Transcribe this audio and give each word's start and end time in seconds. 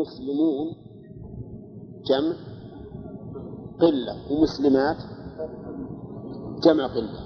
مسلمون 0.00 0.76
جمع 2.06 2.36
قلة 3.80 4.32
ومسلمات 4.32 4.96
جمع 6.64 6.86
قلة. 6.86 7.20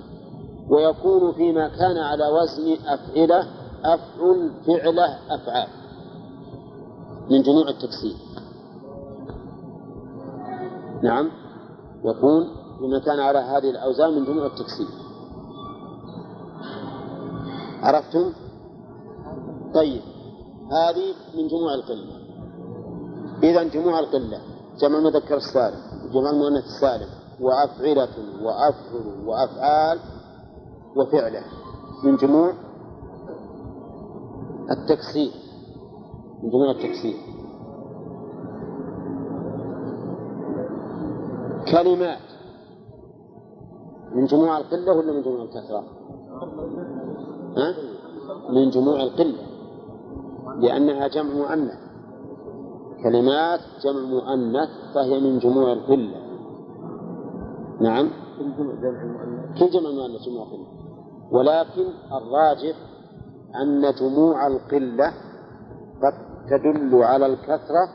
ويكون 0.69 1.33
فيما 1.33 1.69
كان 1.69 1.97
على 1.97 2.29
وزن 2.29 2.73
أفعلة 2.87 3.47
أفعل 3.85 4.51
فعلة 4.67 5.19
أفعال. 5.31 5.69
من 7.31 7.43
جموع 7.43 7.69
التكسير 7.69 8.17
نعم. 11.03 11.31
يكون 12.05 12.49
فيما 12.79 12.99
كان 12.99 13.21
على 13.21 13.39
هذه 13.39 13.71
الأوزان 13.71 14.15
من 14.15 14.25
جموع 14.25 14.47
التكسير 14.47 14.87
عرفتم؟ 17.83 18.33
طيب. 19.75 20.03
هذه 20.71 21.15
من 21.37 21.49
جموع 21.49 21.75
القلة. 21.75 22.22
إذا 23.43 23.63
جموع 23.63 23.99
القلة. 23.99 24.41
جمع 24.79 24.99
المذكر 24.99 25.37
السالم 25.37 25.79
وجمع 26.05 26.31
المؤنث 26.31 26.65
السالم 26.65 27.09
وأفعلة 27.41 28.09
وأفعل 28.43 29.27
وأفعال 29.27 29.99
وفعلة. 30.97 31.43
من 32.05 32.17
جموع 32.17 32.53
التكسير. 34.71 35.33
من 36.43 36.51
جموع 36.51 36.71
التكسير. 36.71 37.17
كلمات. 41.73 42.19
من 44.15 44.27
جموع 44.27 44.59
القلة 44.59 44.93
ولا 44.93 45.13
من 45.13 45.23
جموع 45.23 45.43
الكثرة؟ 45.43 45.85
ها؟ 47.57 47.75
من 48.51 48.71
جموع 48.71 49.03
القلة. 49.03 49.47
لأنها 50.59 51.09
جمع 51.09 51.35
مؤنث. 51.35 51.92
كلمات 53.03 53.61
جمع 53.85 54.01
مؤنث 54.01 54.69
فهي 54.95 55.21
من 55.21 55.39
جموع 55.39 55.73
القلة. 55.73 56.17
نعم. 57.81 58.11
كل 59.59 59.71
جمع 59.71 59.91
مؤنث. 59.91 60.23
جموع 60.27 60.45
قلة 60.45 60.83
ولكن 61.33 61.87
الراجح 62.13 62.77
أن 63.63 63.93
جموع 64.01 64.47
القلة 64.47 65.13
قد 66.03 66.13
تدل 66.51 67.03
على 67.03 67.27
الكثرة 67.27 67.89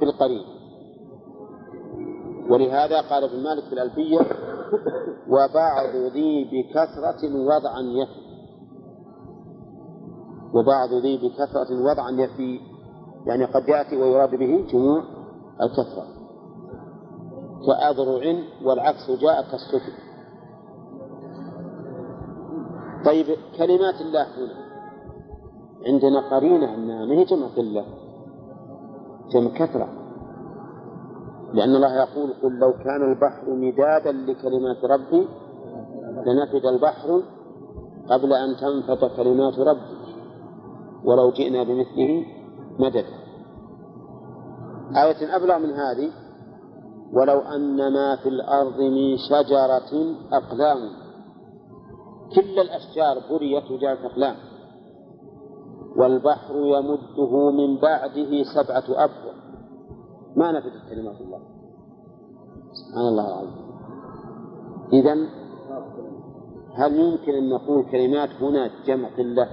بالقليل 0.00 0.44
ولهذا 2.50 3.00
قال 3.00 3.24
ابن 3.24 3.42
مالك 3.42 3.64
في 3.64 3.72
الألفية 3.72 4.18
وبعض 5.28 5.96
ذي 5.96 6.44
بكثرة 6.44 7.34
وضعا 7.34 7.80
يفي. 7.80 8.28
وبعض 10.54 10.94
ذي 10.94 11.16
بكثرة 11.16 11.82
وضعا 11.82 12.10
يفي. 12.10 12.60
يعني 13.26 13.44
قد 13.44 13.68
يأتي 13.68 13.96
ويراد 13.96 14.30
به 14.34 14.66
جموع 14.72 15.02
الكثرة. 15.62 16.06
كأذرع 17.66 18.36
والعكس 18.64 19.10
جاء 19.10 19.42
كالسفن 19.50 19.92
طيب 23.04 23.26
كلمات 23.58 24.00
الله 24.00 24.22
هنا. 24.22 24.68
عندنا 25.86 26.20
قرينة 26.20 26.74
أنها 26.74 27.06
ما 27.06 27.14
هي 27.14 27.24
جمع 27.24 27.46
قلة 27.46 27.84
جمع 29.30 29.50
كثرة. 29.50 29.88
لأن 31.52 31.74
الله 31.74 31.94
يقول 31.94 32.34
قل 32.42 32.58
لو 32.58 32.72
كان 32.72 33.12
البحر 33.12 33.50
مدادا 33.50 34.12
لكلمات 34.12 34.84
ربي 34.84 35.28
لنفد 36.26 36.66
البحر 36.66 37.22
قبل 38.10 38.32
أن 38.32 38.56
تنفد 38.56 39.10
كلمات 39.16 39.58
ربي. 39.58 39.98
ولو 41.04 41.30
جئنا 41.30 41.62
بمثله 41.62 42.37
مددا 42.78 43.18
آية 44.96 45.36
أبلغ 45.36 45.58
من 45.58 45.70
هذه 45.70 46.10
ولو 47.12 47.38
أن 47.38 47.92
ما 47.92 48.16
في 48.16 48.28
الأرض 48.28 48.80
من 48.80 49.16
شجرة 49.16 50.14
أقلام 50.32 50.78
كل 52.34 52.60
الأشجار 52.60 53.22
بريت 53.30 53.70
وجعلت 53.70 54.00
أقلام. 54.00 54.36
والبحر 55.96 56.54
يمده 56.54 57.50
من 57.50 57.80
بعده 57.80 58.42
سبعة 58.54 59.04
أبحر 59.04 59.34
ما 60.36 60.52
نفدت 60.52 60.88
كلمات 60.90 61.20
الله. 61.20 61.40
سبحان 62.72 63.08
الله 63.08 63.28
العظيم. 63.28 63.68
إذا 64.92 65.14
هل 66.74 67.00
يمكن 67.00 67.34
أن 67.34 67.48
نقول 67.48 67.90
كلمات 67.90 68.30
هنا 68.40 68.70
جمع 68.86 69.08
قلة 69.18 69.48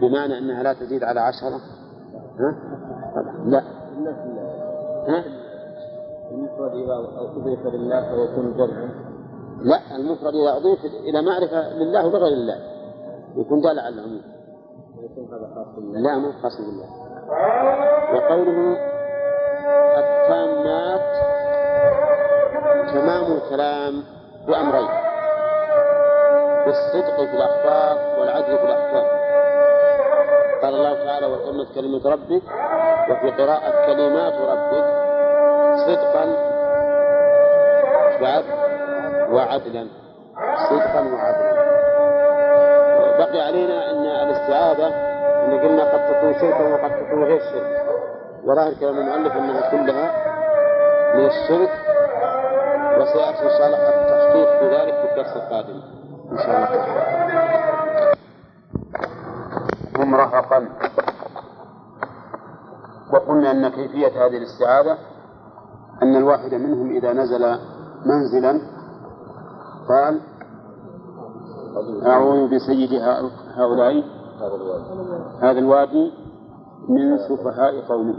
بمعنى 0.00 0.38
أنها 0.38 0.62
لا 0.62 0.72
تزيد 0.72 1.04
على 1.04 1.20
عشرة؟ 1.20 1.60
ها؟ 2.40 2.54
لا. 3.44 3.62
ها؟ 5.08 5.24
المفرد 6.30 6.72
إذا 6.74 6.94
أضيف 7.18 7.66
لله 7.66 8.00
فيكون 8.00 8.56
جمعا 8.56 8.88
لا 9.62 9.96
المفرد 9.96 10.34
إذا 10.34 10.56
أضيف 10.56 10.84
إلى 10.84 11.22
معرفة 11.22 11.72
لله 11.72 12.06
وغير 12.06 12.26
الله. 12.26 12.58
يكون 13.36 13.60
دال 13.60 13.78
على 13.78 13.88
العموم. 13.88 14.22
لا 15.92 16.18
مو 16.18 16.32
خاص 16.42 16.56
بالله. 16.60 16.88
وقوله 18.14 18.76
التامات 19.98 21.16
تمام 22.92 23.32
الكلام 23.32 24.02
بأمرين 24.46 24.88
بالصدق 26.66 27.16
في 27.16 27.36
الأخبار 27.36 28.20
والعدل 28.20 28.58
في 28.58 28.64
الأحكام. 28.64 29.25
قال 30.62 30.74
الله 30.74 31.04
تعالى 31.04 31.26
وتمت 31.26 31.74
كلمة 31.74 32.10
ربك 32.10 32.42
وفي 33.10 33.30
قراءة 33.30 33.86
كلمات 33.86 34.34
ربك 34.34 34.86
صدقا 35.86 36.24
وعدلا. 39.30 39.86
صدقا 40.70 41.00
وعدلا. 41.00 41.56
بقي 43.18 43.40
علينا 43.46 43.90
أن 43.90 44.06
الاستعاذة 44.06 44.88
أن 45.44 45.58
قلنا 45.60 45.84
قد 45.92 46.14
تكون 46.14 46.34
شركا 46.40 46.64
وقد 46.74 46.90
تكون 46.90 47.24
غير 47.24 47.40
شرك. 47.40 47.86
وظاهر 48.44 48.74
كلام 48.80 48.98
المؤلف 48.98 49.32
أنها 49.36 49.70
كلها 49.70 50.06
من 51.14 51.26
الشرك 51.26 51.70
وسيأتي 52.98 53.42
إن 53.42 53.50
شاء 53.58 53.66
الله 53.66 53.78
التحقيق 53.88 54.58
في 54.58 54.66
ذلك 54.68 54.94
في 54.94 55.04
الدرس 55.10 55.36
القادم. 55.36 55.82
إن 56.32 56.38
شاء 56.38 56.56
الله. 56.56 56.66
تعالى 56.68 57.56
هم 59.96 60.14
رهقا 60.14 60.68
وقلنا 63.12 63.45
أن 63.56 63.68
كيفية 63.68 64.26
هذه 64.26 64.36
الاستعاذة 64.36 64.98
أن 66.02 66.16
الواحد 66.16 66.54
منهم 66.54 66.90
إذا 66.90 67.12
نزل 67.12 67.58
منزلا 68.06 68.60
قال 69.88 70.20
أعوذ 72.06 72.54
بسيد 72.54 73.02
هؤلاء 73.56 74.04
هذا 75.40 75.58
الوادي 75.58 76.12
من 76.88 77.18
سفهاء 77.18 77.80
قومه. 77.88 78.14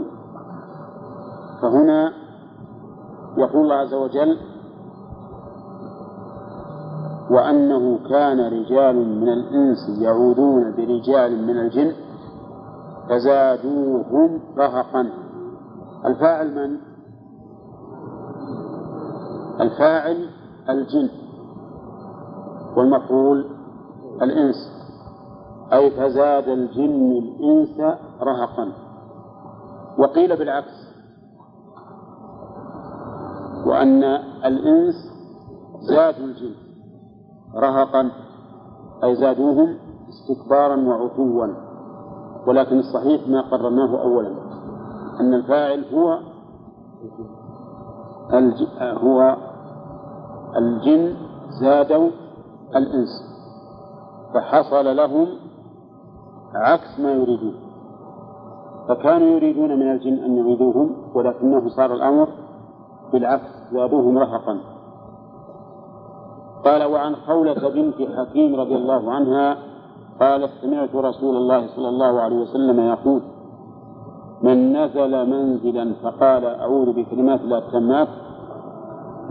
فهنا 1.62 2.12
يقول 3.36 3.62
الله 3.62 3.74
عز 3.74 3.94
وجل 3.94 4.38
وأنه 7.30 7.98
كان 8.08 8.40
رجال 8.40 9.20
من 9.20 9.28
الإنس 9.28 9.88
يعوذون 10.00 10.74
برجال 10.76 11.46
من 11.46 11.58
الجن 11.58 11.92
فزادوهم 13.08 14.40
رهقا. 14.58 15.27
الفاعل 16.06 16.54
من؟ 16.54 16.78
الفاعل 19.60 20.28
الجن. 20.68 21.08
والمفعول 22.76 23.44
الإنس. 24.22 24.56
أي 25.72 25.90
فزاد 25.90 26.48
الجن 26.48 27.12
الإنس 27.12 27.80
رهقا. 28.22 28.72
وقيل 29.98 30.36
بالعكس. 30.36 30.88
وأن 33.66 34.04
الإنس 34.44 34.94
زادوا 35.80 36.26
الجن 36.26 36.54
رهقا. 37.56 38.10
أي 39.04 39.14
زادوهم 39.14 39.78
استكبارا 40.08 40.76
وعتوا. 40.76 41.46
ولكن 42.46 42.78
الصحيح 42.78 43.28
ما 43.28 43.40
قررناه 43.40 44.02
أولا. 44.02 44.47
أن 45.20 45.34
الفاعل 45.34 45.84
هو. 45.94 46.18
هو 48.80 49.36
الجن 50.56 51.16
زادوا 51.60 52.10
الإنس 52.76 53.08
فحصل 54.34 54.96
لهم 54.96 55.28
عكس 56.54 57.00
ما 57.00 57.12
يريدون 57.12 57.54
فكانوا 58.88 59.26
يريدون 59.26 59.76
من 59.76 59.92
الجن 59.92 60.14
أن 60.14 60.36
يعيدوهم 60.36 60.96
ولكنه 61.14 61.68
صار 61.68 61.94
الأمر 61.94 62.28
بالعكس 63.12 63.72
زادوهم 63.72 64.18
رهقا 64.18 64.58
قال 66.64 66.84
وعن 66.84 67.16
خولة 67.16 67.68
بنت 67.68 67.94
حكيم 68.18 68.60
رضي 68.60 68.74
الله 68.74 69.12
عنها 69.12 69.56
قالت 70.20 70.50
سمعت 70.62 70.94
رسول 70.94 71.36
الله 71.36 71.66
صلى 71.76 71.88
الله 71.88 72.20
عليه 72.20 72.36
وسلم 72.36 72.80
يقول 72.80 73.22
من 74.48 74.72
نزل 74.76 75.30
منزلا 75.30 75.94
فقال 76.02 76.44
أعوذ 76.44 76.92
بكلمات 76.92 77.40
الله 77.40 77.58
التامات 77.58 78.08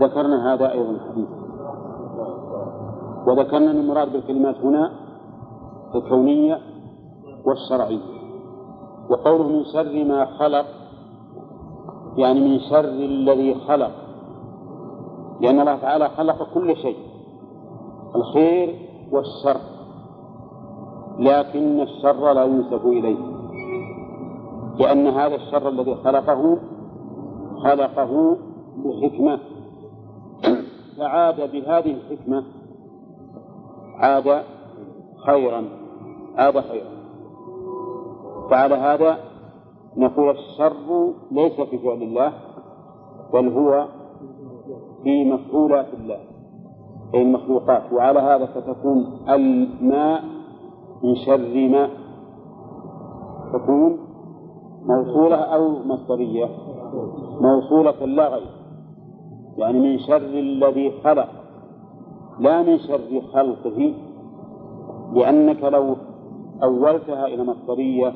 ذكرنا 0.00 0.54
هذا 0.54 0.72
أيضا 0.72 0.98
حديثا 1.08 1.38
وذكرنا 3.26 3.70
أن 3.70 3.76
المراد 3.76 4.12
بالكلمات 4.12 4.56
هنا 4.56 4.90
الكونية 5.94 6.58
والشرعية. 7.46 8.18
وقوله 9.10 9.48
من 9.48 9.64
شر 9.64 10.04
ما 10.04 10.24
خلق 10.24 10.66
يعني 12.16 12.40
من 12.40 12.60
شر 12.70 12.84
الذي 12.88 13.54
خلق. 13.54 13.90
لأن 15.40 15.60
الله 15.60 15.76
تعالى 15.76 16.08
خلق 16.08 16.54
كل 16.54 16.76
شيء 16.76 16.96
الخير 18.16 18.74
والشر 19.12 19.60
لكن 21.18 21.80
الشر 21.80 22.32
لا 22.32 22.44
ينسب 22.44 22.86
إليه. 22.86 23.37
لأن 24.78 25.06
هذا 25.06 25.34
الشر 25.34 25.68
الذي 25.68 25.94
خلقه 25.94 26.58
خلقه 27.64 28.36
بحكمة. 28.76 29.38
فعاد 30.98 31.36
بهذه 31.52 31.90
الحكمة 31.90 32.44
عاد 33.96 34.42
خيرا 35.26 35.64
عاد 36.36 36.60
خيرا. 36.60 36.90
فعلى 38.50 38.74
هذا 38.74 39.18
نقول 39.96 40.30
الشر 40.30 41.12
ليس 41.30 41.60
في 41.60 41.78
فعل 41.78 42.02
الله 42.02 42.32
بل 43.32 43.48
هو 43.48 43.88
في 45.02 45.24
مفعولات 45.24 45.94
الله 45.94 46.18
أي 47.14 47.22
المخلوقات. 47.22 47.92
وعلى 47.92 48.20
هذا 48.20 48.46
فتكون 48.46 49.28
الماء 49.28 50.24
من 51.02 51.14
شر 51.26 51.68
ما 51.68 51.88
تكون 53.52 54.07
موصولة 54.86 55.36
أو 55.36 55.78
مصدرية. 55.84 56.48
موصولة 57.40 58.06
لا 58.06 58.28
غير. 58.28 58.46
يعني 59.58 59.78
من 59.80 59.98
شر 59.98 60.16
الذي 60.16 60.92
خلق. 61.04 61.28
لا 62.40 62.62
من 62.62 62.78
شر 62.78 63.22
خلقه. 63.32 63.94
لأنك 65.12 65.64
لو 65.64 65.96
أولتها 66.62 67.26
إلى 67.26 67.44
مصدرية 67.44 68.12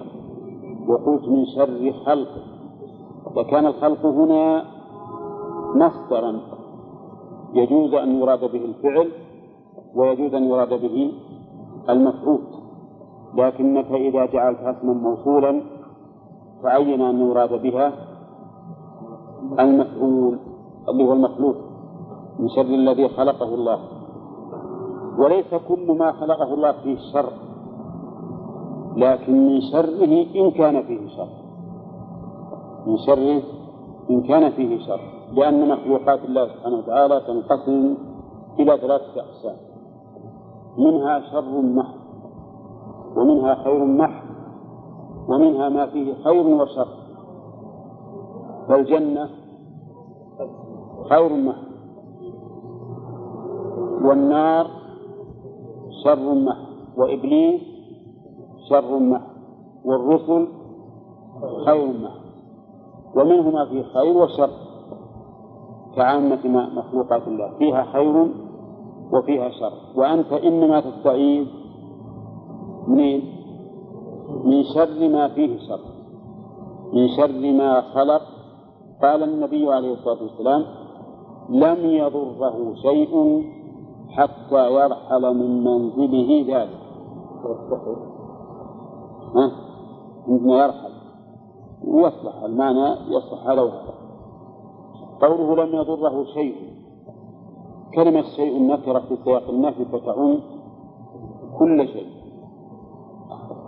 وقلت 0.88 1.28
من 1.28 1.46
شر 1.46 1.92
خلقه. 2.06 2.42
وكان 3.36 3.66
الخلق 3.66 4.06
هنا 4.06 4.64
مصدرا. 5.74 6.40
يجوز 7.54 7.94
أن 7.94 8.20
يراد 8.20 8.40
به 8.40 8.64
الفعل 8.64 9.08
ويجوز 9.94 10.34
أن 10.34 10.44
يراد 10.44 10.68
به 10.68 11.12
المفعول. 11.88 12.40
لكنك 13.34 13.90
إذا 13.90 14.26
جعلتها 14.26 14.70
اسما 14.70 14.92
موصولا 14.92 15.81
تعين 16.62 17.00
أن 17.00 17.20
يراد 17.30 17.62
بها؟ 17.62 17.92
المفعول 19.58 20.38
اللي 20.88 21.04
هو 21.04 21.12
المخلوق 21.12 21.56
من 22.38 22.48
شر 22.48 22.60
الذي 22.60 23.08
خلقه 23.08 23.54
الله. 23.54 23.78
وليس 25.18 25.54
كل 25.68 25.96
ما 25.98 26.12
خلقه 26.12 26.54
الله 26.54 26.72
فيه 26.72 26.96
شر 27.12 27.32
لكن 28.96 29.46
من 29.46 29.60
شره 29.60 30.26
إن 30.36 30.50
كان 30.50 30.82
فيه 30.82 31.08
شر. 31.16 31.28
من 32.86 32.96
شره 33.06 33.42
إن 34.10 34.22
كان 34.22 34.50
فيه 34.50 34.78
شر. 34.86 35.00
لأن 35.32 35.68
مخلوقات 35.68 36.24
الله 36.24 36.48
سبحانه 36.48 36.76
وتعالى 36.76 37.20
تنقسم 37.20 37.94
إلى 38.58 38.78
ثلاثة 38.78 39.20
أقسام. 39.20 39.56
منها 40.78 41.20
شر 41.20 41.60
محض 41.62 42.02
ومنها 43.16 43.54
خير 43.54 43.84
محض. 43.84 44.21
ومنها 45.28 45.68
ما 45.68 45.86
فيه 45.86 46.14
خير 46.24 46.46
وشر. 46.46 46.88
فالجنة 48.68 49.28
خير 51.10 51.36
محض. 51.36 51.72
والنار 54.04 54.66
شر 56.04 56.34
محض. 56.34 56.66
وإبليس 56.96 57.62
شر 58.70 58.98
محض. 58.98 59.32
والرسل 59.84 60.48
خير 61.66 61.86
محض. 61.86 62.22
ومنه 63.16 63.50
ما 63.50 63.64
فيه 63.64 63.82
خير 63.82 64.16
وشر. 64.16 64.50
كعامة 65.96 66.46
مخلوقات 66.74 67.28
الله. 67.28 67.58
فيها 67.58 67.84
خير 67.84 68.26
وفيها 69.12 69.48
شر. 69.48 69.72
وأنت 69.96 70.32
إنما 70.32 70.80
تستعيذ 70.80 71.46
منين؟ 72.88 73.41
من 74.44 74.64
شر 74.74 75.08
ما 75.08 75.28
فيه 75.28 75.58
شر. 75.58 75.80
من 76.92 77.08
شر 77.08 77.52
ما 77.52 77.80
خلق. 77.80 78.22
قال 79.02 79.22
النبي 79.22 79.72
عليه 79.72 79.92
الصلاة 79.92 80.22
والسلام 80.22 80.64
لم 81.48 81.86
يضره 81.86 82.74
شيء 82.74 83.44
حتى 84.08 84.70
يرحل 84.74 85.36
من 85.36 85.64
منزله 85.64 86.44
ذلك. 86.48 86.80
ها؟ 89.36 89.52
عندنا 90.28 90.64
يرحل. 90.64 90.92
ويصلح 91.84 92.42
المعنى 92.42 92.96
يصلح 93.08 93.46
هذا 93.48 93.60
وهذا 93.60 93.94
قوله 95.20 95.64
لم 95.64 95.74
يضره 95.74 96.24
شيء. 96.24 96.54
كلمة 97.94 98.22
شيء 98.22 98.62
نكرة 98.62 98.98
في 98.98 99.16
سياق 99.24 99.48
النفي 99.48 99.84
فتعم 99.84 100.38
كل 101.58 101.88
شيء. 101.88 102.21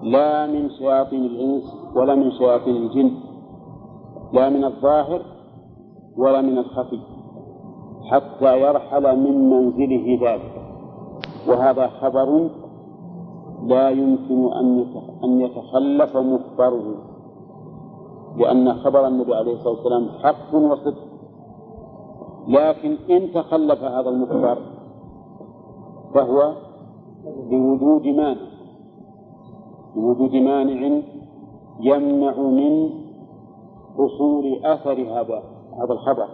لا 0.04 0.46
من 0.46 0.70
شياطين 0.70 1.24
الإنس 1.24 1.64
ولا 1.96 2.14
من 2.14 2.30
شياطين 2.30 2.76
الجن 2.76 3.10
لا 4.32 4.48
من 4.48 4.64
الظاهر 4.64 5.22
ولا 6.16 6.40
من 6.40 6.58
الخفي 6.58 7.00
حتى 8.10 8.60
يرحل 8.60 9.18
من 9.18 9.50
منزله 9.50 10.18
ذلك 10.22 10.54
وهذا 11.48 11.86
خبر 11.88 12.50
لا 13.66 13.90
يمكن 13.90 14.52
أن 15.24 15.40
يتخلف 15.40 16.16
مخبره. 16.16 16.96
لأن 18.36 18.74
خبر 18.74 19.06
النبي 19.06 19.34
عليه 19.34 19.52
الصلاة 19.52 19.74
والسلام 19.74 20.08
حق 20.22 20.54
وصدق. 20.54 21.04
لكن 22.48 22.96
إن 23.10 23.32
تخلف 23.32 23.82
هذا 23.82 24.08
المخبر 24.10 24.58
فهو 26.14 26.52
بوجود 27.50 28.06
مانع. 28.06 28.53
بوجود 29.94 30.35
مانع 30.35 31.02
يمنع 31.81 32.37
من 32.37 32.91
حصول 33.94 34.64
أثر 34.64 35.00
هذا 35.02 35.43
هذا 35.82 35.93
الخبر. 35.93 36.29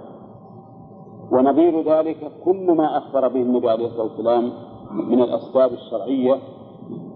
ونظير 1.32 1.82
ذلك 1.92 2.32
كل 2.44 2.72
ما 2.72 2.98
أخبر 2.98 3.28
به 3.28 3.42
النبي 3.42 3.70
عليه 3.70 3.86
الصلاة 3.86 4.02
والسلام 4.02 4.52
من 4.90 5.22
الأسباب 5.22 5.72
الشرعية. 5.72 6.38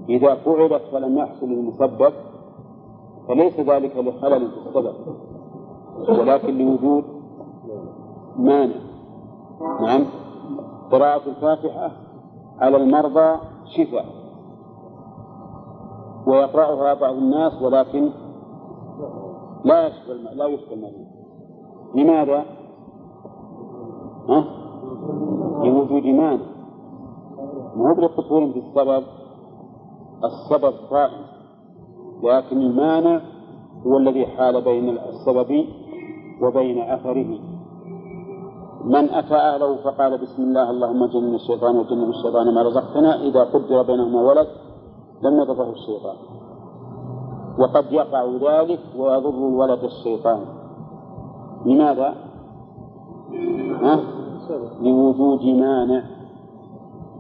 إذا 0.09 0.35
فعلت 0.35 0.83
فلم 0.93 1.19
يحصل 1.19 1.47
المسبب 1.47 2.13
فليس 3.29 3.61
ذلك 3.61 3.97
لخلل 3.97 4.51
في 4.51 4.69
السبب 4.69 4.95
ولكن 6.09 6.59
لوجود 6.59 7.05
مانع. 8.37 8.77
نعم. 9.83 10.05
قراءة 10.93 11.29
الفاتحة 11.29 11.91
على 12.59 12.77
المرضى 12.77 13.39
شفاء. 13.77 14.24
ويقرأها 16.27 16.95
بعض 16.95 17.15
الناس 17.15 17.63
ولكن 17.63 18.11
لا 19.65 19.87
يشفى 19.87 20.13
لا 20.35 20.47
يشفى 20.47 20.75
المريض 20.75 21.07
لماذا؟ 21.95 22.45
ها؟ 24.29 24.45
لوجود 25.65 26.05
مانع 26.05 26.55
مو 27.77 27.95
بقصور 27.95 28.53
في 28.53 28.59
السبب 28.59 29.05
السبب 30.25 30.75
لكن 32.23 32.57
المانع 32.57 33.21
هو 33.87 33.97
الذي 33.97 34.27
حال 34.27 34.65
بين 34.65 34.99
السبب 34.99 35.67
وبين 36.43 36.83
أثره. 36.83 37.39
من 38.85 39.11
أتى 39.11 39.35
أهله 39.35 39.77
فقال 39.77 40.19
بسم 40.19 40.43
الله 40.43 40.71
اللهم 40.71 41.07
جنن 41.07 41.35
الشيطان 41.35 41.77
وجنب 41.77 42.09
الشيطان 42.09 42.55
ما 42.55 42.63
رزقتنا 42.63 43.23
إذا 43.23 43.45
قدر 43.45 43.83
بينهما 43.83 44.23
ولد. 44.23 44.47
لم 45.25 45.41
يضره 45.41 45.71
الشيطان. 45.71 46.17
وقد 47.59 47.93
يقع 47.93 48.25
ذلك 48.25 48.81
ويضر 48.97 49.29
الولد 49.29 49.85
الشيطان. 49.85 50.41
لماذا؟ 51.67 52.15
ها؟ 53.83 54.01
لوجود 54.81 55.45
مانع. 55.45 56.03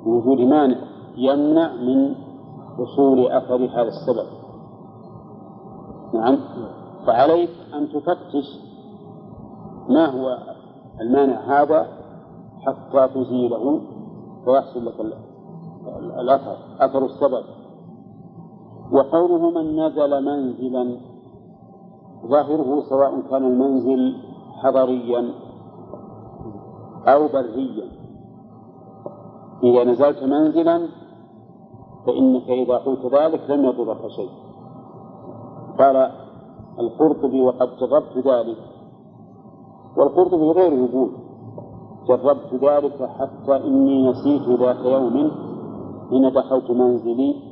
لوجود 0.06 0.40
مانع 0.40 0.76
يمنع 1.16 1.72
من 1.72 2.14
حصول 2.78 3.26
أثر 3.26 3.56
هذا 3.56 3.88
السبب. 3.88 4.26
نعم. 6.14 6.38
فعليك 7.06 7.50
أن 7.74 7.88
تفتش 7.88 8.60
ما 9.88 10.06
هو 10.06 10.38
المانع 11.00 11.62
هذا 11.62 11.86
حتى 12.66 13.08
تزيله. 13.14 13.80
ويحصل 14.46 14.86
لك 14.86 15.00
الأثر 16.20 16.56
أثر 16.80 17.04
السبب. 17.04 17.44
وقوله 18.92 19.50
من 19.50 19.80
نزل 19.80 20.24
منزلا. 20.24 20.96
ظاهره 22.26 22.80
سواء 22.80 23.20
كان 23.30 23.44
المنزل 23.44 24.14
حضريا 24.62 25.34
أو 27.06 27.28
بريا. 27.28 27.86
إذا 29.64 29.84
نزلت 29.84 30.22
منزلا 30.22 30.88
فإنك 32.06 32.50
إذا 32.50 32.76
قلت 32.76 33.06
ذلك 33.14 33.50
لم 33.50 33.64
يضرك 33.64 34.08
شيء. 34.08 34.30
قال 35.78 36.10
القرطبي 36.78 37.40
وقد 37.40 37.68
جربت 37.80 38.26
ذلك. 38.26 38.58
والقرطبي 39.96 40.50
غير 40.50 40.72
يقول 40.72 41.10
جربت 42.08 42.54
ذلك 42.54 43.02
حتى 43.02 43.56
إني 43.66 44.10
نسيت 44.10 44.48
ذات 44.60 44.84
يوم 44.84 45.30
حين 46.10 46.32
دخلت 46.32 46.70
منزلي. 46.70 47.43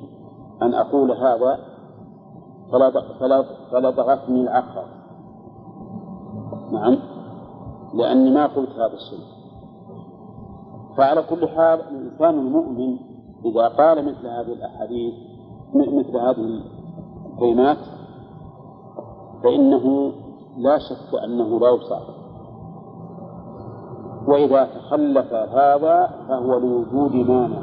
أن 0.62 0.74
أقول 0.74 1.10
هذا 1.12 1.58
ضغطني 3.90 4.40
العقرب 4.40 4.88
نعم. 6.72 6.98
لأني 7.94 8.30
ما 8.30 8.46
قلت 8.46 8.70
هذا 8.70 8.94
الشيء 8.94 9.24
فعلى 10.96 11.22
كل 11.22 11.48
حال 11.48 11.80
الإنسان 11.80 12.38
المؤمن 12.38 12.96
إذا 13.44 13.68
قال 13.68 14.04
مثل 14.04 14.26
هذه 14.26 14.52
الأحاديث 14.52 15.14
مثل 15.74 16.16
هذه 16.16 16.62
الكلمات 17.32 17.78
فإنه 19.44 20.12
لا 20.56 20.78
شك 20.78 21.24
أنه 21.24 21.60
لا 21.60 21.70
يصاب 21.70 22.22
وإذا 24.26 24.64
تخلف 24.64 25.32
هذا 25.32 26.10
فهو 26.28 26.58
لوجود 26.58 27.14
مانع. 27.14 27.62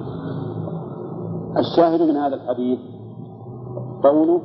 الشاهد 1.57 2.01
من 2.01 2.17
هذا 2.17 2.35
الحديث 2.35 2.79
قوله 4.03 4.41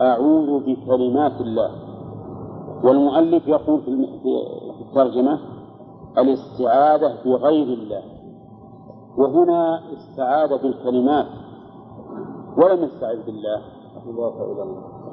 أعوذ 0.00 0.60
بكلمات 0.66 1.40
الله. 1.40 1.70
والمؤلف 2.84 3.48
يقول 3.48 3.80
في 3.80 3.90
الترجمة 4.80 5.38
الاستعاذة 6.18 7.12
بغير 7.24 7.66
الله. 7.66 8.02
وهنا 9.18 9.80
استعاذ 9.92 10.62
بالكلمات. 10.62 11.26
ولم 12.56 12.84
يستعذ 12.84 13.26
بالله. 13.26 13.60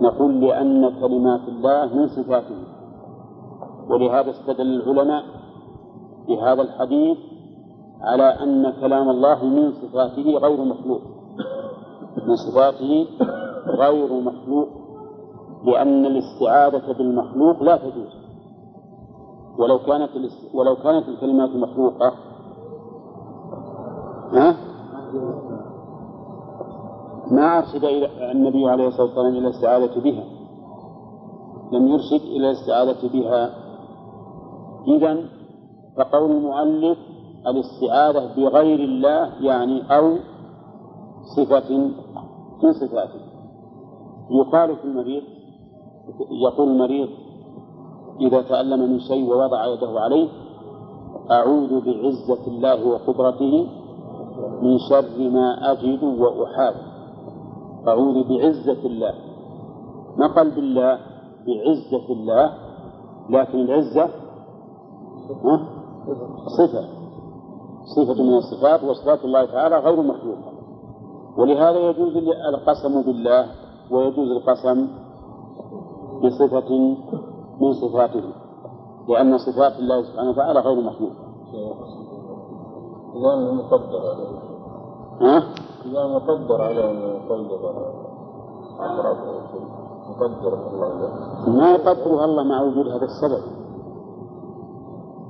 نقول 0.01 0.42
لأن 0.42 0.89
كلمات 1.01 1.48
الله 1.48 1.96
من 1.96 2.08
صفاته. 2.08 2.58
ولهذا 3.89 4.30
استدل 4.30 4.82
العلماء 4.82 5.24
بهذا 6.28 6.62
الحديث 6.62 7.18
على 8.01 8.24
أن 8.24 8.74
كلام 8.82 9.10
الله 9.10 9.46
من 9.46 9.72
صفاته 9.72 10.38
غير 10.38 10.63
مخلوق. 10.63 11.01
من 12.28 12.36
صفاته 12.36 13.08
غير 13.68 14.22
مخلوق 14.22 14.68
لأن 15.63 16.06
الاستعاذة 16.06 16.94
بالمخلوق 16.98 17.63
لا 17.63 17.78
تجوز. 17.78 18.20
ولو 19.60 19.80
كانت 19.80 20.10
ولو 20.54 20.75
كانت 20.75 21.08
الكلمات 21.08 21.50
مخلوقة. 21.50 22.13
ها؟ 24.34 24.56
ما 27.32 27.58
أرشد 27.58 27.84
النبي 28.32 28.70
عليه 28.70 28.88
الصلاة 28.88 29.06
والسلام 29.06 29.28
إلى 29.28 29.48
الاستعاذة 29.48 30.00
بها. 30.00 30.24
لم 31.72 31.88
يرشد 31.88 32.22
إلى 32.22 32.51
الاستعاذة 32.51 33.10
بها. 33.13 33.50
إذا 34.88 35.18
فقول 35.98 36.32
المؤلف 36.32 36.98
الاستعاذة 37.48 38.36
بغير 38.36 38.80
الله 38.80 39.44
يعني 39.44 39.98
أو 39.98 40.16
صفة 41.36 41.78
من 42.63 42.74
صفاته. 42.74 43.28
يقال 44.31 44.75
في 44.75 44.83
المريض 44.83 45.24
يقول 46.31 46.67
المريض 46.67 47.09
إذا 48.19 48.41
تألم 48.41 48.91
من 48.91 49.00
شيء 49.00 49.24
ووضع 49.29 49.65
يده 49.65 50.00
عليه 50.00 50.29
أعوذ 51.31 51.81
بعزة 51.86 52.48
الله 52.48 52.88
وقدرته 52.88 53.67
من 54.62 54.77
شر 54.89 55.29
ما 55.29 55.71
أجد 55.71 56.03
وأحاذر 56.03 56.89
أعوذ 57.88 58.24
بعزة 58.24 58.86
الله. 58.86 59.13
قال 60.36 60.51
بالله 60.51 61.00
بعزة 61.48 62.13
الله 62.13 62.53
لكن 63.29 63.59
العزة 63.59 64.09
صفة. 66.57 66.83
صفة 67.95 68.24
من 68.24 68.33
الصفات 68.33 68.83
وصفات 68.83 69.25
الله 69.25 69.45
تعالى 69.45 69.79
غير 69.79 70.01
مخلوقة. 70.01 70.51
ولهذا 71.38 71.79
يجوز 71.79 72.17
القسم 72.53 73.01
بالله 73.01 73.45
ويجوز 73.91 74.31
القسم 74.31 74.88
بصفة 76.24 76.69
من 77.62 77.74
صفاته 77.74 78.24
لأن 79.10 79.38
صفات 79.38 79.79
الله 79.79 80.03
سبحانه 80.03 80.29
وتعالى 80.29 80.60
غير 80.60 80.81
مخلوقة 80.81 81.29
إذا 83.15 83.36
مقدر 83.53 84.00
عليه. 84.10 84.29
ها؟ 85.22 85.43
إذا 85.86 86.08
مقدر 86.08 86.62
عليه 86.62 86.91
أن 86.91 86.98
يقدر 86.98 87.74
مقدر 90.10 90.53
الله 90.53 91.10
ما 91.48 91.72
يقدرها 91.72 92.25
الله 92.25 92.43
مع 92.43 92.62
وجود 92.62 92.88
هذا 92.88 93.05
السبب. 93.05 93.43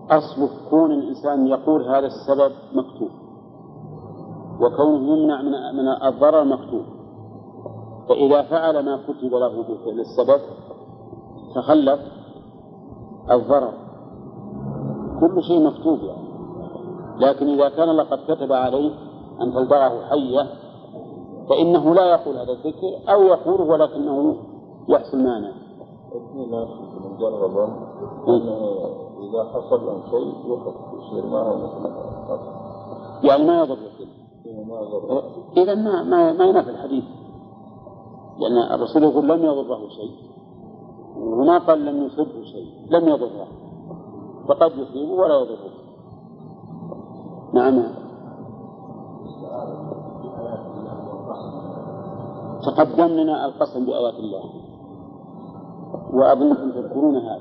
أصل 0.10 0.50
كون 0.70 0.92
الإنسان 0.92 1.48
يقول 1.48 1.84
هذا 1.84 2.08
السبب 2.08 2.52
مكتوب 2.74 3.10
وكونه 4.62 5.18
يمنع 5.18 5.42
من 5.42 5.52
من 5.52 5.88
الضرر 6.08 6.44
مكتوب 6.44 6.99
فإذا 8.10 8.42
فعل 8.42 8.86
ما 8.86 9.00
كتب 9.08 9.34
له 9.34 9.64
بفعل 9.64 10.00
السبب 10.00 10.42
تخلف 11.56 12.00
الضرر 13.32 13.74
كل 15.20 15.44
شيء 15.44 15.64
مكتوب 15.64 16.00
يعني. 16.00 16.30
لكن 17.18 17.48
إذا 17.48 17.70
كان 17.70 17.90
الله 17.90 18.04
قد 18.04 18.20
كتب 18.28 18.54
عليه 18.54 18.92
أن 19.42 19.54
تلدغه 19.54 20.06
حية 20.10 20.48
فإنه 21.50 21.96
لا 21.96 22.06
يقول 22.06 22.38
هذا 22.38 22.52
الذكر 22.52 23.12
أو 23.14 23.24
يقوله 23.24 23.64
ولكنه 23.64 24.36
يحصل 24.90 25.18
مانع. 25.18 25.52
إذا 29.20 29.44
حصل 29.54 29.86
لهم 29.86 30.02
شيء 30.12 30.34
يصير 30.98 31.26
يعني 33.24 33.44
ما 33.44 33.62
يضر. 33.62 33.78
ما 34.46 34.80
يضر. 34.82 35.24
إذا 35.58 35.76
ما 35.76 36.04
ما 36.04 36.34
ما 36.34 36.46
ينافي 36.46 36.70
الحديث. 36.70 37.04
لأن 38.40 38.74
الرسول 38.74 39.04
يقول 39.04 39.28
لم 39.28 39.46
يضره 39.46 39.88
شيء. 39.88 40.12
وما 41.18 41.58
قال 41.58 41.86
لم 41.86 42.04
يصبه 42.04 42.44
شيء. 42.44 42.72
لم 42.90 43.10
يضره. 43.10 43.48
فقد 44.48 44.72
يصيبه 44.78 45.12
ولا 45.14 45.40
يضره. 45.40 45.70
نعم. 47.54 47.84
تقدم 52.66 53.08
لنا 53.08 53.46
القسم 53.46 53.86
بآيات 53.86 54.14
الله. 54.14 54.44
وأظنكم 56.14 56.72
تذكرون 56.72 57.16
هذا. 57.16 57.40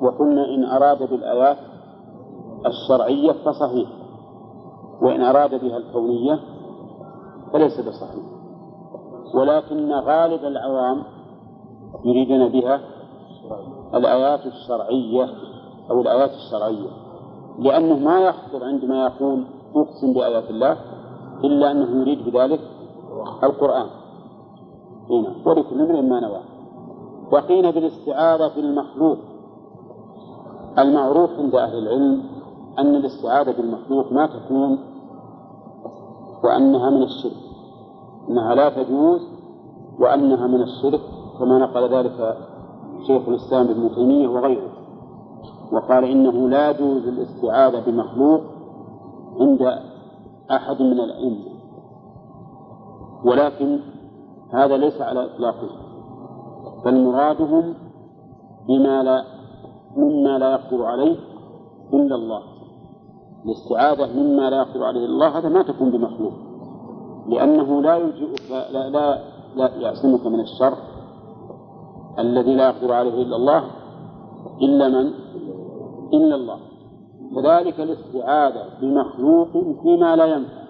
وقلنا 0.00 0.44
إن 0.54 0.64
أراد 0.64 1.10
بالآيات 1.10 1.58
الشرعية 2.66 3.32
فصحيح. 3.32 3.88
وإن 5.02 5.22
أراد 5.22 5.64
بها 5.64 5.76
الكونية 5.76 6.40
فليس 7.52 7.80
بصحيح. 7.80 8.39
ولكن 9.34 9.92
غالب 9.92 10.44
العوام 10.44 11.02
يريدون 12.04 12.48
بها 12.48 12.80
الآيات 13.94 14.40
الشرعية 14.46 15.28
أو 15.90 16.00
الآيات 16.00 16.30
الشرعية 16.30 16.90
لأنه 17.58 17.98
ما 17.98 18.20
يخطر 18.20 18.64
عندما 18.64 19.04
يقول 19.04 19.44
أقسم 19.76 20.12
بآيات 20.14 20.50
الله 20.50 20.76
إلا 21.44 21.70
أنه 21.70 22.00
يريد 22.00 22.24
بذلك 22.24 22.60
القرآن. 23.42 23.86
هنا 25.10 25.34
ولكل 25.46 25.80
امرئ 25.80 26.00
ما 26.00 26.20
نوى. 26.20 26.40
وقيل 27.32 27.72
بالاستعاذة 27.72 28.52
بالمخلوق 28.56 29.18
المعروف 30.78 31.30
عند 31.30 31.54
أهل 31.54 31.78
العلم 31.78 32.22
أن 32.78 32.94
الاستعاذة 32.94 33.50
بالمخلوق 33.50 34.12
ما 34.12 34.26
تكون 34.26 34.78
وأنها 36.44 36.90
من 36.90 37.02
الشرك. 37.02 37.49
أنها 38.30 38.54
لا 38.54 38.68
تجوز 38.68 39.20
وأنها 39.98 40.46
من 40.46 40.62
الشرك 40.62 41.00
كما 41.38 41.58
نقل 41.58 41.94
ذلك 41.94 42.36
شيخ 43.06 43.28
الإسلام 43.28 43.68
ابن 43.68 43.94
تيمية 43.94 44.28
وغيره. 44.28 44.70
وقال 45.72 46.04
إنه 46.04 46.48
لا 46.48 46.70
يجوز 46.70 47.08
الاستعاذة 47.08 47.84
بمخلوق 47.86 48.40
عند 49.40 49.62
أحد 50.50 50.82
من 50.82 51.00
الأئمة. 51.00 51.50
ولكن 53.24 53.80
هذا 54.52 54.76
ليس 54.76 55.00
على 55.00 55.24
إطلاقه 55.24 55.68
بل 56.84 57.04
مرادهم 57.04 57.74
بما 58.68 59.02
لا 59.02 59.24
مما 59.96 60.38
لا 60.38 60.50
يقدر 60.50 60.84
عليه 60.84 61.16
إلا 61.92 62.14
الله. 62.14 62.42
الاستعاذة 63.44 64.22
مما 64.22 64.50
لا 64.50 64.56
يقدر 64.56 64.84
عليه 64.84 65.04
الله 65.04 65.38
هذا 65.38 65.48
ما 65.48 65.62
تكون 65.62 65.90
بمخلوق. 65.90 66.49
لأنه 67.30 67.82
لا 67.82 67.96
يلجئك 67.96 68.50
لا, 68.50 68.88
لا, 68.88 69.18
لا 69.56 69.76
يعصمك 69.76 70.26
من 70.26 70.40
الشر 70.40 70.74
الذي 72.18 72.54
لا 72.54 72.68
يقدر 72.68 72.92
عليه 72.92 73.22
إلا 73.22 73.36
الله 73.36 73.64
إلا 74.62 74.88
من؟ 74.88 75.12
إلا 76.12 76.34
الله. 76.34 76.58
كذلك 77.34 77.80
الاستعاذة 77.80 78.64
بمخلوق 78.80 79.48
فيما 79.82 80.16
لا 80.16 80.24
ينفع. 80.24 80.60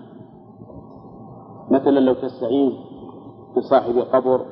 مثلا 1.71 2.00
لو 2.00 2.14
تستعين 2.14 2.73
بصاحب 3.57 3.99
قبر 3.99 4.47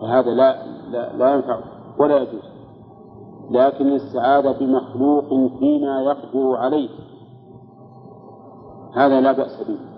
فهذا 0.00 0.30
لا 0.30 0.66
لا, 0.90 1.16
لا 1.16 1.34
ينفع 1.34 1.60
ولا 1.98 2.16
يجوز. 2.16 2.50
لكن 3.50 3.86
الاستعاذة 3.86 4.52
بمخلوق 4.60 5.28
فيما 5.58 6.02
يقدر 6.02 6.56
عليه 6.56 6.88
هذا 8.94 9.20
لا 9.20 9.32
بأس 9.32 9.62
به. 9.68 9.89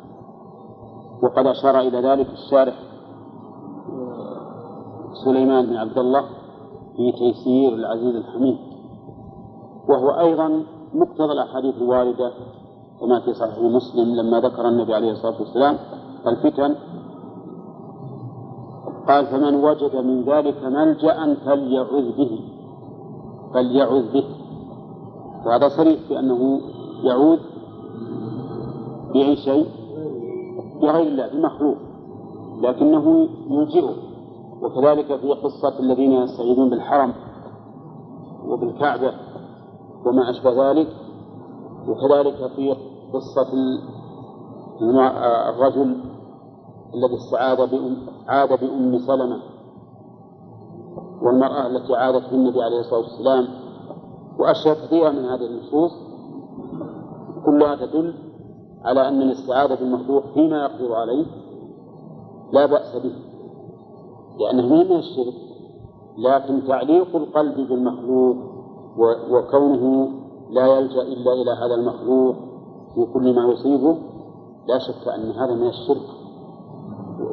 وقد 1.23 1.47
أشار 1.47 1.81
إلى 1.81 2.01
ذلك 2.01 2.27
الشارح 2.33 2.75
سليمان 5.25 5.67
بن 5.67 5.77
عبد 5.77 5.99
الله 5.99 6.25
في 6.97 7.13
تيسير 7.13 7.75
العزيز 7.75 8.17
الحميد. 8.17 8.59
وهو 9.89 10.11
أيضا 10.11 10.63
مقتضى 10.95 11.33
الأحاديث 11.33 11.75
الواردة 11.77 12.33
كما 13.01 13.21
في 13.21 13.35
صحيح 13.35 13.59
مسلم 13.59 14.15
لما 14.15 14.41
ذكر 14.41 14.69
النبي 14.69 14.95
عليه 14.95 15.13
الصلاة 15.13 15.41
والسلام 15.41 15.79
الفتن. 16.27 16.75
قال 19.09 19.27
فمن 19.27 19.55
وجد 19.55 19.97
من 19.97 20.23
ذلك 20.25 20.65
ملجأ 20.65 21.35
فليعذ 21.35 22.17
به 22.17 22.41
فليعذ 23.55 24.13
به. 24.13 24.25
وهذا 25.47 25.69
صريح 25.69 26.01
بأنه 26.09 26.61
يعود 27.03 27.41
بأي 29.15 29.37
شيء 29.37 29.82
بغير 30.83 31.07
الله 31.07 31.29
بمخلوق 31.29 31.77
لكنه 32.61 33.29
يلجئه 33.51 33.95
وكذلك 34.63 35.17
في 35.21 35.33
قصة 35.33 35.79
الذين 35.81 36.13
يستعيذون 36.13 36.71
بالحرم 36.71 37.13
وبالكعبة 38.47 39.13
وما 40.07 40.31
أشبه 40.31 40.71
ذلك. 40.71 40.89
وكذلك 41.89 42.51
في 42.57 42.77
قصة 43.13 43.53
الرجل 45.49 45.97
الذي 46.95 47.15
استعاذ 47.15 47.71
بأم 47.71 47.97
عاد 48.29 48.49
بأم 48.61 48.99
سلمة 48.99 49.37
والمرأة 51.23 51.67
التي 51.67 51.95
عادت 51.97 52.31
بالنبي 52.31 52.63
عليه 52.63 52.81
الصلاة 52.81 53.01
والسلام. 53.01 53.49
وأشياء 54.39 54.75
كثيرة 54.87 55.11
من 55.11 55.25
هذه 55.25 55.47
النصوص 55.47 55.93
كلها 57.47 57.77
تدل 57.77 58.15
على 58.85 59.09
أن 59.09 59.23
الاستعاذة 59.23 59.75
بالمخلوق 59.75 60.23
فيما 60.35 60.63
يقدر 60.65 60.95
عليه 60.95 61.27
لا 62.53 62.67
بأس 62.67 62.97
به 62.97 63.13
لأنه 64.41 64.67
من 64.67 64.97
الشرك 64.97 65.35
لكن 66.19 66.65
تعليق 66.69 67.17
القلب 67.17 67.69
بالمخلوق 67.69 68.37
وكونه 69.31 70.09
لا 70.51 70.67
يلجأ 70.67 71.03
إلا 71.03 71.33
إلى 71.33 71.51
هذا 71.51 71.75
المخلوق 71.75 72.35
في 72.95 73.07
كل 73.15 73.35
ما 73.35 73.53
يصيبه 73.53 73.97
لا 74.69 74.79
شك 74.79 75.09
أن 75.09 75.31
هذا 75.31 75.55
من 75.55 75.67
الشرك. 75.67 76.07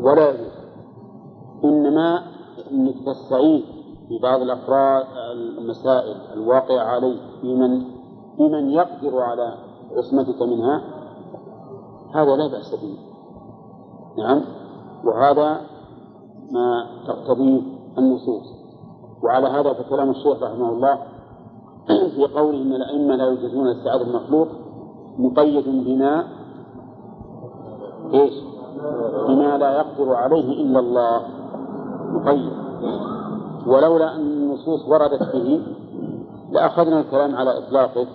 ولا 0.02 0.30
يجوز. 0.30 0.52
إنما 1.64 2.24
أنك 2.72 2.96
تستعين 3.06 3.64
في 4.08 4.20
بعض 4.20 4.42
الأفراد 4.42 5.04
المسائل 5.58 6.16
الواقعة 6.34 6.84
عليك 6.84 7.20
في 7.42 7.56
من 7.56 7.84
في 8.38 8.50
من 8.50 8.70
يقدر 8.70 9.20
على 9.20 9.54
عصمتك 9.98 10.42
منها 10.42 10.99
هذا 12.14 12.36
لا 12.36 12.48
بأس 12.48 12.76
به. 12.76 12.98
نعم؟ 14.18 14.42
وهذا 15.06 15.62
ما 16.52 16.86
تقتضيه 17.08 17.62
النصوص. 17.98 18.44
وعلى 19.24 19.48
هذا 19.48 19.74
فكلام 19.74 20.10
الشيخ 20.10 20.44
رحمه 20.44 20.70
الله 20.70 20.98
في 21.88 22.28
قوله 22.36 22.62
إن 22.62 22.74
الأئمة 22.74 23.16
لا 23.16 23.28
يجوزون 23.28 23.68
استعاذه 23.68 24.02
المخلوق 24.02 24.48
مقيد 25.18 25.66
بما 25.66 26.24
إيش؟ 28.14 28.34
بما 29.28 29.58
لا 29.58 29.72
يقدر 29.78 30.14
عليه 30.14 30.62
إلا 30.62 30.80
الله. 30.80 31.22
مقيد. 32.14 32.52
ولولا 33.68 34.16
أن 34.16 34.22
النصوص 34.22 34.88
وردت 34.88 35.36
به 35.36 35.62
لأخذنا 36.52 37.00
الكلام 37.00 37.36
على 37.36 37.58
إطلاقه. 37.58 38.08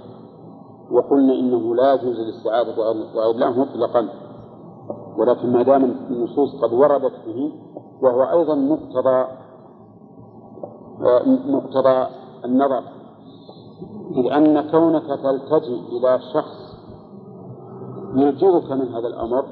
وقلنا 0.91 1.33
إنه 1.33 1.75
لا 1.75 1.95
يجوز 1.95 2.19
الاستعاذه 2.19 2.75
بغير 3.15 3.31
الله 3.31 3.51
مطلقا. 3.51 4.09
ولكن 5.19 5.53
ما 5.53 5.63
دام 5.63 5.85
النصوص 5.85 6.63
قد 6.63 6.73
وردت 6.73 7.13
به 7.27 7.53
وهو 8.03 8.23
أيضا 8.23 8.55
مقتضى 8.55 9.27
مقتضى 11.47 12.07
النظر. 12.45 12.83
إذ 14.11 14.33
أن 14.33 14.71
كونك 14.71 15.07
تلتجئ 15.07 15.79
إلى 15.99 16.19
شخص 16.35 16.75
يلجئك 18.15 18.73
من 18.73 18.89
هذا 18.95 19.07
الأمر 19.07 19.45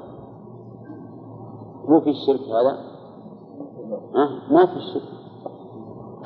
هو 1.89 2.01
في 2.01 2.11
الشرك 2.11 2.41
هذا. 2.41 2.79
أه؟ 4.17 4.53
ما 4.53 4.67
في 4.67 4.77
الشرك. 4.77 5.09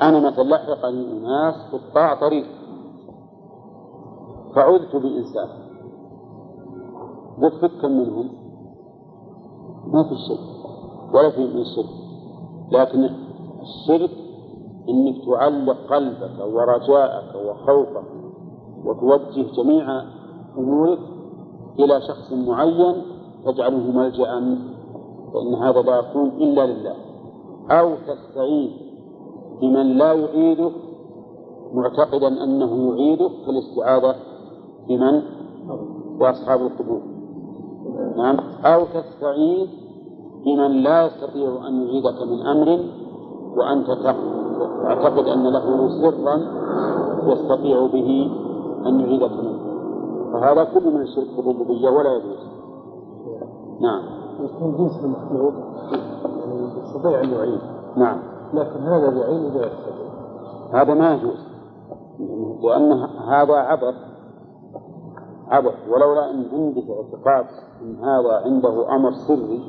أنا 0.01 0.19
مثلا 0.19 0.43
لحقني 0.43 1.11
أناس 1.11 1.55
قطاع 1.73 2.13
طريق. 2.13 2.45
فعذت 4.57 4.95
بإنسان. 4.95 5.47
قلت 7.41 7.85
منهم؟ 7.85 8.29
ما 9.93 10.03
في 10.03 10.11
الشرك 10.11 10.39
ولا 11.13 11.29
في 11.29 11.41
من 11.41 11.61
الشرك 11.61 11.89
لكن 12.71 13.09
الشرك 13.61 14.11
إنك 14.89 15.15
تعلق 15.25 15.77
قلبك 15.89 16.53
ورجاءك 16.53 17.35
وخوفك 17.35 18.03
وتوجه 18.85 19.45
جميع 19.57 20.01
أمورك 20.57 20.99
إلى 21.79 22.01
شخص 22.01 22.33
معين 22.33 22.95
تجعله 23.45 23.91
ملجأ 23.91 24.57
فإن 25.33 25.55
هذا 25.55 25.81
لا 25.81 25.99
يكون 25.99 26.29
إلا 26.29 26.65
لله. 26.65 26.95
أو 27.71 27.95
تستعين 27.95 28.71
بمن 29.61 29.97
لا 29.97 30.13
يعيدك 30.13 30.73
معتقدا 31.73 32.43
أنه 32.43 32.89
يعيدك 32.89 33.31
كالاستعاذه 33.45 34.15
بمن 34.89 35.21
وأصحاب 36.19 36.61
القبور. 36.61 37.01
نعم. 38.17 38.37
أو 38.65 38.85
تستعين 38.85 39.67
بمن 40.45 40.71
لا 40.83 41.05
يستطيع 41.05 41.67
أن 41.67 41.81
يعيدك 41.81 42.21
من 42.21 42.41
أمر 42.41 42.79
وانت 43.57 43.87
تعتقد 43.87 45.27
أن 45.27 45.47
له 45.47 45.89
سرا 46.01 46.37
يستطيع 47.33 47.85
به 47.85 48.31
أن 48.85 48.99
يعيدك 48.99 49.31
منه. 49.31 49.57
فهذا 50.33 50.63
كل 50.63 50.93
من 50.93 51.01
الشرك 51.01 51.39
الربوبية 51.39 51.89
ولا 51.89 52.13
يجوز. 52.13 52.39
نعم. 53.81 54.01
يكون 54.39 54.77
جنس 54.77 55.03
المخلوق 55.03 55.53
يستطيع 56.83 57.23
أن 57.23 57.29
يعيد. 57.29 57.59
نعم. 57.95 58.19
لكن 58.53 58.79
هذا 58.79 59.17
يعين 59.17 59.45
إذا 59.45 59.65
يستطيع. 59.65 60.07
هذا 60.73 60.93
ما 60.93 61.13
يجوز. 61.13 61.47
لأن 62.63 62.91
هذا 63.27 63.53
عبث 63.53 63.95
عبث 65.49 65.89
ولولا 65.89 66.29
أن 66.31 66.45
عندك 66.53 66.83
اعتقاد 66.89 67.45
أن 67.81 67.95
هذا 67.95 68.41
عنده 68.45 68.95
أمر 68.95 69.11
سري 69.27 69.61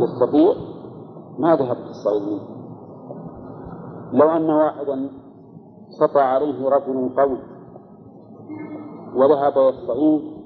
يستطيع 0.00 0.54
ما 1.38 1.56
تستعيد 1.56 2.22
منه 2.22 2.56
لو 4.12 4.30
أن 4.30 4.50
واحدا 4.50 5.08
سطع 5.88 6.22
عليه 6.22 6.68
رجل 6.68 7.10
قوي 7.18 7.38
وذهب 9.14 9.56
يستعين 9.56 10.36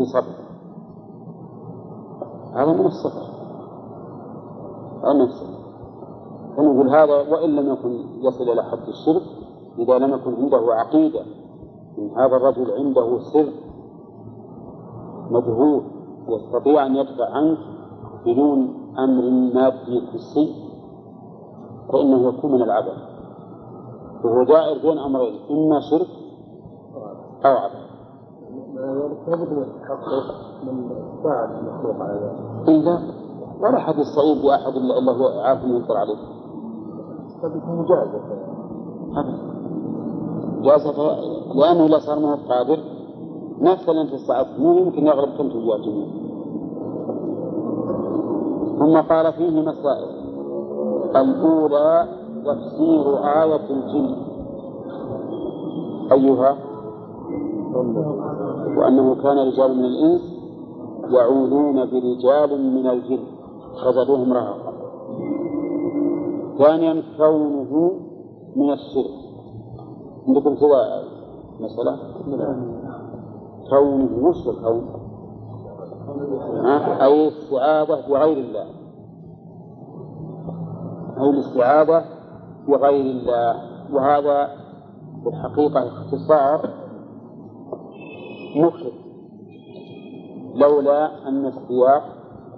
بصبر. 0.00 0.48
هذا 2.54 2.72
من 2.72 2.86
الصفر 2.86 3.28
هذا 5.04 5.12
من 5.12 5.20
الصفر 5.20 5.58
فنقول 6.56 6.88
هذا 6.88 7.14
وإن 7.32 7.56
لم 7.56 7.72
يكن 7.72 7.90
يصل 8.22 8.44
إلى 8.50 8.62
حد 8.62 8.88
الشرك 8.88 9.22
إذا 9.78 9.98
لم 9.98 10.14
يكن 10.14 10.34
عنده 10.34 10.74
عقيدة 10.74 11.20
إن 11.98 12.10
هذا 12.18 12.36
الرجل 12.36 12.70
عنده 12.70 13.18
سر 13.18 13.52
مجهول 15.30 15.82
يستطيع 16.28 16.86
أن 16.86 16.96
يدفع 16.96 17.30
عنه 17.30 17.58
بدون 18.26 18.74
أمر 18.98 19.30
مادي 19.54 20.06
حسي 20.12 20.54
فإنه 21.92 22.28
يكون 22.28 22.52
من 22.52 22.62
العبث 22.62 22.98
وهو 24.24 24.42
دائر 24.44 24.82
بين 24.82 24.98
أمرين 24.98 25.40
إما 25.50 25.80
شرك 25.90 26.08
أو 27.44 27.52
لابد 29.28 29.52
من 29.52 30.88
فاعل 31.24 31.58
المخلوق 31.58 31.96
على 32.02 32.20
ذلك 32.20 32.68
إلا 32.68 32.98
ولا 33.60 33.78
أحد 33.78 33.98
يستعين 33.98 34.42
بأحد 34.42 34.72
إلا 34.76 35.12
هو 35.12 35.40
عارف 35.40 35.64
ينكر 35.64 35.96
عليه 35.96 36.18
يكون 37.44 37.86
جازة 40.62 41.16
لأنه 41.54 41.86
إذا 41.86 41.98
صار 41.98 42.18
ما 42.18 42.38
قادر. 42.48 42.78
نفس 43.60 43.88
استعدت 43.88 44.58
مو 44.58 44.78
يمكن 44.78 45.06
يغلب 45.06 45.28
كنت 45.38 45.54
وياه 45.54 45.78
جميعا 45.78 46.08
ثم 48.78 49.00
قال 49.00 49.32
فيه 49.32 49.50
مسائل 49.50 50.10
الأولى 51.16 52.08
تفسير 52.44 53.18
آية 53.42 53.70
الجن. 53.70 54.16
أيها؟ 56.12 56.56
وأنه 58.76 59.14
كان 59.22 59.38
رجال 59.38 59.76
من 59.76 59.84
الإنس 59.84 60.22
يعوذون 61.10 61.74
برجال 61.74 62.74
من 62.74 62.86
الجن. 62.86 63.24
فزادوهم 63.84 64.32
رهقا 64.32 64.72
ثانيا 66.58 67.02
كونه 67.18 67.92
من 68.56 68.72
الشرك. 68.72 69.27
عندكم 70.28 70.54
كذا 70.54 71.02
مسألة 71.60 71.98
كونه 73.70 74.28
وش 74.28 74.48
الكون 74.48 74.98
أي 77.00 77.28
الاستعاذة 77.28 78.08
بغير 78.08 78.36
الله. 78.38 78.66
أي 81.20 81.30
الاستعاذة 81.30 82.04
بغير 82.68 83.00
الله. 83.00 83.54
وهذا 83.92 84.48
في 85.22 85.28
الحقيقة 85.28 85.88
اختصار 85.88 86.70
مخف 88.56 88.92
لولا 90.54 91.28
أن 91.28 91.46
السياق 91.46 92.02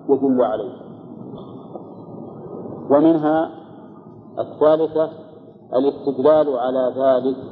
يدل 0.08 0.42
عليه. 0.42 0.72
ومنها 2.90 3.50
الثالثة 4.38 5.10
الاستدلال 5.74 6.58
على 6.58 6.92
ذلك 6.96 7.49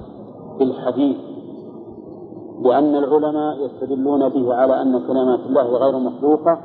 بالحديث 0.59 1.17
لأن 2.63 2.95
العلماء 2.95 3.65
يستدلون 3.65 4.29
به 4.29 4.55
على 4.55 4.83
أن 4.83 5.07
كلمات 5.07 5.41
الله 5.41 5.63
غير 5.63 5.99
مخلوقة 5.99 6.59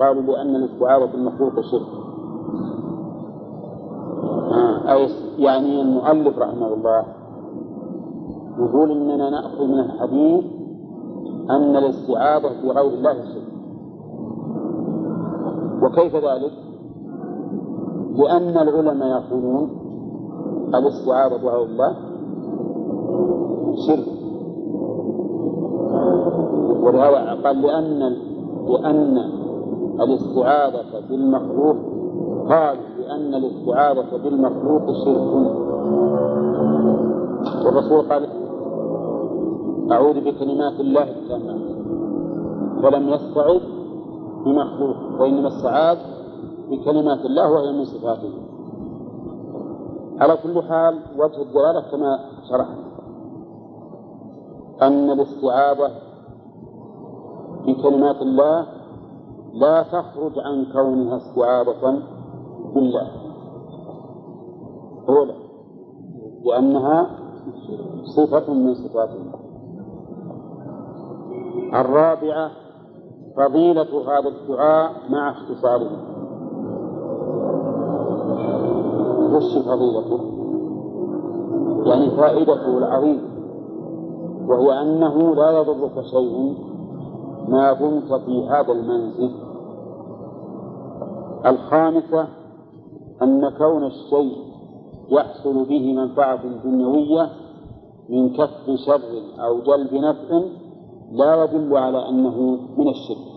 قالوا 0.00 0.22
لأن 0.22 0.56
الاستعاذة 0.56 1.04
بالمخلوق 1.12 1.52
شرك 1.60 1.86
آه، 4.52 4.92
أي 4.92 5.08
يعني 5.38 5.82
المؤلف 5.82 6.38
رحمه 6.38 6.74
الله 6.74 7.04
يقول 8.58 8.90
إننا 8.90 9.30
نأخذ 9.30 9.64
من 9.66 9.78
الحديث 9.80 10.44
أن 11.50 11.76
الاستعاذة 11.76 12.48
بغير 12.64 12.88
الله 12.88 13.12
شرك 13.14 13.54
وكيف 15.82 16.14
ذلك؟ 16.16 16.52
لأن 18.16 18.68
العلماء 18.68 19.08
يقولون 19.08 19.70
الاستعاذة 20.74 21.36
بغير 21.36 21.62
الله 21.62 21.96
شرك 23.76 24.06
ولهذا 26.82 27.38
قال 27.44 27.62
لأن 27.62 27.98
لأن 28.68 29.18
الاستعاذة 30.00 31.08
بالمخلوق 31.10 31.76
قال 32.48 32.78
لأن 32.98 33.34
الاستعاذة 33.34 34.16
بالمخلوق 34.24 34.92
شرك 35.04 35.34
والرسول 37.66 38.08
قال 38.08 38.26
أعوذ 39.92 40.20
بكلمات 40.20 40.80
الله 40.80 41.02
التامات 41.02 41.60
فلم 42.82 43.08
يستعذ 43.08 43.60
بمخلوق 44.44 44.96
وإنما 45.20 45.48
استعاذ 45.48 45.98
بكلمات 46.70 47.24
الله 47.24 47.50
وهي 47.52 47.72
من 47.72 47.84
صفاته. 47.84 48.30
على 50.20 50.36
كل 50.42 50.62
حال 50.62 50.98
وجه 51.18 51.42
الدلالة 51.42 51.80
كما 51.90 52.18
شرحنا. 52.48 52.83
أن 54.82 55.10
الاستعاذة 55.10 55.90
بكلمات 57.66 58.22
الله 58.22 58.66
لا 59.54 59.82
تخرج 59.82 60.38
عن 60.38 60.66
كونها 60.72 61.16
استعاذة 61.16 62.02
بالله 62.74 63.10
أولا 65.08 65.34
لأنها 66.44 67.06
صفة 68.16 68.52
من 68.52 68.74
صفات 68.74 69.10
الله. 69.10 69.38
الرابعة 71.80 72.50
فضيلة 73.36 74.18
هذا 74.18 74.28
الدعاء 74.28 74.92
مع 75.10 75.30
اختصاره. 75.30 75.90
وش 79.34 79.58
فضيلته؟ 79.58 80.20
يعني 81.86 82.10
فائدته 82.10 82.78
العظيمة. 82.78 83.33
وهي 84.48 84.82
أنه 84.82 85.34
لا 85.34 85.50
يضرك 85.50 86.04
شيء 86.04 86.54
ما 87.48 87.72
دمت 87.72 88.12
في 88.12 88.46
هذا 88.48 88.72
المنزل. 88.72 89.30
الخامسة 91.46 92.28
أن 93.22 93.50
كون 93.58 93.84
الشيء 93.84 94.36
يحصل 95.10 95.64
به 95.64 95.92
منفعة 95.92 96.62
دنيوية 96.64 97.30
من 98.08 98.36
كف 98.36 98.70
شر 98.86 99.42
أو 99.44 99.60
جلب 99.60 99.94
نفع 99.94 100.42
لا 101.12 101.44
يدل 101.44 101.76
على 101.76 102.08
أنه 102.08 102.58
من 102.76 102.88
الشرك؟ 102.88 103.34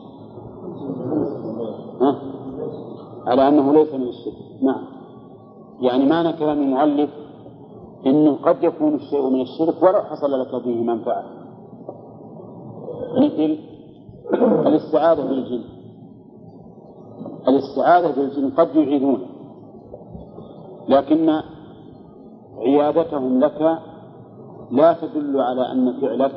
على 3.28 3.48
أنه 3.48 3.74
ليس 3.74 3.94
من 3.94 4.08
الشرك. 4.08 4.62
نعم. 4.62 4.84
يعني 5.82 6.06
معنى 6.06 6.34
كلام 6.34 6.62
المؤلف 6.62 7.10
أنه 8.06 8.36
قد 8.36 8.64
يكون 8.64 8.96
الشيء 8.96 9.30
من 9.30 9.42
الشرك 9.42 9.84
ولو 9.84 10.02
حصل 10.02 10.42
لك 10.42 10.56
به 10.66 10.84
منفعة. 10.84 11.24
مثل 13.18 13.58
الاستعاذة 14.68 15.22
بالجن. 15.22 15.64
الاستعاذة 17.48 18.16
بالجن 18.16 18.50
قد 18.50 18.76
يعيذون 18.76 19.20
لكن 20.88 21.42
عيادتهم 22.58 23.40
لك 23.40 23.80
لا 24.72 24.94
تدل 24.94 25.42
على 25.42 25.72
أن 25.72 26.02
فعلك 26.02 26.32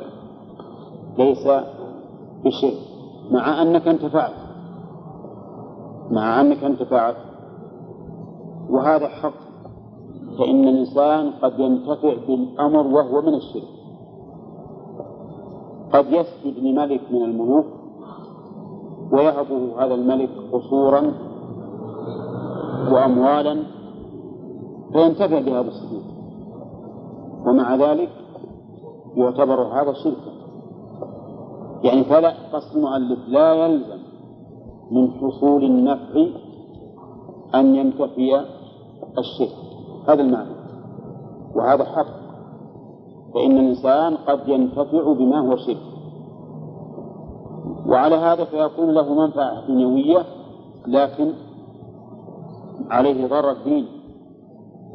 ليس 1.17 1.47
بشرك 2.45 2.77
مع 3.31 3.61
أنك 3.61 3.87
انتفعت 3.87 4.33
مع 6.11 6.41
أنك 6.41 6.63
انتفعت 6.63 7.15
وهذا 8.69 9.07
حق. 9.07 9.50
فإن 10.37 10.67
الإنسان 10.67 11.31
قد 11.41 11.59
ينتفع 11.59 12.13
بالأمر 12.27 12.87
وهو 12.87 13.21
من 13.21 13.33
الشرك. 13.33 13.67
قد 15.93 16.05
يسجد 16.11 16.63
لملك 16.63 17.01
من 17.11 17.23
الملوك 17.23 17.65
ويهبه 19.11 19.85
هذا 19.85 19.93
الملك 19.93 20.29
قصورا 20.51 21.13
وأموالا 22.91 23.63
فينتفع 24.93 25.39
بهذا 25.39 25.67
السجود. 25.67 26.03
ومع 27.45 27.75
ذلك 27.75 28.09
يعتبر 29.15 29.61
هذا 29.61 29.93
شركا. 29.93 30.31
يعني 31.83 32.03
فلا 32.03 32.33
قصد 32.53 32.75
المؤلف 32.75 33.19
لا 33.27 33.53
يلزم 33.53 34.01
من 34.91 35.11
حصول 35.11 35.63
النفع 35.63 36.25
أن 37.55 37.75
ينتفي 37.75 38.45
الشرك. 39.17 39.60
هذا 40.07 40.21
المعنى. 40.21 40.55
وهذا 41.55 41.83
حق. 41.83 42.21
فإن 43.33 43.57
الإنسان 43.57 44.17
قد 44.17 44.47
ينتفع 44.47 45.13
بما 45.13 45.39
هو 45.39 45.55
شرك. 45.55 45.91
وعلى 47.87 48.15
هذا 48.15 48.45
فيكون 48.45 48.89
له 48.93 49.13
منفعة 49.13 49.67
دنيوية 49.67 50.25
لكن 50.87 51.33
عليه 52.89 53.27
ضرر 53.27 53.55
ديني 53.63 53.87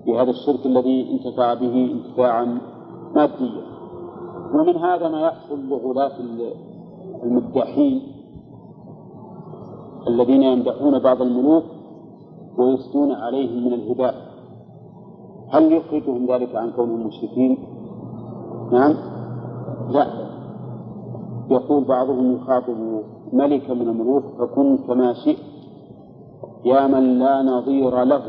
بهذا 0.06 0.30
الشرك 0.30 0.66
الذي 0.66 1.12
انتفع 1.12 1.54
به 1.54 1.92
انتفاعا 1.92 2.58
ماديا. 3.14 3.66
ومن 4.54 4.76
هذا 4.76 5.08
ما 5.08 5.20
يحصل 5.20 5.68
لغلاة 5.68 6.12
المداحين 7.22 8.02
الذين 10.08 10.42
يمدحون 10.42 10.98
بعض 10.98 11.22
الملوك 11.22 11.64
ويثنون 12.58 13.12
عليهم 13.12 13.64
من 13.66 13.72
الهداء. 13.72 14.14
هل 15.48 15.72
يخرجهم 15.72 16.26
ذلك 16.26 16.56
عن 16.56 16.70
كونهم 16.70 17.06
مشركين؟ 17.06 17.58
نعم. 18.72 18.94
لا. 19.88 20.06
يقول 21.50 21.84
بعضهم 21.84 22.36
يخاطب 22.36 23.02
ملكا 23.32 23.74
من 23.74 23.88
الملوك 23.88 24.24
فكن 24.38 24.78
كما 24.78 25.14
شئت 25.24 25.38
يا 26.64 26.86
من 26.86 27.18
لا 27.18 27.42
نظير 27.42 28.04
له 28.04 28.22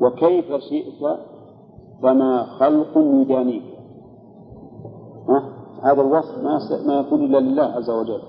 وكيف 0.00 0.46
شئت 0.54 1.18
فما 2.02 2.42
خلق 2.42 2.98
يدانيك 2.98 3.80
هذا 5.82 6.00
الوصف 6.00 6.38
ما 6.38 6.58
ما 6.86 7.00
يكون 7.00 7.24
إلا 7.24 7.38
لله 7.38 7.62
عز 7.62 7.90
وجل. 7.90 8.22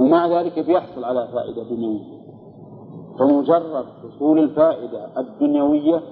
ومع 0.00 0.40
ذلك 0.40 0.58
بيحصل 0.66 1.04
على 1.04 1.28
فائدة 1.32 1.62
دنيوية. 1.62 2.15
فمجرد 3.18 3.84
حصول 4.02 4.38
الفائدة 4.38 5.20
الدنيوية 5.20 6.02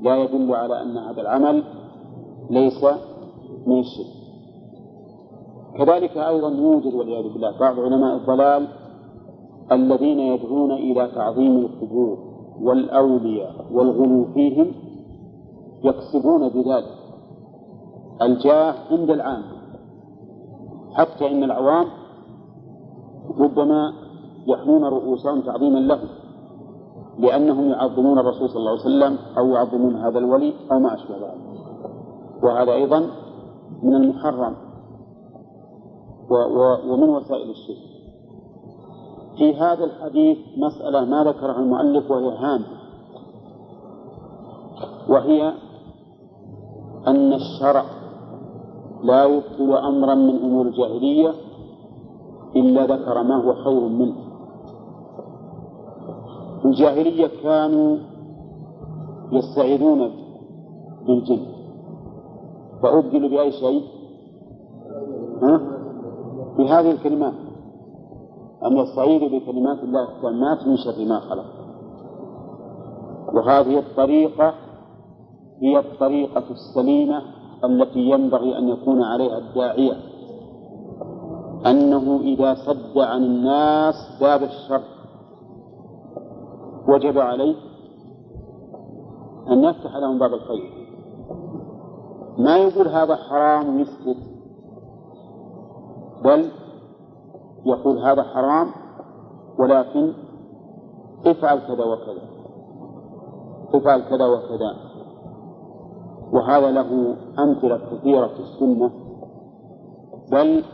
لا 0.00 0.16
يدل 0.16 0.54
على 0.54 0.82
أن 0.82 0.96
هذا 0.96 1.20
العمل 1.20 1.64
ليس 2.50 2.84
من 3.66 3.78
الشرك. 3.78 4.12
كذلك 5.78 6.16
أيضا 6.16 6.48
يوجد 6.48 6.94
والعياذ 6.94 7.32
بالله 7.32 7.58
بعض 7.58 7.80
علماء 7.80 8.16
الضلال 8.16 8.68
الذين 9.72 10.18
يدعون 10.18 10.72
إلى 10.72 11.10
تعظيم 11.14 11.56
القبور 11.58 12.18
والأولياء 12.60 13.66
والغلو 13.72 14.24
فيهم 14.34 14.72
يكسبون 15.84 16.48
بذلك 16.48 17.02
الجاه 18.22 18.74
عند 18.90 19.10
العام. 19.10 19.42
حتى 20.94 21.30
إن 21.30 21.44
العوام 21.44 21.86
ربما 23.38 23.92
يحنون 24.46 24.84
رؤوسهم 24.84 25.40
تعظيما 25.40 25.78
له 25.78 26.00
لأنهم 27.18 27.70
يعظمون 27.70 28.18
الرسول 28.18 28.48
صلى 28.48 28.58
الله 28.58 28.70
عليه 28.70 28.80
وسلم 28.80 29.18
أو 29.38 29.48
يعظمون 29.48 29.96
هذا 29.96 30.18
الولي 30.18 30.54
أو 30.72 30.78
ما 30.78 30.94
أشبه 30.94 31.16
ذلك. 31.16 31.40
وهذا 32.42 32.72
أيضا 32.72 33.06
من 33.82 33.94
المحرم 33.94 34.56
ومن 36.86 37.08
وسائل 37.08 37.50
الشرك. 37.50 37.92
في 39.38 39.56
هذا 39.56 39.84
الحديث 39.84 40.38
مسألة 40.56 41.04
ما 41.04 41.24
ذكرها 41.24 41.58
المؤلف 41.58 42.10
وهي 42.10 42.36
هامة. 42.36 42.66
وهي 45.08 45.52
أن 47.06 47.32
الشرع 47.32 47.84
لا 49.04 49.24
يبطل 49.24 49.72
أمرا 49.76 50.14
من 50.14 50.36
أمور 50.36 50.66
الجاهلية 50.66 51.32
إلا 52.56 52.86
ذكر 52.86 53.22
ما 53.22 53.36
هو 53.36 53.54
خير 53.54 53.80
منه. 53.80 54.31
في 56.62 56.68
الجاهلية 56.68 57.30
كانوا 57.42 57.96
يستعيذون 59.32 60.10
بالجن. 61.06 61.46
فأبدلوا 62.82 63.28
بأي 63.28 63.52
شيء؟ 63.52 63.82
ها؟ 65.42 65.60
بهذه 66.58 66.90
الكلمات 66.90 67.34
أن 68.66 68.76
يستعيذوا 68.76 69.28
بكلمات 69.28 69.78
الله 69.82 70.02
التامات 70.02 70.66
من 70.66 70.76
شر 70.76 71.04
ما 71.04 71.20
خلق. 71.20 71.44
وهذه 73.34 73.78
الطريقة 73.78 74.54
هي 75.62 75.78
الطريقة 75.78 76.44
السليمة 76.50 77.22
التي 77.64 78.00
ينبغي 78.00 78.58
أن 78.58 78.68
يكون 78.68 79.02
عليها 79.02 79.38
الداعية. 79.38 79.96
أنه 81.66 82.20
إذا 82.20 82.54
سد 82.54 82.98
عن 82.98 83.24
الناس 83.24 83.94
باب 84.20 84.42
الشر. 84.42 84.82
وجب 86.88 87.18
عليه 87.18 87.54
أن 89.50 89.64
يفتح 89.64 89.96
لهم 89.96 90.18
باب 90.18 90.34
الخير. 90.34 90.82
ما 92.38 92.56
يقول 92.56 92.88
هذا 92.88 93.16
حرام 93.16 93.76
ويسكت 93.76 94.22
بل 96.24 96.50
يقول 97.66 97.98
هذا 97.98 98.22
حرام 98.22 98.66
ولكن 99.58 100.12
افعل 101.26 101.58
كذا 101.58 101.84
وكذا. 101.84 102.22
افعل 103.74 104.00
كذا 104.00 104.26
وكذا. 104.26 104.76
وهذا 106.32 106.70
له 106.70 107.16
أمثلة 107.38 107.78
كثيرة 107.78 108.26
في 108.26 108.40
السنة. 108.40 108.90
بل 110.32 110.64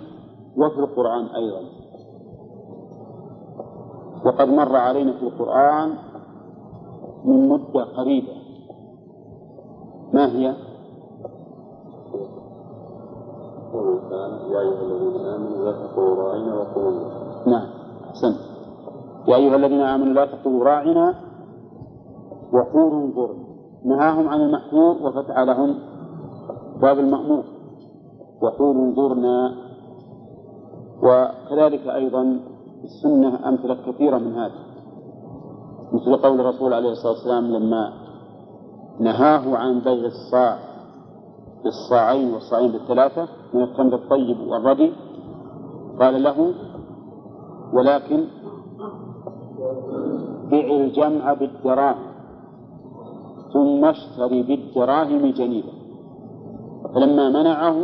وفي 0.57 0.79
القرآن 0.79 1.27
أيضا. 1.27 1.61
وقد 4.24 4.48
مر 4.48 4.76
علينا 4.76 5.12
في 5.12 5.22
القرآن 5.22 5.94
من 7.24 7.48
مدة 7.48 7.85
قريبة. 7.85 8.33
ما 10.12 10.26
هي؟ 10.26 10.54
نعم 17.46 17.68
أحسنت. 18.11 18.38
يا 19.28 19.37
أيها 19.37 19.57
الذين 19.57 19.81
آمنوا 19.81 20.14
لا 20.14 20.26
تقولوا 20.26 20.64
راعنا 20.64 21.14
وقولوا 22.52 23.07
انظرنا 23.07 23.48
نهاهم 23.85 24.28
عن 24.28 24.40
المحظور 24.40 24.96
وفتح 25.02 25.38
لهم 25.38 25.78
باب 26.81 26.98
المأمور. 26.98 27.44
وقولوا 28.42 28.85
انظرنا. 28.85 29.54
وكذلك 31.02 31.87
أيضا 31.87 32.40
السنة 32.84 33.48
أمثلة 33.48 33.92
كثيرة 33.92 34.18
من 34.18 34.34
هذا. 34.34 34.68
مثل 35.92 36.16
قول 36.16 36.40
الرسول 36.40 36.72
عليه 36.74 36.90
الصلاة 36.90 37.12
والسلام 37.12 37.44
لما 37.46 37.92
نهاه 39.00 39.56
عن 39.56 39.80
بيع 39.80 40.06
الصاع 40.06 40.58
بالصاعين 41.64 42.34
والصاعين 42.34 42.72
بالثلاثة 42.72 43.28
من 43.54 43.62
التمر 43.62 43.94
الطيب 43.94 44.40
والردي 44.40 44.92
قال 46.00 46.22
له 46.22 46.54
ولكن 47.72 48.24
بع 50.50 50.76
الجمع 50.76 51.32
بالدراهم 51.32 52.08
ثم 53.52 53.84
اشتري 53.84 54.42
بالدراهم 54.42 55.30
جنيبا. 55.30 55.72
فلما 56.94 57.28
منعه 57.28 57.76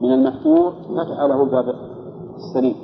من 0.00 0.12
المحذور 0.12 0.72
فتح 0.72 1.20
له 1.20 1.42
الباب 1.42 1.74
السليم 2.36 2.74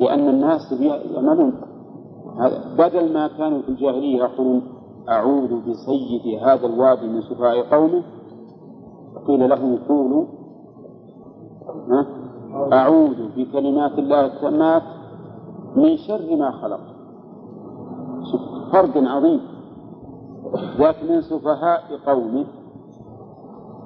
لأن 0.00 0.28
الناس 0.28 0.72
يعملون. 1.14 1.52
بدل 2.78 3.12
ما 3.12 3.28
كانوا 3.28 3.62
في 3.62 3.68
الجاهلية 3.68 4.18
يقولون 4.18 4.62
أعوذ 5.08 5.60
بسيد 5.60 6.42
هذا 6.42 6.66
الوادي 6.66 7.06
من 7.06 7.20
سفهاء 7.20 7.62
قومه 7.70 8.02
قيل 9.26 9.48
لهم 9.48 9.78
قولوا 9.88 10.24
أعوذ 12.72 13.28
بكلمات 13.36 13.98
الله 13.98 14.26
التامات 14.26 14.82
من 15.76 15.96
شر 15.96 16.36
ما 16.36 16.50
خلق. 16.50 16.80
فرق 18.72 18.96
عظيم. 18.96 19.40
ذاك 20.78 20.96
من 21.10 21.20
سفهاء 21.20 21.82
قومه 22.06 22.44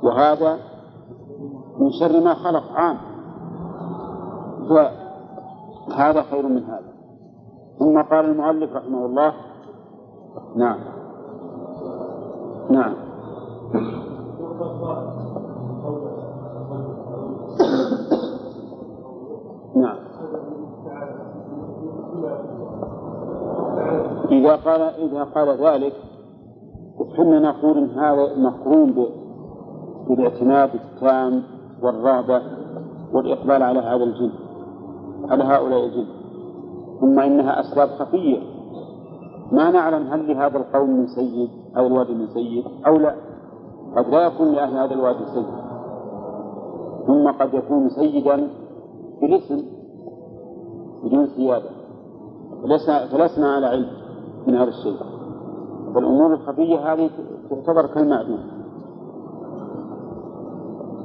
وهذا 0.03 0.59
من 1.81 1.90
شر 2.00 2.20
ما 2.20 2.35
خلق 2.35 2.72
عام. 2.72 2.96
فهذا 5.88 6.23
خير 6.23 6.49
من 6.49 6.64
هذا. 6.64 6.94
ثم 7.79 8.03
قال 8.03 8.25
المؤلف 8.25 8.73
رحمه 8.77 9.07
الله 9.07 9.33
نعم. 10.57 10.79
نعم. 12.70 12.94
نعم. 19.77 19.97
إذا 24.31 24.57
قال 24.57 24.81
إذا 24.81 25.25
قال 25.25 25.49
ذلك 25.66 25.92
كنا 27.16 27.40
نقول 27.40 27.79
إن 27.79 27.90
هذا 27.90 28.37
مقرون 28.37 29.07
بالاعتماد 30.09 30.70
التام 30.75 31.42
والرغبة 31.83 32.42
والإقبال 33.12 33.62
على 33.62 33.79
هذا 33.79 34.05
الجن 34.05 34.44
على 35.31 35.45
هؤلاء 35.45 35.85
الجن 35.85 36.07
ثم 37.01 37.21
إنها 37.21 37.61
أسباب 37.61 37.89
خفية. 37.89 38.39
ما 39.53 39.71
نعلم 39.71 40.07
هل 40.07 40.29
لهذا 40.29 40.59
القوم 40.59 40.91
من 40.91 41.07
سيد 41.07 41.51
هذا 41.77 41.87
الوادي 41.87 42.15
من 42.15 42.27
سيد 42.27 42.65
أو 42.87 42.97
لا. 42.99 43.15
قد 43.97 44.09
لا 44.09 44.27
يكون 44.27 44.53
لأهل 44.53 44.77
هذا 44.77 44.95
الوادي 44.95 45.25
سيد. 45.25 45.47
ثم 47.07 47.31
قد 47.31 47.55
يكون 47.55 47.89
سيدا 47.89 48.49
بالاسم 49.21 49.65
بدون 51.05 51.27
سيادة. 51.27 51.71
فلسنا, 52.63 53.07
فلسنا 53.07 53.55
على 53.55 53.67
علم 53.67 53.89
من 54.47 54.55
هذا 54.55 54.69
الشيء. 54.69 54.97
فالأمور 55.95 56.35
الخفية 56.35 56.93
هذه 56.93 57.11
تعتبر 57.51 57.87
كالمعدوم. 57.87 58.39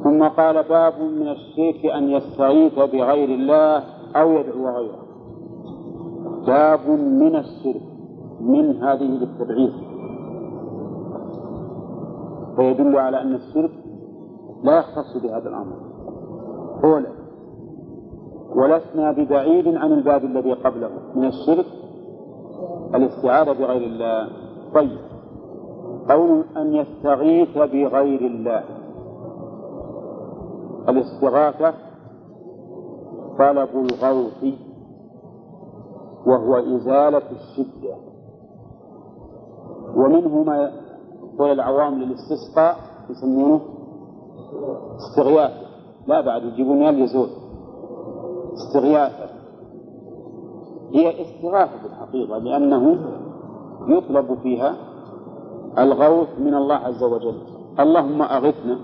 ثم 0.04 0.28
قال 0.28 0.64
باب 0.64 0.94
من 1.02 1.28
الشرك 1.28 1.86
أن 1.86 2.10
يستغيث 2.10 2.74
بغير 2.74 3.30
الله 3.30 3.99
أو 4.16 4.32
يدعو 4.32 4.70
غيره. 4.70 5.00
باب 6.48 6.90
من 7.00 7.36
الشرك 7.36 7.82
من 8.42 8.84
هذه 8.84 9.04
للتبعيض. 9.04 9.74
فيدل 12.56 12.98
على 12.98 13.22
أن 13.22 13.36
الشرك 13.36 13.72
لا 14.64 14.78
يختص 14.78 15.24
بهذا 15.24 15.50
الأمر. 15.50 15.76
أولا 16.84 17.10
ولسنا 18.56 19.12
ببعيد 19.12 19.68
عن 19.68 19.92
الباب 19.92 20.24
الذي 20.24 20.54
قبله. 20.54 20.90
من 21.16 21.26
الشرك 21.26 21.66
الاستعاذة 22.96 23.52
بغير 23.52 23.84
الله. 23.88 24.28
طيب. 24.76 25.00
قول 26.10 26.44
أن 26.58 26.76
يستغيث 26.76 27.58
بغير 27.58 28.22
الله. 28.22 28.64
الاستغاثة 30.90 31.89
طلب 33.40 33.70
الغوث 33.76 34.54
وهو 36.26 36.56
إزالة 36.56 37.32
الشدة. 37.32 37.96
ومنه 39.96 40.44
ما 40.44 40.72
يقول 41.36 41.52
العوام 41.52 42.02
للاستسقاء 42.02 42.76
يسمونه 43.10 43.62
استغياث. 44.96 45.52
لا 46.08 46.22
بعد 46.22 46.44
يجيبون 46.44 46.82
يزول 46.82 47.30
استغياثة 48.54 49.30
هي 50.94 51.22
استغاثة 51.22 51.84
بالحقيقة 51.84 52.38
لأنه 52.38 52.98
يطلب 53.88 54.38
فيها 54.44 54.76
الغوث 55.78 56.40
من 56.40 56.54
الله 56.54 56.76
عز 56.76 57.04
وجل. 57.04 57.42
اللهم 57.80 58.22
أغثنا. 58.22 58.78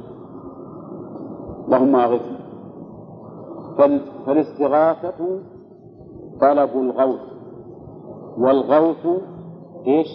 اللهم 1.66 1.96
أغثنا. 1.96 2.35
فالاستغاثة 4.26 5.40
طلب 6.42 6.70
الغوث. 6.76 7.20
والغوث 8.38 9.08
إيش؟ 9.88 10.08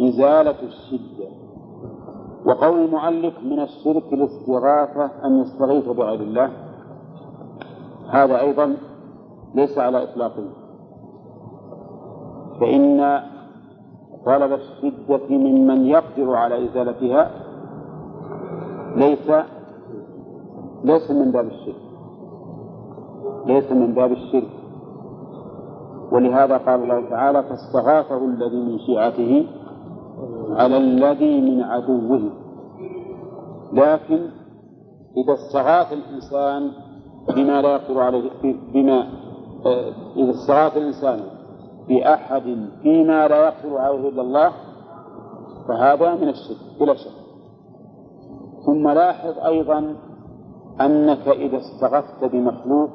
إزالة 0.00 0.56
الشدة. 0.62 1.28
وقول 2.46 2.84
المؤلف 2.84 3.34
من 3.44 3.60
الشرك 3.60 4.12
الاستغاثة 4.12 5.10
أن 5.24 5.40
يستغيث 5.40 5.88
بغير 5.88 6.20
الله. 6.20 6.50
هذا 8.10 8.40
أيضا 8.40 8.76
ليس 9.54 9.78
على 9.78 10.02
إطلاقه. 10.02 10.44
فإن 12.60 13.20
طلب 14.26 14.52
الشدة 14.52 15.28
ممن 15.30 15.86
يقدر 15.86 16.34
على 16.34 16.64
إزالتها 16.64 17.30
ليس 18.96 19.30
ليس 20.84 21.10
من 21.10 21.32
باب 21.32 21.46
الشرك. 21.46 21.85
ليس 23.46 23.72
من 23.72 23.94
باب 23.94 24.12
الشرك. 24.12 24.48
ولهذا 26.12 26.56
قال 26.56 26.82
الله 26.82 27.10
تعالى 27.10 27.42
فاستغاثه 27.42 28.24
الذي 28.24 28.56
من 28.56 28.78
شيعته 28.78 29.46
على 30.50 30.76
الذي 30.76 31.40
من 31.40 31.62
عدوه. 31.62 32.30
لكن 33.72 34.28
إذا 35.16 35.34
استغاث 35.34 35.92
الإنسان 35.92 36.70
بما 37.36 37.62
لا 37.62 37.72
يقدر 37.72 38.00
عليه 38.00 38.30
بما 38.74 39.06
آه، 39.66 39.92
إذا 40.16 40.30
استغاث 40.30 40.76
الإنسان 40.76 41.20
بأحد 41.88 42.68
فيما 42.82 43.28
لا 43.28 43.46
يقدر 43.46 43.78
عليه 43.78 44.08
إلا 44.08 44.22
الله 44.22 44.52
فهذا 45.68 46.14
من 46.14 46.28
الشرك 46.28 46.56
بلا 46.80 46.94
شك. 46.94 47.26
ثم 48.66 48.88
لاحظ 48.88 49.38
أيضا 49.38 49.96
أنك 50.80 51.28
إذا 51.28 51.56
استغثت 51.56 52.24
بمخلوق 52.24 52.90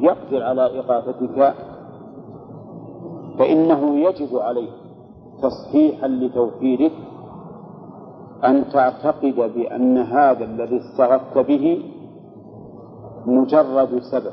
يقدر 0.00 0.42
على 0.42 0.78
إغاثتك 0.80 1.54
فإنه 3.38 3.96
يجب 3.98 4.36
عليك 4.38 4.72
تصحيحا 5.42 6.08
لتوحيدك 6.08 6.92
أن 8.44 8.68
تعتقد 8.72 9.34
بأن 9.54 9.98
هذا 9.98 10.44
الذي 10.44 10.76
استغثت 10.80 11.38
به 11.38 11.82
مجرد 13.26 13.98
سبب 14.12 14.32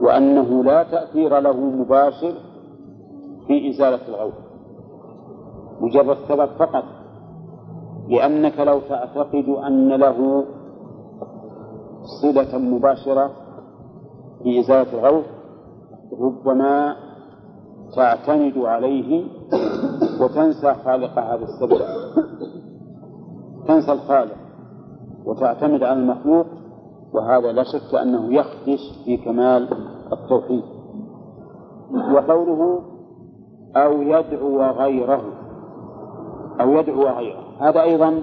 وأنه 0.00 0.64
لا 0.64 0.82
تأثير 0.82 1.38
له 1.38 1.56
مباشر 1.60 2.34
في 3.46 3.70
إزالة 3.70 4.08
الغوث 4.08 4.34
مجرد 5.80 6.16
سبب 6.28 6.46
فقط 6.58 6.84
لأنك 8.08 8.60
لو 8.60 8.80
تعتقد 8.80 9.48
أن 9.48 9.88
له 9.88 10.44
صلة 12.22 12.58
مباشرة 12.58 13.30
في 14.44 14.60
إزالة 14.60 14.92
الغوث 14.92 15.24
ربما 16.20 16.96
تعتمد 17.96 18.58
عليه 18.58 19.24
وتنسى 20.20 20.74
خالق 20.84 21.18
هذا 21.18 21.44
السبب. 21.44 21.80
تنسى 23.68 23.92
الخالق 23.92 24.36
وتعتمد 25.24 25.82
على 25.82 26.00
المخلوق 26.00 26.46
وهذا 27.12 27.52
لا 27.52 27.62
شك 27.62 27.94
أنه 27.94 28.34
يخدش 28.34 28.80
في 29.04 29.16
كمال 29.16 29.68
التوحيد. 30.12 30.64
وقوله 32.14 32.80
أو 33.76 34.02
يدعو 34.02 34.62
غيره 34.62 35.22
أو 36.60 36.70
يدعو 36.72 37.02
غيره. 37.02 37.44
هذا 37.60 37.82
أيضا 37.82 38.22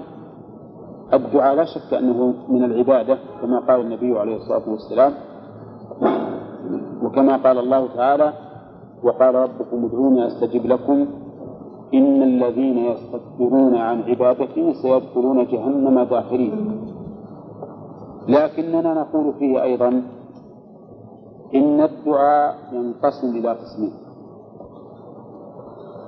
الدعاء 1.12 1.54
لا 1.54 1.64
شك 1.64 1.94
أنه 1.94 2.34
من 2.48 2.64
العبادة 2.64 3.18
كما 3.42 3.60
قال 3.60 3.80
النبي 3.80 4.18
عليه 4.18 4.36
الصلاة 4.36 4.68
والسلام 4.68 5.12
وكما 7.12 7.36
قال 7.36 7.58
الله 7.58 7.88
تعالى 7.96 8.32
وقال 9.02 9.34
ربكم 9.34 9.84
ادعوني 9.84 10.26
أستجب 10.26 10.66
لكم. 10.66 11.06
إن 11.94 12.22
الذين 12.22 12.78
يستكبرون 12.78 13.76
عن 13.76 14.02
عبادتي 14.02 14.74
سيدخلون 14.74 15.46
جهنم 15.46 16.02
داخرين. 16.02 16.80
لكننا 18.28 18.94
نقول 18.94 19.34
فيه 19.38 19.62
أيضا 19.62 20.02
إن 21.54 21.80
الدعاء 21.80 22.54
ينقسم 22.72 23.36
إلى 23.36 23.48
قسمين. 23.52 23.92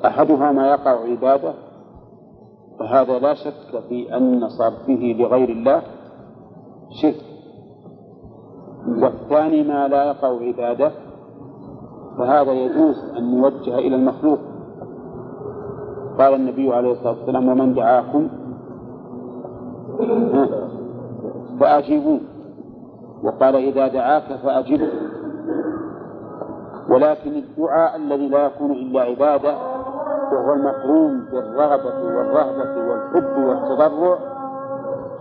أحدها 0.05 0.53
ما 0.53 0.69
يقع 0.69 0.91
عبادة 0.91 1.55
فهذا 2.79 3.19
لا 3.19 3.35
شك 3.35 3.83
في 3.89 4.17
أن 4.17 4.49
صرفه 4.49 5.15
لغير 5.19 5.49
الله 5.49 5.83
شرك. 7.03 7.34
والثاني 8.89 9.63
ما 9.63 9.89
لا 9.89 10.05
يقع 10.05 10.29
عبادة 10.29 10.91
فهذا 12.19 12.53
يجوز 12.53 13.05
أن 13.17 13.39
يوجه 13.39 13.79
إلى 13.79 13.97
المخلوق. 13.97 14.39
قال 16.19 16.35
النبي 16.35 16.73
عليه 16.75 16.93
الصلاة 16.93 17.17
والسلام 17.19 17.49
ومن 17.49 17.75
دعاكم 17.75 18.29
فأجيبوه. 21.61 22.21
وقال 23.23 23.57
إذا 23.57 23.89
دعاك 23.89 24.37
فأجبه. 24.45 24.89
ولكن 26.89 27.31
الدعاء 27.31 27.97
الذي 27.97 28.29
لا 28.29 28.47
يكون 28.47 28.71
إلا 28.71 29.01
عبادة 29.01 29.55
وهو 30.33 30.53
المقرون 30.53 31.25
بالرغبة 31.33 32.05
والرهبة 32.17 32.91
والحب 32.91 33.39
والتضرع 33.39 34.19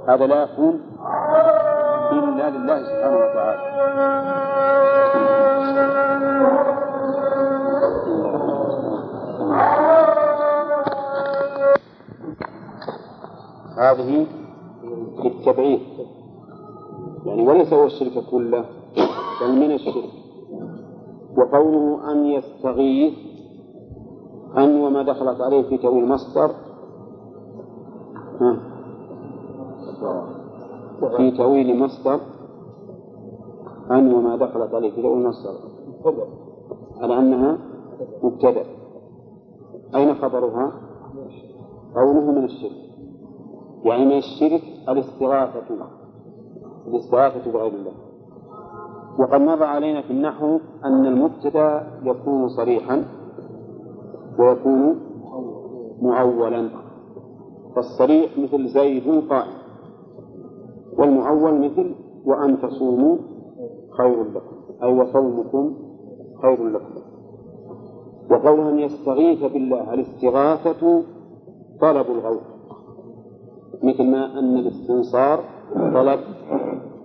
هذا 0.08 0.28
لا 0.28 0.43
يكون 0.43 0.80
إلا 2.19 2.49
لله 2.49 2.84
سبحانه 2.84 3.17
وتعالى. 3.17 3.73
هذه 13.78 14.28
للتبعيد. 15.23 15.80
يعني 17.26 17.47
وليس 17.47 17.73
هو 17.73 17.86
الشرك 17.86 18.23
كله 18.32 18.65
بل 19.41 19.52
من 19.56 19.71
الشرك. 19.71 20.10
وقوله 21.38 22.12
أن 22.12 22.26
يستغيث 22.26 23.13
أن 24.58 24.82
وما 24.82 25.04
دخلت 25.04 25.41
عليه 25.41 25.62
في 25.69 25.78
تأويل 25.78 26.08
مصدر. 26.08 26.52
في 31.17 31.32
تأويل 31.32 31.80
مصدر 31.80 32.19
أن 33.91 34.13
وما 34.13 34.36
دخلت 34.36 34.73
عليه 34.73 34.91
في 34.91 35.02
تأويل 35.02 35.28
مصدر. 35.28 35.56
على 37.02 37.19
أنها 37.19 37.58
مبتدأ. 38.23 38.65
أين 39.95 40.15
خبرها؟ 40.15 40.71
قوله 41.95 42.32
من 42.32 42.43
الشرك. 42.43 42.71
يعني 43.84 44.06
من 44.06 44.17
الشرك؟ 44.17 44.62
الاستغاثة 44.89 45.88
الاستغاثة 46.88 47.52
بغير 47.52 47.73
الله. 47.73 47.91
وقد 49.19 49.41
مر 49.41 49.63
علينا 49.63 50.02
في 50.02 50.12
النحو 50.12 50.60
أن 50.86 51.06
المبتدأ 51.06 51.88
يكون 52.04 52.49
صريحا 52.49 53.06
ويكون 54.39 54.99
معولا 56.02 56.69
فالصريح 57.76 58.38
مثل 58.38 58.67
زيد 58.67 59.23
قائم. 59.30 59.62
والمعول 60.97 61.62
مثل 61.65 61.95
وأن 62.25 62.62
تصوموا 62.62 63.17
خير 63.97 64.23
لكم 64.23 64.56
أي 64.84 64.93
وصومكم 64.93 65.74
خير 66.41 66.68
لكم. 66.68 66.95
وقوله 68.32 68.70
أن 68.70 68.80
يستغيث 68.80 69.43
بالله 69.53 69.93
الاستغاثة 69.93 71.03
طلب 71.82 72.05
الغوث. 72.11 72.43
مثل 73.84 74.03
ما 74.03 74.39
أن 74.39 74.57
الاستنصار 74.57 75.39
طلب 75.76 76.20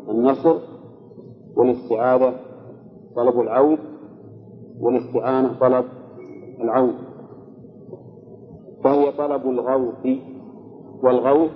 النصر 0.09 0.55
والاستعاذة 1.57 2.33
طلب 3.17 3.41
العون 3.41 3.79
والاستعانة 4.81 5.59
طلب 5.61 5.85
العون 6.61 6.95
فهي 8.85 9.13
طلب 9.13 9.47
الغوث 9.47 10.07
والغوث 11.03 11.51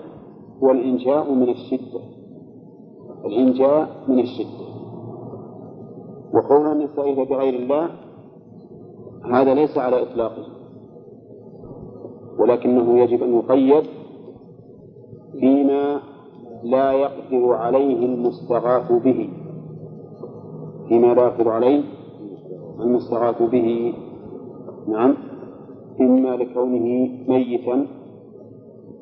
هو 0.62 0.70
الإنجاء 0.70 1.32
من 1.32 1.48
الشدة. 1.48 2.00
الإنجاء 3.24 4.04
من 4.08 4.18
الشدة 4.18 4.66
وقول 6.34 6.82
يستغيث 6.82 7.28
بغير 7.28 7.54
الله 7.54 7.88
هذا 9.32 9.54
ليس 9.54 9.78
على 9.78 10.02
إطلاقه 10.02 10.46
ولكنه 12.38 12.98
يجب 12.98 13.22
أن 13.22 13.34
يقيد 13.34 13.84
فيما 15.40 16.00
لا 16.62 16.92
يقدر 16.92 17.54
عليه 17.54 18.06
المستغاث 18.06 18.92
به. 18.92 19.30
فيما 20.88 21.14
لا 21.14 21.22
يقدر 21.22 21.48
عليه 21.48 21.82
المستغاث 22.80 23.42
به. 23.42 23.94
نعم. 24.88 25.14
إما 26.00 26.28
لكونه 26.28 27.08
ميتا 27.28 27.86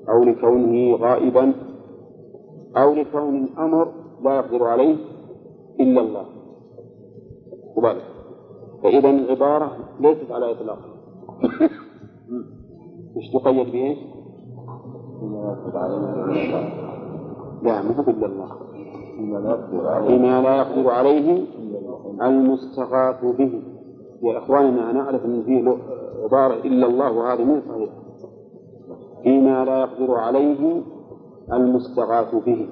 أو 0.08 0.24
لكونه 0.24 0.96
غائبا 0.96 1.52
أو 2.76 2.94
لكون 2.94 3.44
الأمر 3.44 3.88
لا 4.24 4.36
يقدر 4.36 4.64
عليه 4.64 4.96
إلا 5.80 6.00
الله. 6.00 6.24
وبالك 7.76 8.04
فإذا 8.82 9.10
العبارة 9.10 9.72
ليست 10.00 10.30
على 10.30 10.50
إطلاق. 10.50 10.78
مش 13.16 13.30
تقيد 13.34 13.72
بإيش؟ 13.72 13.98
لا 17.62 17.82
ما 17.82 17.94
هو 17.96 18.10
إلا 18.10 18.26
الله. 18.26 18.48
فيما 20.06 20.42
لا 20.42 20.56
يقدر 20.56 20.90
عليه. 20.90 21.46
المستغاث 22.22 23.24
به. 23.24 23.62
يا 24.22 24.38
إخواننا 24.38 24.92
نعرف 24.92 25.24
أن 25.24 25.42
فيه 25.42 25.76
عبارة 26.24 26.54
إلا 26.54 26.86
الله 26.86 27.12
وهذه 27.12 27.44
من 27.44 27.62
صحيح 27.68 27.90
فيما 29.22 29.64
لا 29.64 29.80
يقدر 29.80 30.14
عليه 30.14 30.82
المستغاث 31.52 32.34
به. 32.34 32.68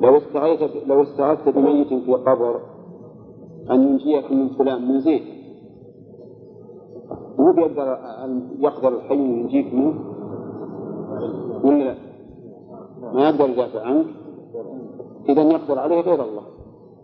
لو 0.00 0.16
استغيث 0.16 0.86
لو 0.86 1.02
استغاثت 1.02 1.48
بميت 1.48 1.88
في 1.88 2.14
قبر 2.14 2.60
أن 3.70 3.82
ينجيك 3.82 4.32
من 4.32 4.48
فلان 4.48 4.88
من 4.88 5.00
زيد. 5.00 5.22
هو 7.40 7.52
بيقدر 7.52 7.98
يقدر 8.58 8.88
الحي 8.88 9.14
ينجيك 9.14 9.74
منه؟ 9.74 9.94
ولا 11.64 11.84
لا؟ 11.84 11.94
ما 13.14 13.28
يقدر 13.28 13.48
يدافع 13.48 13.82
عنك 13.82 14.06
إذا 15.28 15.42
يقدر 15.42 15.78
عليه 15.78 16.00
غير 16.00 16.24
الله. 16.24 16.42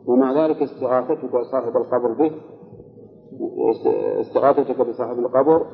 ومع 0.06 0.44
ذلك 0.44 0.62
استغاثتك 0.62 1.30
صاحب 1.52 1.76
القبر 1.76 2.12
به 2.12 2.30
استغاثتك 4.20 4.88
بصاحب 4.88 5.18
القبر 5.18 5.66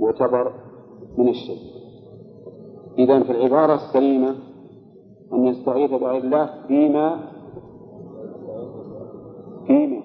يعتبر 0.00 0.52
من 1.18 1.28
الشرك. 1.28 1.74
إذا 2.98 3.22
في 3.22 3.32
العبارة 3.32 3.74
السليمة 3.74 4.34
أن 5.32 5.46
يستغيث 5.46 5.90
بغير 5.90 6.24
الله 6.24 6.50
فيما 6.68 7.16
فيما 9.66 10.00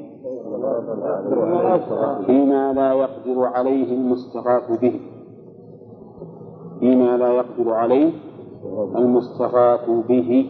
فيما 2.26 2.74
لا 2.74 2.94
يقدر 2.94 3.44
عليه 3.46 3.94
المستغاث 3.94 4.80
به. 4.82 5.00
فيما 6.80 7.18
لا 7.18 7.34
يقدر 7.34 7.72
عليه 7.72 8.12
المستغاث 8.96 9.90
به. 9.90 10.50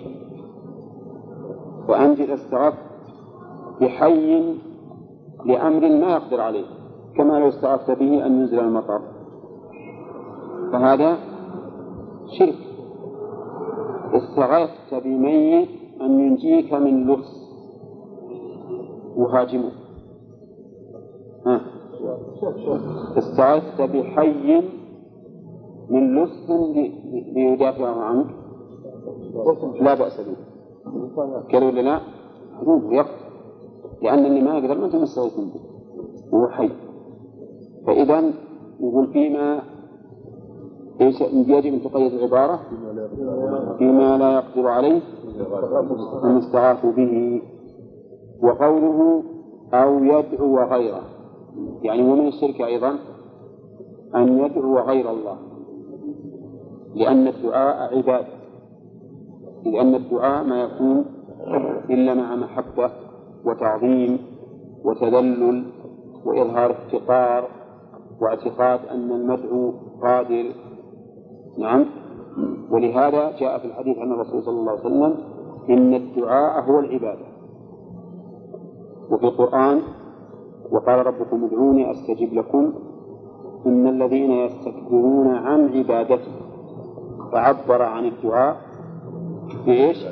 وأنت 1.89 2.19
إذا 2.19 2.33
استغاثت 2.33 2.77
بحي 3.81 4.55
لأمر 5.45 5.89
ما 5.89 6.11
يقدر 6.11 6.41
عليه 6.41 6.65
كما 7.15 7.39
لو 7.39 7.47
استغاثت 7.47 7.91
به 7.91 8.25
أن 8.25 8.39
ينزل 8.39 8.59
المطر. 8.59 9.01
فهذا 10.71 11.17
شرك. 12.39 12.68
استغاثت 14.13 15.03
بميت 15.05 15.69
أن 16.01 16.19
ينجيك 16.19 16.73
من 16.73 17.07
لص 17.07 17.49
يهاجمه 19.17 19.71
ها. 21.45 21.61
استغاثت 23.17 23.81
بحي 23.81 24.61
من 25.89 26.23
لص 26.23 26.49
ليدافع 27.35 27.89
عنك. 27.89 28.27
لا 29.81 29.93
بأس 29.93 30.21
به. 30.21 30.35
قالوا 31.53 31.67
ولا 31.71 31.81
لا؟ 31.81 31.99
يقتل 32.91 33.29
لأن 34.01 34.25
اللي 34.25 34.41
ما 34.41 34.57
يقدر 34.57 34.77
ما 34.77 34.85
أنت 34.85 34.95
مستغيث 34.95 35.35
به 35.35 35.61
هو 36.33 36.47
حي. 36.47 36.69
فإذا 37.87 38.33
يقول 38.79 39.07
فيما 39.13 39.61
إيش 41.01 41.21
يجب 41.21 41.73
ان 41.73 41.81
تقيد 41.81 42.13
العبارة؟ 42.13 42.59
فيما 43.77 44.17
لا 44.17 44.31
يقدر 44.31 44.67
عليه 44.67 45.01
المستغاث 46.23 46.85
به. 46.85 47.41
وقوله 48.43 49.23
أو 49.73 50.03
يدعو 50.03 50.59
غيره. 50.59 51.01
يعني 51.83 52.03
ومن 52.03 52.27
الشرك 52.27 52.61
أيضا؟ 52.61 52.95
أن 54.15 54.37
يدعو 54.37 54.79
غير 54.79 55.11
الله. 55.11 55.37
لأن 56.95 57.27
الدعاء 57.27 57.97
عبادة. 57.97 58.39
لأن 59.65 59.95
الدعاء 59.95 60.43
ما 60.43 60.63
يكون 60.63 61.05
إلا 61.89 62.13
مع 62.13 62.35
محبة 62.35 62.91
وتعظيم 63.45 64.17
وتذلل 64.83 65.63
وإظهار 66.25 66.71
افتقار 66.71 67.47
واعتقاد 68.21 68.79
أن 68.85 69.11
المدعو 69.11 69.73
قادر 70.01 70.45
نعم. 71.59 71.85
ولهذا 72.71 73.31
جاء 73.39 73.59
في 73.59 73.65
الحديث 73.65 73.97
عن 73.97 74.11
الرسول 74.11 74.43
صلى 74.43 74.59
الله 74.59 74.71
عليه 74.71 74.81
وسلم 74.81 75.15
إن 75.69 75.93
الدعاء 75.93 76.63
هو 76.63 76.79
العبادة. 76.79 77.25
وفي 79.11 79.23
القرآن 79.23 79.81
وقال 80.71 81.07
ربكم 81.07 81.43
ادعوني 81.43 81.91
أستجب 81.91 82.33
لكم 82.33 82.73
إن 83.65 83.87
الذين 83.87 84.31
يستكبرون 84.31 85.27
عن 85.27 85.69
عبادتي 85.77 86.31
فعبر 87.31 87.81
عن 87.81 88.05
الدعاء 88.05 88.57
بإيش؟ 89.65 90.05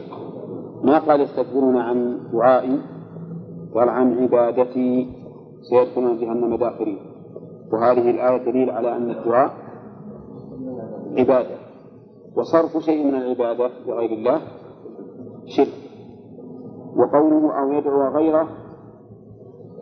ما 0.83 0.99
قال 0.99 1.21
يستكبرون 1.21 1.77
عن 1.77 2.19
دعائي؟ 2.33 2.79
قال 3.75 3.89
عن 3.89 4.19
عبادتي 4.19 5.09
سيدخلون 5.61 6.17
جهنم 6.17 6.55
داخرين. 6.55 6.97
وهذه 7.71 8.09
الآية 8.09 8.51
دليل 8.51 8.69
على 8.69 8.95
أن 8.95 9.11
الدعاء 9.11 9.66
عبادة. 11.17 11.57
وصرف 12.35 12.77
شيء 12.77 13.05
من 13.05 13.15
العبادة 13.15 13.69
لغير 13.87 14.11
الله 14.11 14.41
شرك. 15.45 15.73
وقوله 16.95 17.59
أو 17.59 17.71
يدعو 17.71 18.07
غيره 18.07 18.47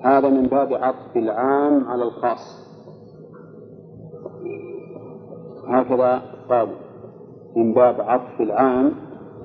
هذا 0.02 0.30
من 0.30 0.44
باب 0.48 0.74
عطف 0.74 1.18
العام 1.18 1.88
على 1.88 2.04
الخاص. 2.04 2.66
هكذا 5.68 6.22
قالوا 6.50 6.76
من 7.56 7.74
باب 7.74 8.02
عطف 8.02 8.42
العام 8.42 8.92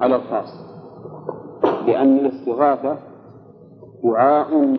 على 0.01 0.17
الخاص. 0.17 0.71
لأن 1.87 2.19
الاستغاثة 2.19 2.97
دعاء 4.05 4.77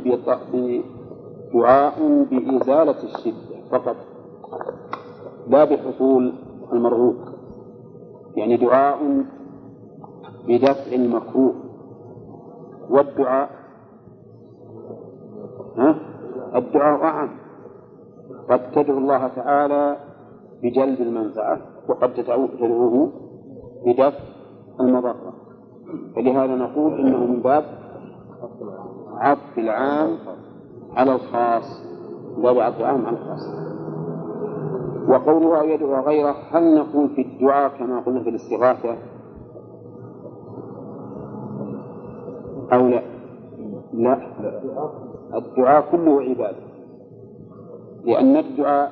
دعاء 1.53 2.23
بإزالة 2.23 3.03
الشدة 3.03 3.69
فقط. 3.71 3.95
لا 5.47 5.63
بحصول 5.63 6.33
المرغوب 6.73 7.15
يعني 8.35 8.57
دعاء 8.57 9.25
بدفع 10.47 10.95
المكروه 10.95 11.53
والدعاء 12.89 13.49
ها؟ 15.77 15.95
الدعاء 16.55 17.03
أعم. 17.03 17.29
قد 18.49 18.71
تدعو 18.71 18.97
الله 18.97 19.27
تعالى 19.27 19.97
بجلب 20.63 21.01
المنفعة 21.01 21.61
وقد 21.89 22.13
تدعوه 22.13 23.11
بدفع 23.85 24.19
المضرة. 24.79 25.33
فلهذا 26.15 26.55
نقول 26.55 26.99
إنه 26.99 27.17
من 27.17 27.41
باب 27.41 27.63
عطف 29.17 29.57
العام 29.57 30.17
على 30.93 31.15
الخاص 31.15 31.83
باب 32.37 32.59
عطف 32.59 32.79
العام 32.79 33.05
على 33.05 33.17
الخاص. 33.17 33.71
وقوله 35.07 35.59
أو 35.61 35.67
يدعو 35.67 35.95
غيره 36.05 36.35
هل 36.51 36.75
نقول 36.75 37.09
في 37.09 37.21
الدعاء 37.21 37.77
كما 37.77 37.99
قلنا 37.99 38.23
في 38.23 38.29
الاستغاثة؟ 38.29 38.97
أو 42.73 42.87
لا؟ 42.87 43.01
لا. 43.93 44.17
الدعاء 45.35 45.91
كله 45.91 46.21
عبادة. 46.21 46.71
لأن 48.03 48.35
الدعاء 48.37 48.91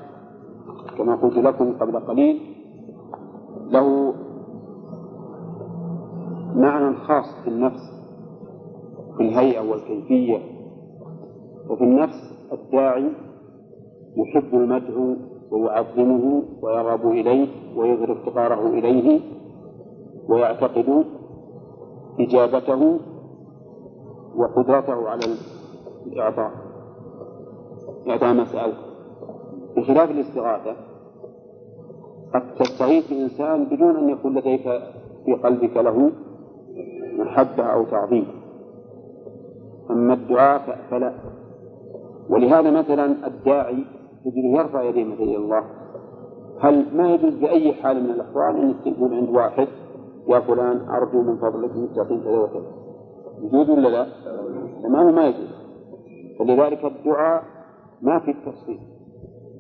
كما 0.97 1.15
قلت 1.15 1.37
لكم 1.37 1.73
قبل 1.77 1.99
قليل 1.99 2.41
له 3.69 4.13
معنى 6.55 6.95
خاص 6.95 7.25
في 7.43 7.49
النفس 7.49 7.99
في 9.17 9.23
الهيئة 9.23 9.69
والكيفية. 9.69 10.37
وفي 11.69 11.83
النفس 11.83 12.33
الداعي 12.53 13.11
يحب 14.17 14.53
المدعو 14.53 15.15
ويعظمه 15.51 16.43
ويرغب 16.61 17.07
إليه 17.07 17.47
ويظهر 17.75 18.11
افتقاره 18.13 18.67
إليه 18.67 19.19
ويعتقد 20.29 21.05
إجابته 22.19 22.99
وقدرته 24.35 25.09
على 25.09 25.21
الإعطاء. 26.07 26.51
إعطاء 28.09 28.33
مسألة 28.33 28.73
بخلاف 29.77 30.11
الاستغاثة 30.11 30.75
قد 32.33 32.55
تستغيث 32.59 33.09
بإنسان 33.09 33.65
بدون 33.65 33.95
أن 33.95 34.09
يكون 34.09 34.37
لديك 34.37 34.63
في 35.25 35.33
قلبك 35.43 35.77
له 35.77 36.11
محبة 37.19 37.63
أو 37.63 37.85
تعظيم. 37.85 38.27
أما 39.89 40.13
الدعاء 40.13 40.79
فلا. 40.91 41.13
ولهذا 42.29 42.71
مثلا 42.71 43.27
الداعي 43.27 43.85
يجري 44.25 44.51
يرفع 44.51 44.83
يديه 44.83 45.13
إلى 45.13 45.37
الله. 45.37 45.63
هل 46.59 46.97
ما 46.97 47.13
يجوز 47.13 47.33
بأي 47.33 47.73
حال 47.73 48.03
من 48.03 48.09
الأحوال 48.09 48.55
أنك 48.55 48.95
تقول 48.95 49.13
عند 49.13 49.29
واحد؟ 49.29 49.67
يا 50.27 50.39
فلان 50.39 50.89
أرجو 50.89 51.21
من 51.21 51.37
فضلك 51.37 51.71
أن 51.71 51.89
تعطيني 51.95 52.23
كذا 52.23 52.37
وكذا. 52.37 52.71
يجوز 53.41 53.69
ولا 53.69 53.87
لا؟ 53.87 54.07
تماما 54.83 55.11
ما 55.11 55.27
يجوز. 55.27 55.49
ولذلك 56.39 56.85
الدعاء 56.85 57.43
ما 58.01 58.19
في 58.19 58.31
التفصيل. 58.31 58.79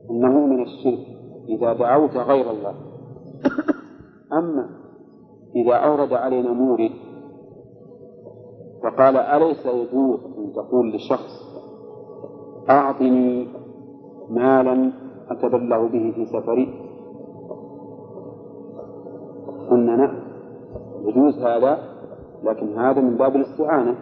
إنه 0.09 0.45
من 0.45 0.63
الشرك 0.63 1.07
إذا 1.49 1.73
دعوت 1.73 2.17
غير 2.17 2.51
الله. 2.51 2.73
أما 4.33 4.69
إذا 5.55 5.73
أورد 5.73 6.13
علينا 6.13 6.53
مورد 6.53 6.91
فقال 8.83 9.17
أليس 9.17 9.65
يجوز 9.65 10.19
أن 10.37 10.53
تقول 10.55 10.95
لشخص 10.95 11.49
أعطني 12.69 13.47
مالا 14.29 14.91
أتبلغ 15.29 15.87
به 15.87 16.11
في 16.15 16.25
سفري. 16.25 16.89
قلنا 19.69 19.95
نعم 19.95 20.15
يجوز 21.05 21.39
هذا 21.39 21.77
لكن 22.43 22.77
هذا 22.77 23.01
من 23.01 23.15
باب 23.17 23.35
الاستعانة. 23.35 23.95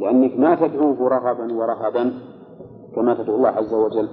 لأنك 0.00 0.38
ما 0.38 0.54
تدعوه 0.54 1.08
رغبا 1.08 1.54
ورهبا 1.54 2.12
كما 2.94 3.14
تدعو 3.14 3.36
الله 3.36 3.48
عز 3.48 3.74
وجل. 3.74 4.08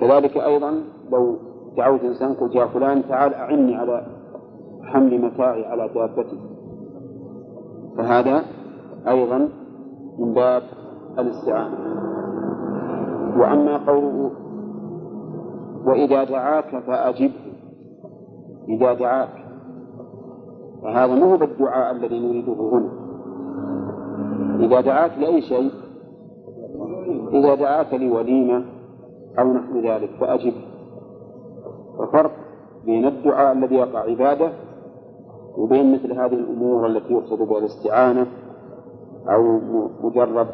كذلك 0.00 0.36
أيضا 0.36 0.82
لو 1.10 1.36
دعوت 1.76 2.00
إنسان 2.00 2.34
قلت 2.34 2.54
يا 2.54 2.66
فلان 2.66 3.08
تعال 3.08 3.34
أعني 3.34 3.76
على 3.76 4.06
حمل 4.82 5.22
متاعي 5.22 5.64
على 5.64 5.88
دابتي. 5.94 6.38
فهذا 7.96 8.42
أيضا 9.08 9.48
من 10.18 10.34
باب 10.34 10.62
الاستعانة. 11.18 11.99
وأما 13.36 13.76
قوله 13.76 14.30
وإذا 15.84 16.24
دعاك 16.24 16.78
فأجبه 16.86 17.52
إذا 18.68 18.94
دعاك. 18.94 19.28
فهذا 20.82 21.14
ما 21.14 21.32
هو 21.32 21.36
بالدعاء 21.36 21.96
الذي 21.96 22.20
نريده 22.20 22.52
هنا. 22.52 22.90
إذا 24.64 24.80
دعاك 24.80 25.18
لأي 25.18 25.42
شيء. 25.42 25.70
إذا 27.32 27.54
دعاك 27.54 27.94
لوليمة 27.94 28.64
أو 29.38 29.52
نحو 29.52 29.78
ذلك 29.78 30.10
فأجب. 30.20 30.52
وفرق 31.98 32.32
بين 32.84 33.06
الدعاء 33.06 33.52
الذي 33.52 33.74
يقع 33.74 33.98
عبادة 34.00 34.50
وبين 35.56 35.92
مثل 35.92 36.12
هذه 36.12 36.34
الأمور 36.34 36.86
التي 36.86 37.12
يقصد 37.12 37.38
بها 37.38 37.58
الاستعانة 37.58 38.26
أو 39.28 39.60
مجرد 40.02 40.46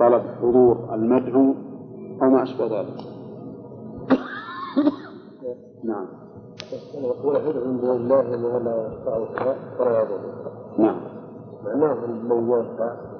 طلب 0.00 0.22
حضور 0.42 0.94
المدعو 0.94 1.54
أو 2.24 2.30
ما 2.30 2.42
أشبه 2.42 2.66
ذلك 2.66 3.00
نعم. 5.84 6.06
نعم. 10.78 11.00
معناه 11.64 11.94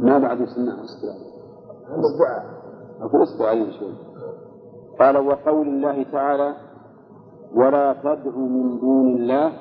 ما 0.00 0.18
بعد 0.18 0.40
يسمعها 0.40 0.84
اصطلاح 0.84 1.16
هذا 1.90 3.70
شوي. 3.78 3.92
قال 5.00 5.16
وقول 5.16 5.68
الله 5.68 6.02
تعالى 6.12 6.54
ولا 7.54 7.92
تدع 7.92 8.36
من 8.36 8.80
دون 8.80 9.16
الله 9.16 9.52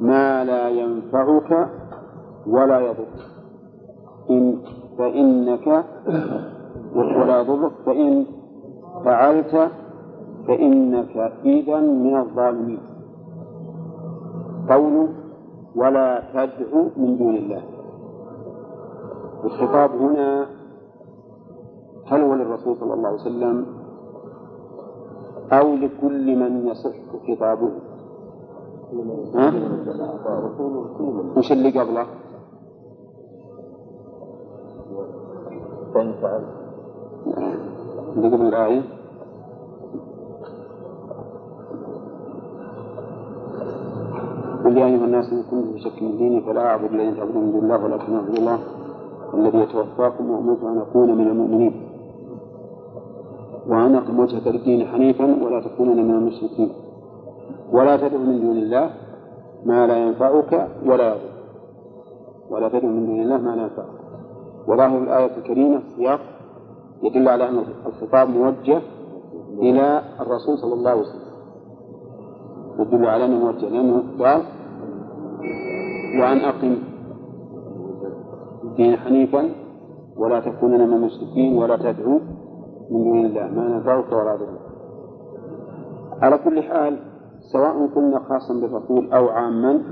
ما 0.00 0.44
لا 0.44 0.68
ينفعك 0.68 1.68
ولا 2.46 2.80
يضرك. 2.80 3.30
إن 4.30 4.58
فإنك 4.98 5.84
ولا 6.94 7.40
يضرك 7.40 7.72
فإن 7.86 8.26
فعلت 9.04 9.70
فإنك 10.48 11.16
إذا 11.44 11.80
من 11.80 12.16
الظالمين. 12.16 12.80
قوله 14.70 15.08
ولا 15.76 16.22
تدع 16.34 16.70
من 16.96 17.18
دون 17.18 17.36
الله. 17.36 17.62
الخطاب 19.44 19.90
هنا 19.90 20.46
هل 22.06 22.20
هو 22.20 22.34
للرسول 22.34 22.76
صلى 22.76 22.94
الله 22.94 23.08
عليه 23.08 23.20
وسلم 23.20 23.66
أو 25.52 25.74
لكل 25.74 26.36
من 26.36 26.66
يصح 26.66 26.96
خطابه؟ 27.28 27.70
وش 31.36 31.52
اللي 31.52 31.80
قبله؟ 31.80 32.06
فإن 35.94 36.12
فعلت. 36.12 36.63
اللي 37.26 38.28
قبل 38.36 38.46
الآية 38.46 38.82
قل 44.64 44.76
يا 44.78 44.86
أيها 44.86 45.04
الناس 45.04 45.32
إن 45.32 45.42
كنتم 45.42 45.72
في 45.72 45.78
شك 45.78 46.02
من 46.02 46.16
ديني 46.16 46.40
فلا 46.40 46.66
أعبد 46.66 46.92
الذين 46.92 47.16
تعبدون 47.16 47.42
من 47.44 47.52
دون 47.52 47.62
الله 47.64 47.84
ولكن 47.84 48.14
أعبد 48.14 48.36
الله 48.38 48.58
الذي 49.34 49.58
يتوفاكم 49.58 50.30
وأمرت 50.30 50.62
أن 50.64 50.78
أكون 50.78 51.18
من 51.18 51.26
المؤمنين 51.28 51.88
وأن 53.68 53.94
أقم 53.94 54.18
وجهك 54.20 54.46
للدين 54.46 54.86
حنيفا 54.86 55.44
ولا 55.44 55.60
تكونن 55.60 56.08
من 56.08 56.14
المشركين 56.14 56.72
ولا 57.72 57.96
تدع 57.96 58.18
من 58.18 58.40
دون 58.40 58.56
الله 58.56 58.90
ما 59.64 59.86
لا 59.86 59.96
ينفعك 59.96 60.68
ولا 60.86 61.08
يضرك 61.08 61.30
ولا 62.50 62.68
تدع 62.68 62.88
من 62.88 63.06
دون 63.06 63.20
الله 63.22 63.36
ما 63.38 63.56
لا 63.56 63.62
ينفعك 63.62 63.86
وظاهر 64.68 64.98
الآية 64.98 65.36
الكريمة 65.38 65.82
سياق 65.96 66.20
يدل 67.04 67.28
على 67.28 67.48
أن 67.48 67.64
الخطاب 67.86 68.28
موجه 68.28 68.80
إلى 69.58 70.02
الرسول 70.20 70.58
صلى 70.58 70.74
الله 70.74 70.90
عليه 70.90 71.00
وسلم. 71.00 71.34
يدل 72.78 73.06
على 73.06 73.24
أنه 73.24 73.38
موجه 73.44 73.68
لأنه 73.68 74.02
قال 74.18 74.42
وأن 76.20 76.38
أقم 76.38 76.76
الدين 78.64 78.96
حنيفا 78.96 79.50
ولا 80.16 80.40
تكونن 80.40 80.88
من 80.88 80.94
المشركين 80.94 81.58
ولا 81.58 81.76
تدعو 81.76 82.20
من 82.90 83.04
دون 83.04 83.26
الله. 83.26 83.46
ما 83.50 83.64
ينفعك 83.74 84.12
ولا 84.12 84.34
يضرك 84.34 84.60
على 86.22 86.38
كل 86.38 86.62
حال 86.62 86.98
سواء 87.52 87.86
قلنا 87.94 88.18
خاصا 88.18 88.54
بالرسول 88.54 89.12
أو 89.12 89.28
عاما 89.28 89.82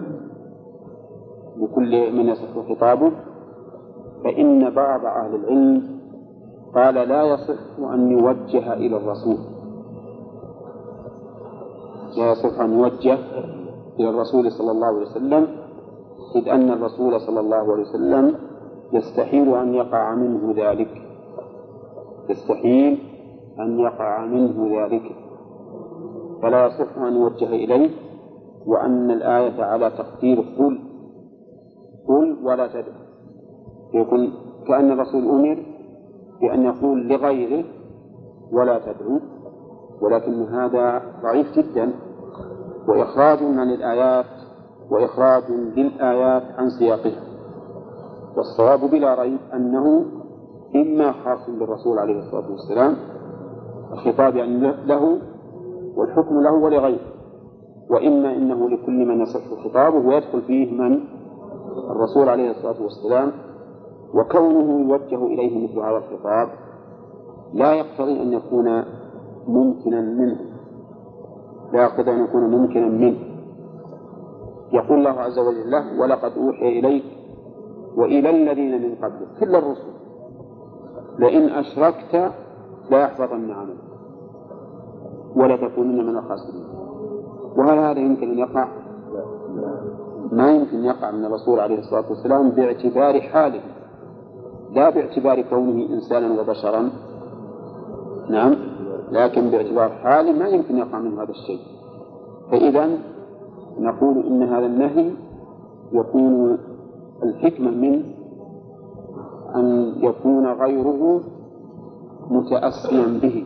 لكل 1.57 2.13
من 2.13 2.29
يصح 2.29 2.59
خطابه 2.69 3.13
فإن 4.25 4.71
بعض 4.71 5.05
أهل 5.05 5.35
العلم 5.35 6.02
قال 6.75 6.95
لا 6.95 7.23
يصح 7.23 7.79
أن 7.79 8.11
يوجه 8.11 8.73
إلى 8.73 8.97
الرسول. 8.97 9.37
لا 12.17 12.33
يصح 12.33 12.61
أن 12.61 12.73
يوجه 12.73 13.19
إلى 14.01 14.11
الرسول 14.11 14.53
صلى 14.53 14.71
الله 14.71 14.87
عليه 14.87 15.03
وسلم 15.03 15.47
إذ 16.37 16.49
أن 16.49 16.71
الرسول 16.71 17.21
صلى 17.21 17.41
الله 17.41 17.57
عليه 17.57 17.83
وسلم 17.83 18.35
يستحيل 18.93 19.55
أن 19.55 19.75
يقع 19.75 20.15
منه 20.15 20.55
ذلك. 20.57 21.03
يستحيل 22.29 22.99
أن 23.61 23.79
يقع 23.81 24.27
منه 24.27 24.85
ذلك. 24.85 25.03
فلا 26.43 26.67
يصح 26.67 26.99
أن 26.99 27.17
يوجه 27.17 27.47
إليه 27.47 27.91
وأن 28.67 29.11
الآية 29.11 29.65
على 29.65 29.91
تقدير 29.91 30.41
قل 30.59 30.79
قل 32.09 32.37
ولا 32.45 32.67
تدع. 32.67 32.93
يكون 33.95 34.33
كأن 34.69 34.91
الرسول 34.93 35.29
أمر 35.29 35.72
بأن 36.43 36.63
يقول 36.63 37.09
لغيره 37.09 37.65
ولا 38.53 38.79
تدعو 38.79 39.21
ولكن 40.03 40.43
هذا 40.43 41.03
ضعيف 41.23 41.47
جدا 41.59 41.93
وإخراج 42.89 43.39
عن 43.43 43.71
الآيات 43.71 44.27
وإخراج 44.91 45.43
للآيات 45.77 46.43
عن 46.59 46.69
سياقها 46.71 47.23
والصواب 48.37 48.91
بلا 48.91 49.23
ريب 49.23 49.39
أنه 49.55 50.05
إما 50.77 51.13
خاص 51.13 51.51
بالرسول 51.51 51.99
عليه 51.99 52.19
الصلاة 52.19 52.51
والسلام 52.51 52.97
الخطاب 53.93 54.37
يعني 54.37 54.75
له 54.87 55.19
والحكم 55.97 56.41
له 56.41 56.53
ولغيره 56.53 57.13
وإما 57.91 58.37
إنه 58.37 58.69
لكل 58.69 59.07
من 59.07 59.21
يصح 59.21 59.41
خطابه 59.65 60.07
ويدخل 60.09 60.43
فيه 60.43 60.73
من؟ 60.73 61.01
الرسول 61.91 62.29
عليه 62.29 62.51
الصلاة 62.51 62.83
والسلام. 62.83 63.33
وكونه 64.15 64.81
يوجه 64.81 65.27
إليه 65.27 65.69
مثل 65.69 65.79
هذا 65.79 65.97
الخطاب 65.97 66.49
لا 67.55 67.73
يقتضي 67.73 68.23
أن 68.23 68.33
يكون 68.33 68.85
ممكنا 69.49 70.01
منه. 70.01 70.41
لا 71.73 71.83
يقتضي 71.83 72.11
أن 72.11 72.25
يكون 72.25 72.43
ممكنا 72.43 72.89
منه. 72.89 73.19
يقول 74.73 74.99
الله 74.99 75.21
عز 75.21 75.39
وجل 75.39 75.71
له 75.71 76.01
ولقد 76.01 76.33
أوحي 76.39 76.79
إليك 76.79 77.05
وإلى 77.97 78.31
الذين 78.31 78.83
من 78.83 78.95
قبلك. 78.95 79.29
كل 79.41 79.57
الرسل. 79.57 79.93
لئن 81.19 81.49
أشركت 81.49 82.33
ليحبطن 82.91 83.51
عملك. 83.51 83.77
ولتكونن 85.37 86.07
من 86.07 86.17
الخاسرين. 86.17 86.65
وهل 87.57 87.79
هذا 87.79 87.99
يمكن 87.99 88.31
أن 88.31 88.39
يقع؟ 88.39 88.69
ما 90.33 90.51
يمكن 90.51 90.85
يقع 90.85 91.11
من 91.11 91.25
الرسول 91.25 91.61
عليه 91.61 91.79
الصلاة 91.79 92.09
والسلام 92.09 92.51
باعتبار 92.51 93.21
حاله. 93.21 93.61
لا 94.75 94.91
باعتبار 94.91 95.43
كونه 95.43 95.89
إنسانا 95.95 96.41
وبشرا. 96.41 96.91
نعم. 98.31 98.55
لكن 99.11 99.51
باعتبار 99.51 99.89
حال 99.91 100.39
ما 100.39 100.49
يمكن 100.49 100.79
يقع 100.79 100.99
منه 100.99 101.23
هذا 101.23 101.31
الشيء. 101.31 101.61
فإذا 102.51 102.89
نقول 103.79 104.27
إن 104.27 104.43
هذا 104.43 104.67
النهي 104.67 105.11
يكون 105.93 106.59
الحكمة 107.23 107.71
منه 107.71 108.03
أن 109.55 109.95
يكون 110.03 110.47
غيره 110.47 111.21
متأسيا 112.31 113.07
به. 113.23 113.45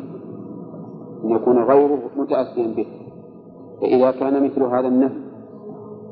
أن 1.24 1.31
يكون 1.31 1.59
غيره 1.59 1.99
متأسيا 2.16 2.74
به. 2.77 2.87
فإذا 3.81 4.11
كان 4.11 4.45
مثل 4.45 4.62
هذا 4.62 4.89
النهي 4.89 5.27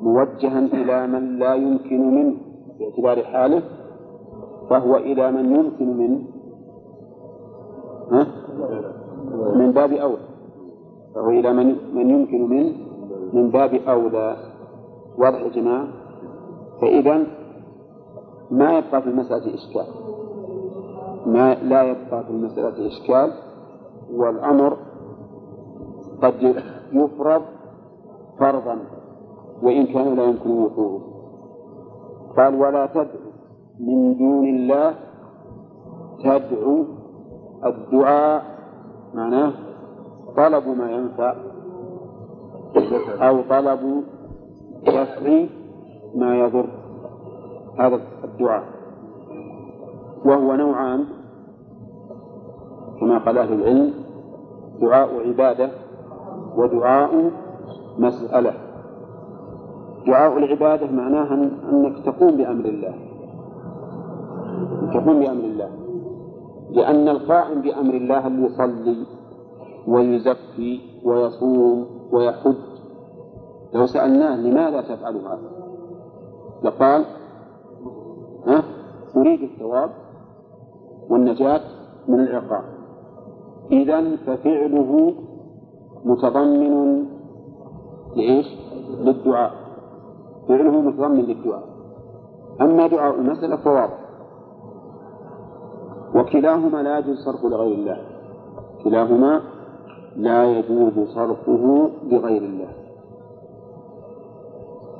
موجها 0.02 0.58
إلى 0.58 1.06
من 1.06 1.38
لا 1.38 1.54
يمكن 1.54 2.14
منه 2.14 2.34
باعتبار 2.78 3.24
حاله 3.24 3.62
فهو 4.70 4.96
إلى 4.96 5.30
من 5.32 5.56
يمكن 5.56 5.96
منه 5.96 6.20
ها؟ 8.10 8.26
من 9.56 9.72
باب 9.72 9.92
أولى. 9.92 10.24
فهو 11.14 11.30
إلى 11.30 11.52
من 11.52 11.94
من 11.94 12.10
يمكن 12.10 12.48
منه 12.50 12.72
من 13.32 13.50
باب 13.50 13.74
أولى. 13.74 14.36
واضح 15.18 15.40
يا 15.40 15.48
جماعة؟ 15.48 15.88
فإذا 16.80 17.26
ما 18.50 18.78
يبقى 18.78 19.02
في 19.02 19.08
المسألة 19.08 19.54
إشكال. 19.54 19.86
ما 21.26 21.54
لا 21.54 21.82
يبقى 21.82 22.24
في 22.24 22.30
المسألة 22.30 22.86
إشكال 22.86 23.30
والأمر 24.14 24.76
قد 26.22 26.34
يفرض 26.92 27.42
فرضا 28.38 28.78
وإن 29.62 29.86
كان 29.86 30.14
لا 30.16 30.24
يمكن 30.24 30.50
وقوعه. 30.50 31.00
قال 32.36 32.54
ولا 32.60 32.86
تدعو 32.86 33.23
من 33.80 34.16
دون 34.18 34.44
الله 34.44 34.94
تدعو 36.24 36.84
الدعاء 37.66 38.42
معناه 39.14 39.52
طلب 40.36 40.68
ما 40.68 40.90
ينفع 40.90 41.34
أو 43.28 43.42
طلب 43.50 44.04
دفع 44.86 45.46
ما 46.14 46.38
يضر 46.38 46.66
هذا 47.78 48.00
الدعاء. 48.24 48.64
وهو 50.24 50.54
نوعان 50.54 51.04
كما 53.00 53.18
قال 53.18 53.38
أهل 53.38 53.52
العلم 53.52 53.94
دعاء 54.80 55.28
عبادة 55.28 55.70
ودعاء 56.56 57.30
مسألة. 57.98 58.54
دعاء 60.06 60.38
العبادة 60.38 60.90
معناها 60.90 61.34
أنك 61.72 62.04
تقوم 62.04 62.36
بأمر 62.36 62.64
الله. 62.64 63.03
تقوم 64.94 65.20
بأمر 65.20 65.44
الله. 65.44 65.70
لأن 66.70 67.08
القائم 67.08 67.60
بأمر 67.60 67.94
الله 67.94 68.26
اللي 68.26 68.46
يصلي 68.46 69.06
ويزكي 69.88 70.80
ويصوم 71.04 71.86
ويحج. 72.12 72.54
لو 73.74 73.86
سألناه 73.86 74.36
لماذا 74.36 74.80
تفعل 74.80 75.16
هذا؟ 75.16 75.50
لقال 76.62 77.04
ها 78.46 78.62
أريد 79.16 79.42
الثواب 79.42 79.90
والنجاة 81.10 81.60
من 82.08 82.20
العقاب. 82.20 82.64
إذا 83.72 84.16
ففعله 84.16 85.14
متضمن 86.04 87.04
لإيش؟ 88.16 88.46
للدعاء. 89.00 89.52
فعله 90.48 90.80
متضمن 90.80 91.20
للدعاء. 91.20 91.64
أما 92.60 92.86
دعاء 92.86 93.14
المسألة 93.14 93.56
فواضح. 93.56 94.03
وكلاهما 96.14 96.82
لا 96.82 96.98
يجوز 96.98 97.18
صرفه 97.24 97.48
لغير 97.48 97.74
الله. 97.74 97.98
كلاهما 98.84 99.42
لا 100.16 100.44
يجوز 100.44 101.08
صرفه 101.14 101.90
لغير 102.04 102.42
الله. 102.42 102.72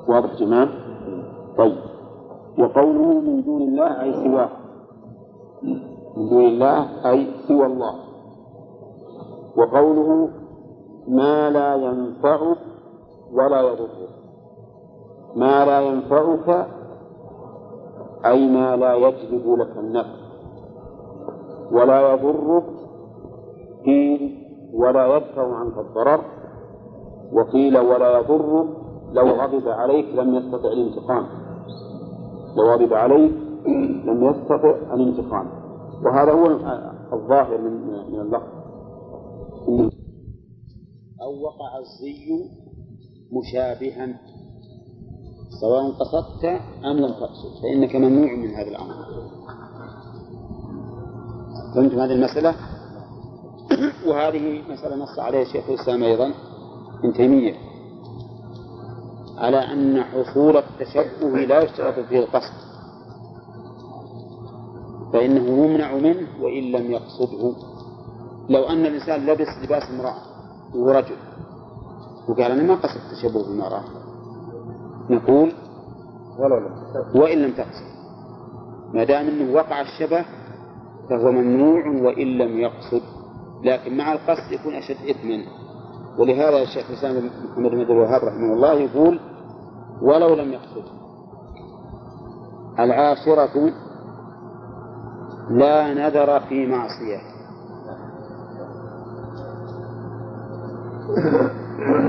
واضح 0.08 0.34
جماعة؟ 0.34 0.68
طيب. 1.58 1.76
وقوله 2.58 3.20
من 3.20 3.42
دون 3.42 3.62
الله 3.62 4.02
أي 4.02 4.12
سواه. 4.12 4.48
من 6.16 6.28
دون 6.28 6.44
الله 6.44 7.10
أي 7.10 7.26
سوى 7.48 7.66
الله. 7.66 7.94
وقوله 9.56 10.28
ما 11.08 11.50
لا 11.50 11.74
ينفعك 11.74 12.58
ولا 13.32 13.60
يضرك 13.60 14.08
ما 15.36 15.64
لا 15.64 15.80
ينفعك 15.80 16.66
أي 18.24 18.48
ما 18.48 18.76
لا 18.76 18.94
يجلب 18.94 19.58
لك 19.58 19.76
النفع. 19.76 20.23
ولا 21.72 22.12
يضرك 22.12 22.64
قيل 23.86 24.44
ولا 24.74 25.16
يدفع 25.16 25.54
عنك 25.56 25.78
الضرر 25.78 26.24
وقيل 27.32 27.78
ولا 27.78 28.18
يضرك 28.18 28.68
لو 29.12 29.28
غضب 29.28 29.68
عليك 29.68 30.06
لم 30.14 30.34
يستطع 30.34 30.68
الانتقام. 30.68 31.26
لو 32.56 32.72
غضب 32.72 32.92
عليك 32.92 33.32
لم 34.06 34.24
يستطع 34.24 34.94
الانتقام. 34.94 35.46
وهذا 36.04 36.32
هو 36.32 36.46
الظاهر 37.12 37.58
من 37.58 37.72
من 38.12 38.20
اللفظ. 38.20 38.54
أو 41.22 41.42
وقع 41.42 41.78
الزي 41.78 42.50
مشابها 43.32 44.20
سواء 45.60 45.90
قصدت 45.90 46.44
أم 46.84 46.96
لم 46.96 47.10
تقصد 47.10 47.62
فإنك 47.62 47.96
ممنوع 47.96 48.36
من 48.36 48.48
هذا 48.48 48.68
الأمر. 48.68 48.94
فهمتم 51.74 52.00
هذه 52.00 52.12
المسألة؟ 52.12 52.54
وهذه 54.08 54.62
مسألة 54.70 54.96
نص 54.96 55.18
عليها 55.18 55.44
شيخ 55.44 55.68
الإسلام 55.68 56.02
أيضا 56.02 56.34
ابن 56.98 57.12
تيمية 57.12 57.54
على 59.38 59.58
أن 59.58 60.02
حصول 60.04 60.56
التشبه 60.56 61.28
لا 61.28 61.62
يشترط 61.62 61.94
فيه 62.08 62.18
القصد 62.18 62.64
فإنه 65.12 65.64
يمنع 65.64 65.94
منه 65.94 66.26
وإن 66.40 66.62
لم 66.72 66.90
يقصده. 66.90 67.52
لو 68.48 68.64
أن 68.64 68.86
الإنسان 68.86 69.26
لبس 69.26 69.48
لباس 69.62 69.82
امرأة 69.90 70.16
وهو 70.74 70.90
رجل 70.90 71.16
وقال 72.28 72.50
أنا 72.52 72.62
ما 72.62 72.74
قصدت 72.74 73.02
التشبه 73.12 73.42
بالمرأة 73.42 73.84
نقول 75.10 75.52
وإن 77.14 77.38
لم 77.38 77.52
تقصد. 77.52 77.94
ما 78.94 79.04
دام 79.04 79.26
أنه 79.26 79.54
وقع 79.54 79.80
الشبه 79.80 80.24
فهو 81.10 81.32
ممنوع 81.32 81.86
وإن 81.86 82.38
لم 82.38 82.58
يقصد. 82.58 83.02
لكن 83.64 83.96
مع 83.96 84.12
القصد 84.12 84.52
يكون 84.52 84.74
أشد 84.74 84.96
إثما. 85.10 85.44
ولهذا 86.18 86.62
الشيخ 86.62 86.90
الإسلام 86.90 87.30
محمد 87.50 87.70
بن 87.70 87.80
عبد 87.80 87.90
الوهاب 87.90 88.24
رحمه 88.24 88.52
الله 88.52 88.72
يقول 88.72 89.20
ولو 90.02 90.34
لم 90.34 90.52
يقصد. 90.52 90.84
العاشرة 92.78 93.72
لا 95.50 95.94
نذر 95.94 96.40
في 96.40 96.66
معصية. 96.66 97.18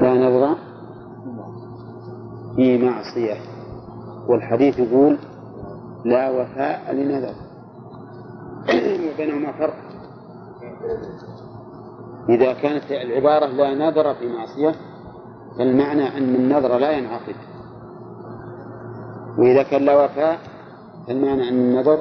لا 0.02 0.14
نذر 0.14 0.56
في 2.56 2.78
معصية. 2.86 3.38
والحديث 4.30 4.80
يقول 4.80 5.18
لا 6.06 6.30
وفاء 6.30 6.94
لنذر. 6.94 7.45
وبينهما 9.14 9.52
فرق. 9.52 9.76
إذا 12.30 12.54
كانت 12.54 12.92
العبارة 12.92 13.46
لا 13.46 13.74
نذر 13.74 14.16
في 14.16 14.28
معصية 14.28 14.76
فالمعنى 15.58 16.18
أن 16.18 16.36
النذر 16.36 16.78
لا 16.78 16.92
ينعقد. 16.92 17.36
وإذا 19.38 19.64
كان 19.64 19.82
لا 19.86 20.06
وفاء 20.06 20.40
فالمعنى 21.08 21.50
أن 21.50 21.54
النذر 21.54 22.00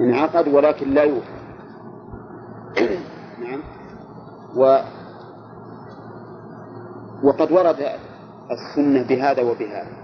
انعقد 0.00 0.48
ولكن 0.48 0.90
لا 0.90 1.02
يوفى. 1.02 1.42
نعم. 3.42 3.62
و 4.56 4.78
وقد 7.24 7.52
ورد 7.52 7.76
السنة 8.50 9.08
بهذا 9.08 9.42
وبهذا. 9.42 10.02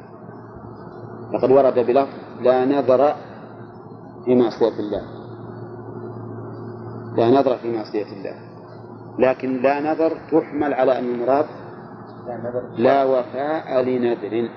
فقد 1.33 1.51
ورد 1.51 1.75
بلفظ 1.75 2.19
لا 2.41 2.65
نذر 2.65 3.15
في 4.25 4.35
معصية 4.35 4.79
الله. 4.79 5.18
لا 7.19 7.31
نذر 7.31 7.57
في 7.57 7.77
معصية 7.77 8.07
الله. 8.13 8.35
لكن 9.19 9.63
لا 9.63 9.81
نذر 9.81 10.13
تحمل 10.33 10.75
على 10.75 10.99
أن 10.99 11.05
المراد 11.05 11.47
لا 12.77 13.05
وفاء 13.05 13.83
لنذر. 13.83 14.49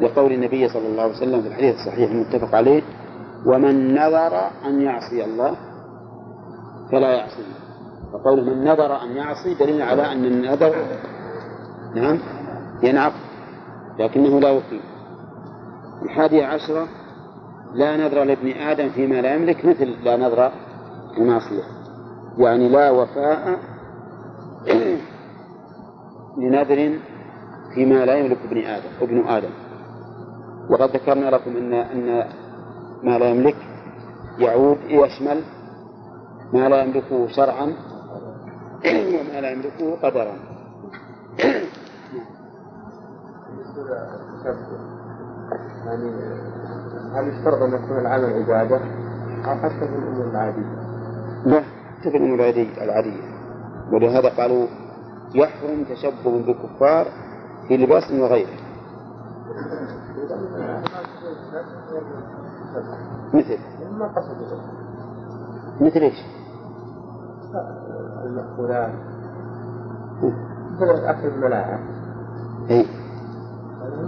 لقول 0.00 0.32
النبي 0.32 0.68
صلى 0.68 0.86
الله 0.86 1.02
عليه 1.02 1.16
وسلم 1.16 1.42
في 1.42 1.48
الحديث 1.48 1.74
الصحيح 1.74 2.10
المتفق 2.10 2.54
عليه 2.54 2.82
ومن 3.46 3.94
نذر 3.94 4.50
أن 4.66 4.80
يعصي 4.80 5.24
الله 5.24 5.56
فلا 6.92 7.12
يعصيه 7.12 7.54
فقول 8.12 8.44
من 8.44 8.64
نذر 8.64 9.02
أن 9.02 9.16
يعصي 9.16 9.54
دليل 9.54 9.82
على 9.82 10.12
أن 10.12 10.24
النذر 10.24 10.74
نعم 11.94 12.18
ينعقد 12.82 13.20
لكنه 13.98 14.40
لا 14.40 14.48
يقيم 14.50 14.80
الحادية 16.02 16.46
عشرة 16.46 16.88
لا 17.74 17.96
نذر 17.96 18.24
لابن 18.24 18.48
آدم 18.48 18.88
فيما 18.88 19.14
لا 19.22 19.34
يملك 19.34 19.64
مثل 19.64 19.94
لا 20.04 20.16
نذر 20.16 20.50
لمعصية 21.18 21.62
يعني 22.38 22.68
لا 22.68 22.90
وفاء 22.90 23.58
لنذر 26.38 26.98
فيما 27.74 28.06
لا 28.06 28.14
يملك 28.14 28.38
ابن 28.44 28.58
آدم 28.58 28.88
ابن 29.00 29.28
آدم. 29.28 29.50
وقد 30.70 30.96
ذكرنا 30.96 31.30
لكم 31.30 31.56
أن 31.56 31.74
أن 31.74 32.28
ما 33.02 33.18
لا 33.18 33.28
يملك 33.28 33.56
يعود 34.38 34.78
يشمل 34.88 35.42
ما 36.52 36.68
لا 36.68 36.82
يملكه 36.82 37.26
شرعا 37.26 37.64
وما 39.14 39.40
لا 39.40 39.50
يملكه 39.50 39.96
قدرا. 40.02 40.36
يعني 45.86 46.10
هل 47.14 47.28
يشترط 47.28 47.62
أن 47.62 47.74
يكون 47.74 47.98
العمل 47.98 48.24
عبادة؟ 48.24 48.80
أو 49.44 49.54
حتى 49.54 49.78
في 49.78 49.84
الأمور 49.84 50.30
العادية؟ 50.30 50.83
لا 51.44 51.62
في 52.02 52.08
الأمور 52.08 52.40
العادية. 52.82 53.34
ولهذا 53.92 54.28
قالوا 54.28 54.66
يحرم 55.34 55.84
تشبه 55.84 56.42
بالكفار 56.46 57.06
في 57.68 57.76
لباس 57.76 58.10
وغيره. 58.10 58.64
مثل. 63.34 63.58
مثل 65.80 66.00
إيش؟ 66.00 66.18
المأكولات 68.24 68.92
مثل 70.80 71.04
أكل 71.04 71.26
الملاعب. 71.28 71.80
إي. 72.70 72.86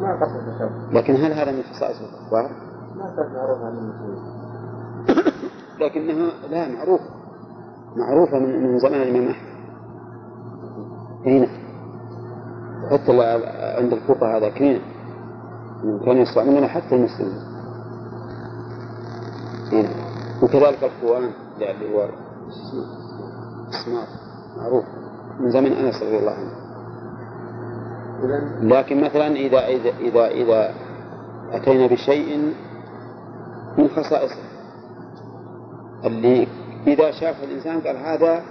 ما 0.00 0.18
قصد 0.20 0.54
تشبه 0.54 0.92
لكن 0.92 1.14
هل 1.14 1.32
هذا 1.32 1.52
من 1.52 1.62
خصائص 1.62 1.96
الكفار؟ 2.00 2.50
ما 2.96 3.16
كان 3.16 3.32
معروف 3.34 3.58
عن 3.62 3.72
المسلمين 3.72 4.36
لكنها 5.80 6.30
لا 6.50 6.68
معروفة. 6.68 7.15
معروفة 7.96 8.38
من, 8.38 8.72
من 8.72 8.78
زمان 8.78 9.02
الإمام 9.02 9.28
أحمد. 9.28 9.56
هنا. 11.26 11.48
حتى 12.90 13.12
عند 13.78 13.92
الفقهاء 13.92 14.40
ذاكرين 14.40 14.80
كانوا 16.04 16.22
يستعملون 16.22 16.66
حتى 16.66 16.94
المسلمين. 16.94 17.38
هنا. 19.72 19.88
وكذلك 20.42 20.78
القوان 20.84 21.30
اللي 21.56 21.94
هو 21.94 22.08
معروف. 24.56 24.84
من 25.40 25.50
زمن 25.50 25.72
أنس 25.72 26.02
رضي 26.02 26.18
الله 26.18 26.32
عنه. 26.32 26.66
لكن 28.62 29.04
مثلا 29.04 29.26
إذا 29.26 29.66
إذا 29.66 29.90
إذا 29.98 30.26
إذا 30.28 30.74
أتينا 31.52 31.86
بشيء 31.86 32.54
من 33.78 33.88
خصائصه 33.88 34.36
اللي 36.04 36.48
إذا 36.86 37.10
شاف 37.10 37.42
الإنسان 37.44 37.80
قال 37.80 37.96
هذا 37.96 38.42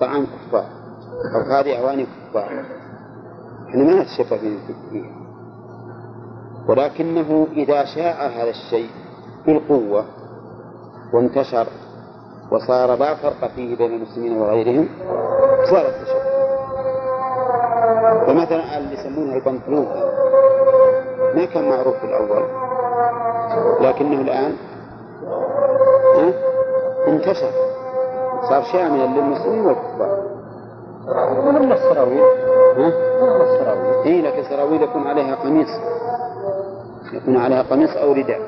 طعام 0.00 0.26
كفار 0.26 0.66
أو 1.34 1.40
هذه 1.52 1.78
أواني 1.78 2.06
كفار. 2.30 2.64
إحنا 3.68 3.84
ما 3.84 4.02
نتشفى 4.02 4.38
فيه 4.38 4.58
فيه. 4.90 5.04
ولكنه 6.68 7.46
إذا 7.52 7.84
شاع 7.84 8.26
هذا 8.26 8.50
الشيء 8.50 8.90
بالقوة 9.46 10.04
وانتشر 11.14 11.66
وصار 12.52 12.94
لا 12.98 13.14
فرق 13.14 13.50
فيه 13.56 13.76
بين 13.76 13.94
المسلمين 13.94 14.36
وغيرهم 14.38 14.88
صار 15.70 15.86
التشبه. 15.86 16.24
فمثلا 18.26 18.78
اللي 18.78 18.94
يسمونها 18.94 19.36
البنطلون 19.36 19.86
ما 21.34 21.44
كان 21.44 21.68
معروف 21.68 21.96
في 21.96 22.04
الأول 22.04 22.44
لكنه 23.80 24.20
الآن 24.20 24.56
ها، 26.16 26.32
انتشر 27.08 27.50
صار 28.48 28.62
شاملا 28.62 29.06
للمسلمين 29.06 29.66
والكفار 29.66 30.24
من 31.62 31.72
السراويل؟ 31.72 32.22
ها؟ 32.78 32.92
السراويل؟ 33.42 33.94
إي 34.06 34.22
لكن 34.22 34.42
سراويل 34.42 34.82
يكون 34.82 35.06
عليها 35.06 35.34
قميص. 35.34 35.68
يكون 37.12 37.36
عليها 37.36 37.62
قميص 37.62 37.96
أو 37.96 38.12
رداء. 38.12 38.40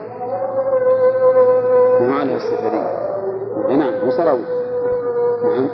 ما 2.01 2.15
عليها 2.15 2.37
إي 3.69 3.77
نعم 3.77 4.05
مو 4.05 4.11
سراويل. 4.11 4.47
نعم. 5.45 5.69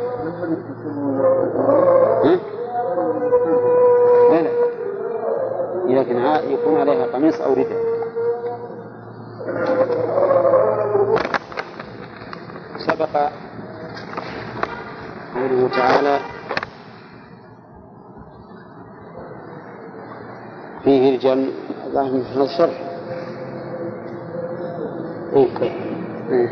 ها؟ 2.25 2.39
لا 4.31 4.43
لا. 4.43 4.51
لكن 5.87 6.17
يكون 6.53 6.81
عليها 6.81 7.07
قميص 7.07 7.41
أو 7.41 7.53
رداء 7.53 7.83
سبق 12.87 13.31
قوله 15.35 15.69
تعالى 15.83 16.19
فيه 20.85 21.17
رجال 21.19 21.53
الله 21.87 22.03
من 22.03 22.23
هذا 22.23 22.43
الشرح 22.43 22.79
إيه. 25.33 25.59
إيه. 26.31 26.49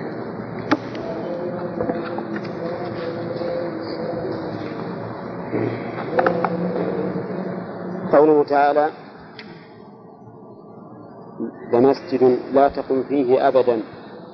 قوله 8.12 8.44
تعالى 8.44 8.90
لمسجد 11.72 12.38
لا 12.52 12.68
تقم 12.68 13.02
فيه 13.02 13.48
أبدا 13.48 13.82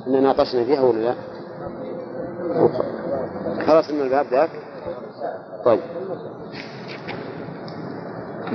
إن 0.06 0.22
ناقشنا 0.22 0.64
فيها 0.64 0.80
ولا 0.80 0.98
لا؟ 0.98 1.14
خلاص 3.66 3.90
من 3.90 4.00
الباب 4.00 4.26
ذاك 4.26 4.50
طيب 5.66 5.80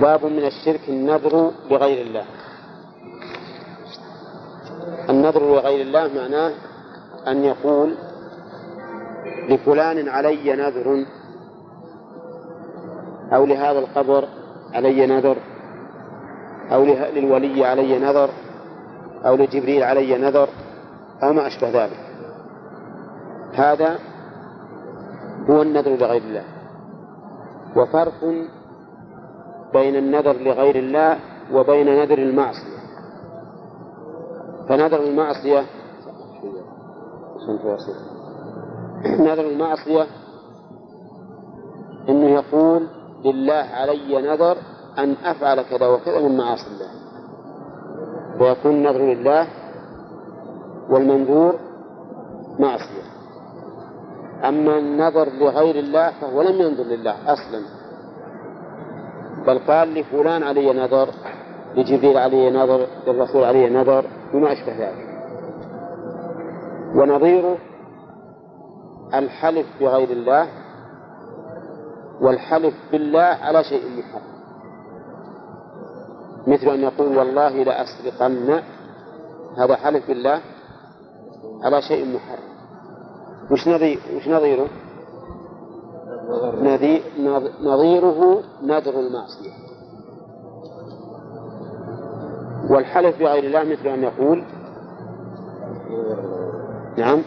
باب 0.01 0.25
من 0.25 0.45
الشرك 0.45 0.89
النذر 0.89 1.51
لغير 1.71 2.05
الله. 2.05 2.25
النذر 5.09 5.41
لغير 5.41 5.81
الله 5.81 6.13
معناه 6.15 6.53
أن 7.27 7.43
يقول 7.43 7.95
لفلان 9.49 10.09
علي 10.09 10.55
نذر 10.55 11.05
أو 13.33 13.45
لهذا 13.45 13.79
القبر 13.79 14.27
علي 14.73 15.05
نذر 15.05 15.37
أو 16.71 16.83
للولي 16.85 17.65
علي 17.65 17.99
نذر 17.99 18.29
أو 19.25 19.35
لجبريل 19.35 19.83
علي 19.83 20.17
نذر 20.17 20.49
أو 21.23 21.33
ما 21.33 21.47
أشبه 21.47 21.69
ذلك. 21.69 21.99
هذا 23.53 23.99
هو 25.49 25.61
النذر 25.61 25.95
لغير 25.95 26.21
الله. 26.21 26.43
وفرق 27.75 28.21
بين 29.74 29.95
النذر 29.95 30.34
لغير 30.34 30.76
الله 30.76 31.19
وبين 31.53 31.88
نذر 31.88 32.17
المعصية. 32.17 32.82
فنذر 34.69 35.03
المعصية 35.03 35.65
نذر 39.05 39.47
المعصية 39.47 40.07
أنه 42.09 42.30
يقول 42.30 42.88
لله 43.26 43.53
علي 43.53 44.22
نذر 44.22 44.57
أن 44.97 45.15
أفعل 45.24 45.61
كذا 45.61 45.88
وكذا 45.88 46.19
من 46.19 46.38
معاصي 46.38 46.67
الله. 46.67 46.91
ويكون 48.41 48.72
النذر 48.72 49.01
لله 49.01 49.47
والمنذور 50.89 51.55
معصية. 52.59 53.03
أما 54.43 54.78
النذر 54.78 55.30
لغير 55.30 55.76
الله 55.76 56.11
فهو 56.22 56.41
لم 56.41 56.61
ينذر 56.61 56.84
لله 56.84 57.34
أصلا. 57.34 57.80
بل 59.47 59.59
قال 59.59 59.93
لفلان 59.93 60.43
علي 60.43 60.73
نذر 60.73 61.09
لجبريل 61.75 62.17
علي 62.17 62.49
نذر 62.49 62.87
للرسول 63.07 63.43
علي 63.43 63.69
نذر 63.69 64.05
وما 64.33 64.51
أشبه 64.53 64.73
ذلك. 64.77 65.11
ونظيره 66.95 67.57
الحلف 69.13 69.65
بغير 69.79 70.09
الله 70.09 70.47
والحلف 72.21 72.73
بالله 72.91 73.37
على 73.41 73.63
شيء 73.63 73.83
محرم 73.97 74.31
مثل 76.47 76.69
أن 76.69 76.79
يقول 76.79 77.17
والله 77.17 77.63
لأسرقن 77.63 78.61
هذا 79.57 79.75
حلف 79.75 80.07
بالله 80.07 80.41
على 81.63 81.81
شيء 81.81 82.15
محرم 82.15 82.51
وش 84.15 84.27
نظيره؟ 84.27 84.67
نظيره 87.61 88.43
نذر 88.63 88.99
المعصية. 88.99 89.51
والحلف 92.69 93.19
بغير 93.19 93.43
الله 93.43 93.63
مثل 93.63 93.88
أن 93.88 94.03
يقول 94.03 94.43
نعم 96.97 97.21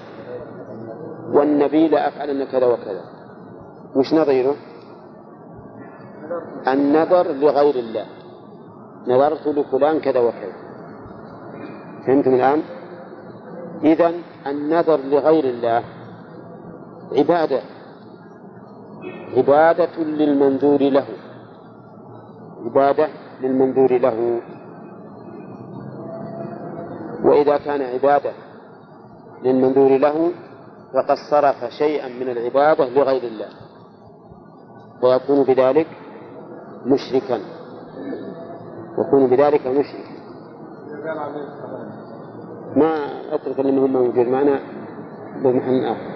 والنبي 1.33 1.89
لأفعلن 1.89 2.45
كذا 2.45 2.67
وكذا. 2.67 3.05
وش 3.97 4.15
نظيره؟ 4.15 4.55
النذر 6.69 7.33
لغير 7.33 7.75
الله. 7.75 8.07
نذرت 9.09 9.47
لفلان 9.47 10.01
كذا 10.01 10.21
وكذا. 10.21 10.53
فهمتم 12.07 12.35
الآن؟ 12.35 12.63
إذا 13.85 14.13
النذر 14.47 14.97
لغير 14.97 15.45
الله 15.45 15.85
عبادة. 17.13 17.61
عبادة 19.37 19.97
للمنذور 19.99 20.83
له. 20.83 21.07
عبادة 22.65 23.09
للمنذور 23.41 23.99
له. 23.99 24.41
وإذا 27.25 27.57
كان 27.57 27.83
عبادة 27.83 28.33
للمنذور 29.43 29.99
له 29.99 30.33
فقد 30.95 31.17
صرف 31.31 31.65
شيئا 31.79 32.09
من 32.09 32.29
العبادة 32.29 32.89
لغير 32.89 33.23
الله. 33.23 33.49
ويكون 35.03 35.45
بذلك 35.45 35.87
مشركا. 36.87 37.41
يكون 38.99 39.27
بذلك 39.31 39.67
مشركا. 39.67 40.15
ما 42.77 42.95
أترك 43.33 43.61
اللي 43.61 43.73
موجود 43.73 44.29
معنا 44.29 44.61
بمحل 45.43 45.85
اخر 45.85 46.15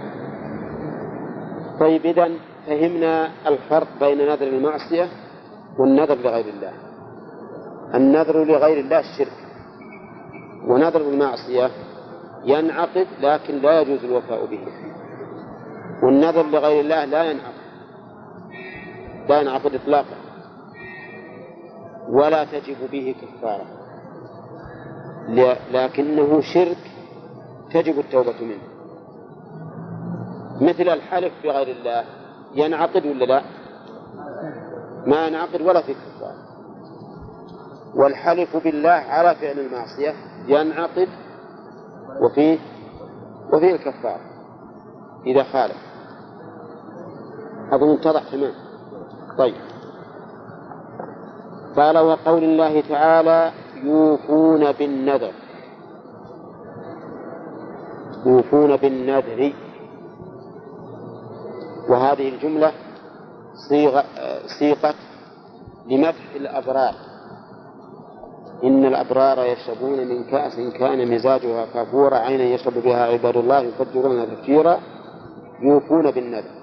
طيب 1.80 2.06
اذا 2.06 2.28
فهمنا 2.68 3.30
الفرق 3.48 3.88
بين 4.00 4.18
نذر 4.18 4.46
المعصيه 4.46 5.08
والنذر 5.78 6.14
لغير 6.14 6.44
الله. 6.44 6.72
النذر 7.94 8.44
لغير 8.44 8.80
الله 8.80 9.00
الشرك 9.00 9.32
ونذر 10.68 11.00
المعصيه 11.00 11.70
ينعقد 12.44 13.06
لكن 13.20 13.54
لا 13.54 13.80
يجوز 13.80 14.04
الوفاء 14.04 14.46
به. 14.46 14.60
والنذر 16.02 16.42
لغير 16.42 16.80
الله 16.80 17.04
لا 17.04 17.24
ينعقد 17.24 17.58
لا 19.28 19.40
ينعقد 19.40 19.74
اطلاقا 19.74 20.16
ولا 22.08 22.44
تجب 22.44 22.90
به 22.92 23.14
كفارة. 23.22 23.66
لكنه 25.72 26.40
شرك 26.40 26.78
تجب 27.70 27.98
التوبة 27.98 28.40
منه. 28.40 28.68
مثل 30.60 30.88
الحلف 30.88 31.32
بغير 31.44 31.76
الله 31.76 32.04
ينعقد 32.58 33.06
ولا 33.06 33.24
لا؟ 33.24 33.42
ما 35.06 35.26
ينعقد 35.26 35.60
ولا 35.60 35.82
في 35.82 35.94
كفارة 35.94 36.48
والحلف 37.94 38.56
بالله 38.56 38.90
على 38.90 39.34
فعل 39.34 39.58
المعصية. 39.58 40.14
ينعقد 40.46 41.08
وفيه 42.20 42.58
وفيه 43.52 43.72
الكفارة. 43.74 44.20
إذا 45.26 45.42
خالف. 45.42 45.76
أظن 47.72 47.94
اتضح 47.94 48.30
تمام. 48.32 48.52
طيب. 49.38 49.54
قال 51.76 51.98
وقول 51.98 52.44
الله 52.44 52.80
تعالى 52.80 53.52
يوفون 53.82 54.72
بالنذر. 54.72 55.32
يوفون 58.26 58.76
بالنذر. 58.76 59.52
وهذه 61.88 62.28
الجملة 62.28 62.72
صيغة 63.68 64.04
صيغة 64.58 64.94
لمدح 65.86 66.34
الأبرار. 66.36 66.94
إن 68.64 68.84
الأبرار 68.84 69.44
يشربون 69.44 70.08
من 70.08 70.24
كأس 70.24 70.56
كان 70.78 71.14
مزاجها 71.14 71.66
كافورا 71.74 72.16
عينا 72.16 72.44
يشرب 72.44 72.74
بها 72.74 73.04
عباد 73.04 73.36
الله 73.36 73.60
يفجرون 73.60 74.26
تفجيرا 74.26 74.78
يوفون 75.62 76.10
بالنذر 76.10 76.58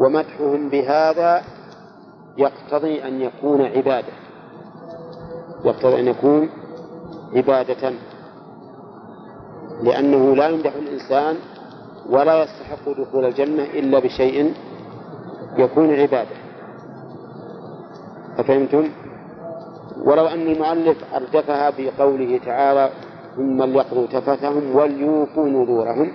ومدحهم 0.00 0.68
بهذا 0.68 1.42
يقتضي 2.38 3.04
أن 3.04 3.20
يكون 3.20 3.62
عبادة. 3.62 4.12
يقتضي 5.64 6.00
أن 6.00 6.08
يكون 6.08 6.48
عبادة. 7.34 7.92
لأنه 9.82 10.36
لا 10.36 10.48
يمدح 10.48 10.74
الإنسان 10.74 11.36
ولا 12.08 12.42
يستحق 12.42 12.88
دخول 12.88 13.24
الجنة 13.24 13.62
إلا 13.62 13.98
بشيء 13.98 14.54
يكون 15.56 15.94
عبادة. 15.94 16.36
أفهمتم؟ 18.38 18.88
ولو 20.04 20.26
أن 20.26 20.46
المؤلف 20.46 21.14
أردفها 21.14 21.70
بقوله 21.78 22.40
تعالى 22.46 22.90
ثم 23.36 23.62
ليقضوا 23.62 24.06
تفثهم 24.06 24.76
وليوفوا 24.76 25.48
نذورهم 25.48 26.12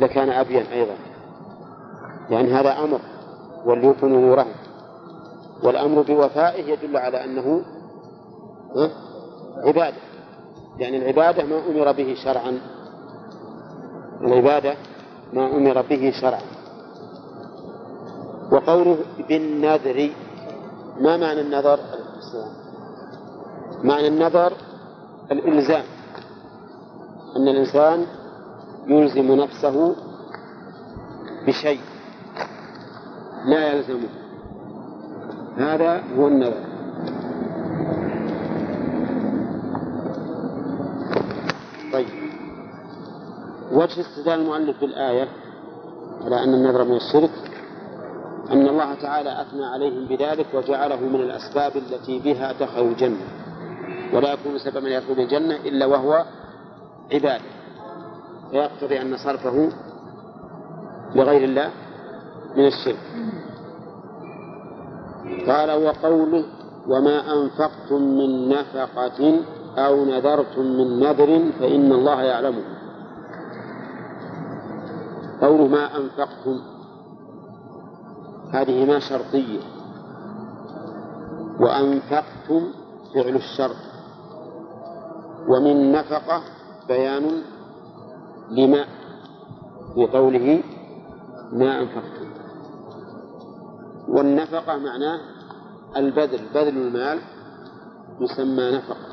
لكان 0.00 0.30
أبين 0.30 0.66
أيضا. 0.66 0.94
لأن 2.30 2.46
يعني 2.46 2.54
هذا 2.54 2.84
أمر 2.84 3.00
وليوفوا 3.64 4.08
نذورهم 4.08 4.52
والأمر 5.64 6.02
بوفائه 6.02 6.72
يدل 6.72 6.96
على 6.96 7.24
أنه 7.24 7.62
عبادة. 9.66 9.96
يعني 10.78 10.96
العبادة 10.96 11.44
ما 11.44 11.58
أمر 11.70 11.92
به 11.92 12.14
شرعا. 12.24 12.60
العبادة 14.22 14.74
ما 15.32 15.56
أمر 15.56 15.82
به 15.82 16.12
شرعا. 16.20 16.42
وقوله 18.52 18.98
بالنذر 19.28 20.10
ما 21.00 21.16
معنى 21.16 21.40
النذر؟ 21.40 21.78
معنى 23.84 24.08
النذر 24.08 24.52
الإلزام. 25.32 25.84
أن 27.36 27.48
الإنسان 27.48 28.06
يلزم 28.86 29.32
نفسه 29.32 29.96
بشيء 31.46 31.80
لا 33.44 33.72
يلزمه. 33.72 34.08
هذا 35.56 36.02
هو 36.18 36.28
النذر 36.28 36.64
طيب 41.92 42.06
وجه 43.72 44.00
استدلال 44.00 44.40
المؤلف 44.40 44.80
بالآية 44.80 45.28
على 46.24 46.44
أن 46.44 46.54
النذر 46.54 46.84
من 46.84 46.96
الشرك 46.96 47.30
أن 48.50 48.68
الله 48.68 48.94
تعالى 48.94 49.42
أثنى 49.42 49.64
عليهم 49.64 50.04
بذلك 50.06 50.46
وجعله 50.54 51.00
من 51.00 51.20
الأسباب 51.20 51.76
التي 51.76 52.18
بها 52.18 52.52
دخلوا 52.52 52.88
الجنة. 52.88 53.26
ولا 54.14 54.32
يكون 54.32 54.58
سببا 54.58 54.88
يدخل 54.88 55.12
الجنة 55.12 55.56
إلا 55.56 55.86
وهو 55.86 56.24
عبادة. 57.12 57.44
فيقتضي 58.50 59.00
أن 59.00 59.16
صرفه 59.16 59.68
لغير 61.14 61.44
الله 61.44 61.70
من 62.56 62.66
الشرك. 62.66 62.98
قال 65.46 65.70
وقوله 65.84 66.44
وما 66.88 67.42
أنفقتم 67.42 68.02
من 68.02 68.48
نفقة 68.48 69.40
أو 69.78 70.04
نذرتم 70.04 70.62
من 70.62 71.00
نذر 71.00 71.52
فإن 71.60 71.92
الله 71.92 72.22
يعلمه. 72.22 72.71
قوله 75.42 75.66
ما 75.66 75.96
أنفقتم. 75.96 76.60
هذه 78.52 78.84
ما 78.84 78.98
شرطية. 78.98 79.60
وأنفقتم 81.60 82.72
فعل 83.14 83.36
الشرط. 83.36 83.76
ومن 85.48 85.92
نفقة 85.92 86.42
بيان 86.88 87.42
لما 88.50 88.84
في 89.94 90.06
قوله 90.06 90.62
ما 91.52 91.80
أنفقتم. 91.80 92.30
والنفقة 94.08 94.78
معناه 94.78 95.20
البذل 95.96 96.48
بذل 96.54 96.68
المال 96.68 97.18
يسمى 98.20 98.70
نفقة. 98.76 99.12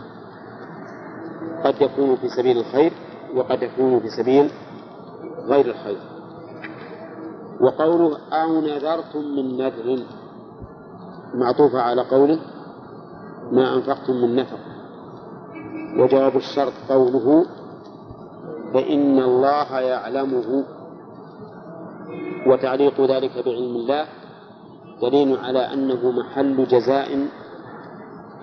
قد 1.64 1.82
يكون 1.82 2.16
في 2.16 2.30
سبيل 2.30 2.58
الخير 2.58 2.94
وقد 3.36 3.64
يكون 3.64 4.00
في 4.00 4.10
سبيل 4.10 4.52
غير 5.48 5.66
الخير. 5.66 6.19
وقوله 7.62 8.18
أو 8.32 8.62
نذرتم 8.62 9.20
من 9.20 9.57
نذر. 9.57 10.03
معطوفة 11.34 11.82
على 11.82 12.01
قوله 12.01 12.39
ما 13.51 13.76
أنفقتم 13.76 14.14
من 14.14 14.36
نفق. 14.36 14.60
وجواب 15.99 16.36
الشرط 16.36 16.74
قوله 16.89 17.45
فإن 18.74 19.20
الله 19.20 19.80
يعلمه. 19.80 20.64
وتعليق 22.47 23.01
ذلك 23.01 23.45
بعلم 23.45 23.76
الله 23.76 24.05
دليل 25.01 25.38
على 25.38 25.74
أنه 25.74 26.12
محل 26.12 26.68
جزاء. 26.68 27.28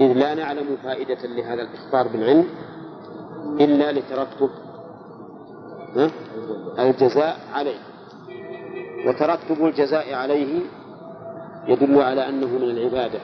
إذ 0.00 0.12
لا 0.12 0.34
نعلم 0.34 0.76
فائدة 0.82 1.26
لهذا 1.28 1.62
الإخبار 1.62 2.08
بالعلم 2.08 2.46
إلا 3.60 3.92
لترتب 3.92 4.50
الجزاء 6.78 7.36
عليه. 7.52 7.95
وترتب 9.06 9.64
الجزاء 9.64 10.14
عليه 10.14 10.60
يدل 11.66 12.02
على 12.02 12.28
أنه 12.28 12.46
من 12.46 12.62
العبادة 12.62 13.20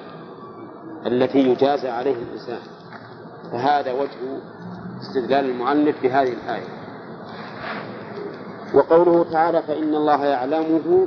التي 1.07 1.39
يجازى 1.39 1.89
عليه 1.89 2.15
الإنسان. 2.23 2.59
فهذا 3.53 3.93
وجه 3.93 4.41
استدلال 5.01 5.51
المؤلف 5.51 6.03
بهذه 6.03 6.33
الآية. 6.33 6.69
وقوله 8.75 9.33
تعالى 9.33 9.63
فإن 9.63 9.95
الله 9.95 10.25
يعلمه 10.25 11.07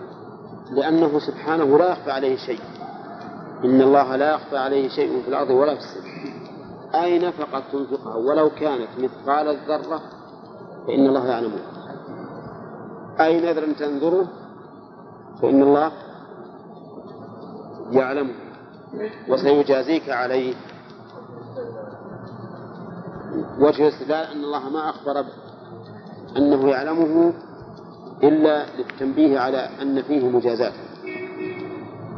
لأنه 0.71 1.19
سبحانه 1.19 1.77
لا 1.77 1.91
يخفى 1.91 2.11
عليه 2.11 2.37
شيء. 2.37 2.59
إن 3.63 3.81
الله 3.81 4.15
لا 4.15 4.33
يخفى 4.33 4.57
عليه 4.57 4.89
شيء 4.89 5.21
في 5.21 5.27
الأرض 5.27 5.49
ولا 5.49 5.75
في 5.75 5.79
السماء. 5.79 6.15
أي 7.03 7.19
نفقة 7.19 7.63
تنفقها 7.71 8.15
ولو 8.15 8.49
كانت 8.49 8.87
مثقال 8.99 9.47
الذرة 9.47 10.01
فإن 10.87 11.05
الله 11.05 11.27
يعلمه 11.27 11.59
أي 13.19 13.41
نذر 13.41 13.73
تنذره 13.79 14.27
فإن 15.41 15.61
الله 15.61 15.91
يعلمه 17.91 18.33
وسيجازيك 19.29 20.09
عليه. 20.09 20.55
وجه 23.59 23.87
الاستدلال 23.87 24.25
أن 24.25 24.43
الله 24.43 24.69
ما 24.69 24.89
أخبر 24.89 25.25
أنه 26.37 26.69
يعلمه 26.69 27.33
إلا 28.23 28.65
للتنبيه 28.77 29.39
على 29.39 29.69
أن 29.81 30.01
فيه 30.01 30.29
مجازات. 30.29 30.73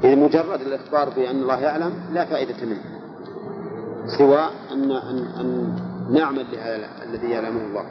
إذ 0.03 0.19
مجرد 0.19 0.61
الإخبار 0.61 1.09
بأن 1.09 1.41
الله 1.41 1.59
يعلم 1.59 1.93
لا 2.11 2.25
فائدة 2.25 2.65
منه 2.65 2.81
سوى 4.17 4.49
أن 4.71 4.91
أن, 4.91 5.17
أن 5.17 5.75
نعمل 6.11 6.45
لهذا 6.51 7.03
الذي 7.03 7.29
يعلمه 7.29 7.61
الله. 7.61 7.85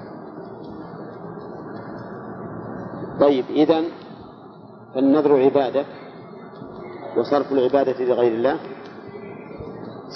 طيب 3.21 3.45
إذا 3.51 3.83
فالنذر 4.95 5.43
عبادة 5.43 5.85
وصرف 7.17 7.53
العبادة 7.53 8.05
لغير 8.05 8.33
الله 8.33 8.57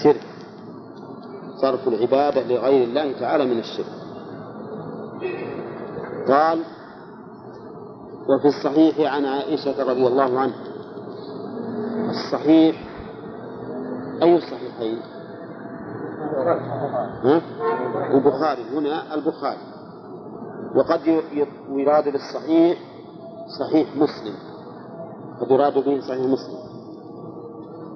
شرك. 0.05 0.27
صرف 1.63 1.89
العبادة 1.89 2.43
لغير 2.43 2.85
الله 2.85 3.13
تعالى 3.21 3.45
من 3.45 3.59
الشرك. 3.59 3.87
قال 6.29 6.65
وفي 8.29 8.49
الصحيح 8.49 9.13
عن 9.15 9.25
عائشة 9.25 9.83
رضي 9.83 10.07
الله 10.07 10.41
عنها. 10.41 10.65
الصحيح 12.11 12.77
أي 14.23 14.37
الصحيحين؟ 14.37 15.01
البخاري. 18.15 18.63
هنا 18.73 19.15
البخاري. 19.15 19.59
وقد 20.77 21.23
يراد 21.71 22.09
بالصحيح 22.09 22.79
صحيح 23.59 23.97
مسلم. 23.97 24.50
قد 25.41 25.51
يراد 25.51 25.75
به 25.75 26.01
صحيح 26.01 26.27
مسلم. 26.27 26.61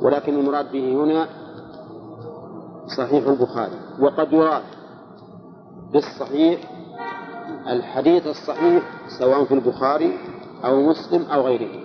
ولكن 0.02 0.38
المراد 0.38 0.72
به 0.72 1.04
هنا 1.04 1.28
صحيح 2.96 3.26
البخاري. 3.26 3.78
وقد 4.00 4.32
يراد 4.32 4.62
بالصحيح 5.92 6.70
الحديث 7.68 8.26
الصحيح 8.26 8.82
سواء 9.18 9.44
في 9.44 9.54
البخاري 9.54 10.18
أو 10.64 10.80
مسلم 10.80 11.22
أو 11.22 11.40
غيره. 11.42 11.84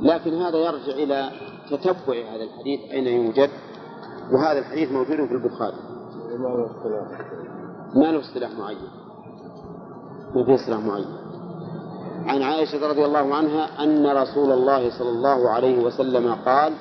لكن 0.00 0.34
هذا 0.34 0.58
يرجع 0.58 0.92
إلى 0.92 1.30
تتبع 1.70 2.34
هذا 2.34 2.44
الحديث 2.44 2.80
أين 2.90 3.06
يوجد؟ 3.06 3.50
وهذا 4.32 4.58
الحديث 4.58 4.92
موجود 4.92 5.26
في 5.26 5.34
البخاري. 5.34 5.76
ما 7.94 8.12
له 8.12 8.20
اصطلاح. 8.20 8.58
معين. 8.58 8.78
ما 10.34 10.44
في 10.44 10.54
اصطلاح 10.54 10.80
معين. 10.80 11.23
عن 12.26 12.42
عائشة 12.42 12.88
رضي 12.88 13.04
الله 13.04 13.34
عنها 13.34 13.84
أن 13.84 14.06
رسول 14.06 14.52
الله 14.52 14.98
صلى 14.98 15.08
الله 15.08 15.48
عليه 15.50 15.84
وسلم 15.84 16.34
قال 16.34 16.72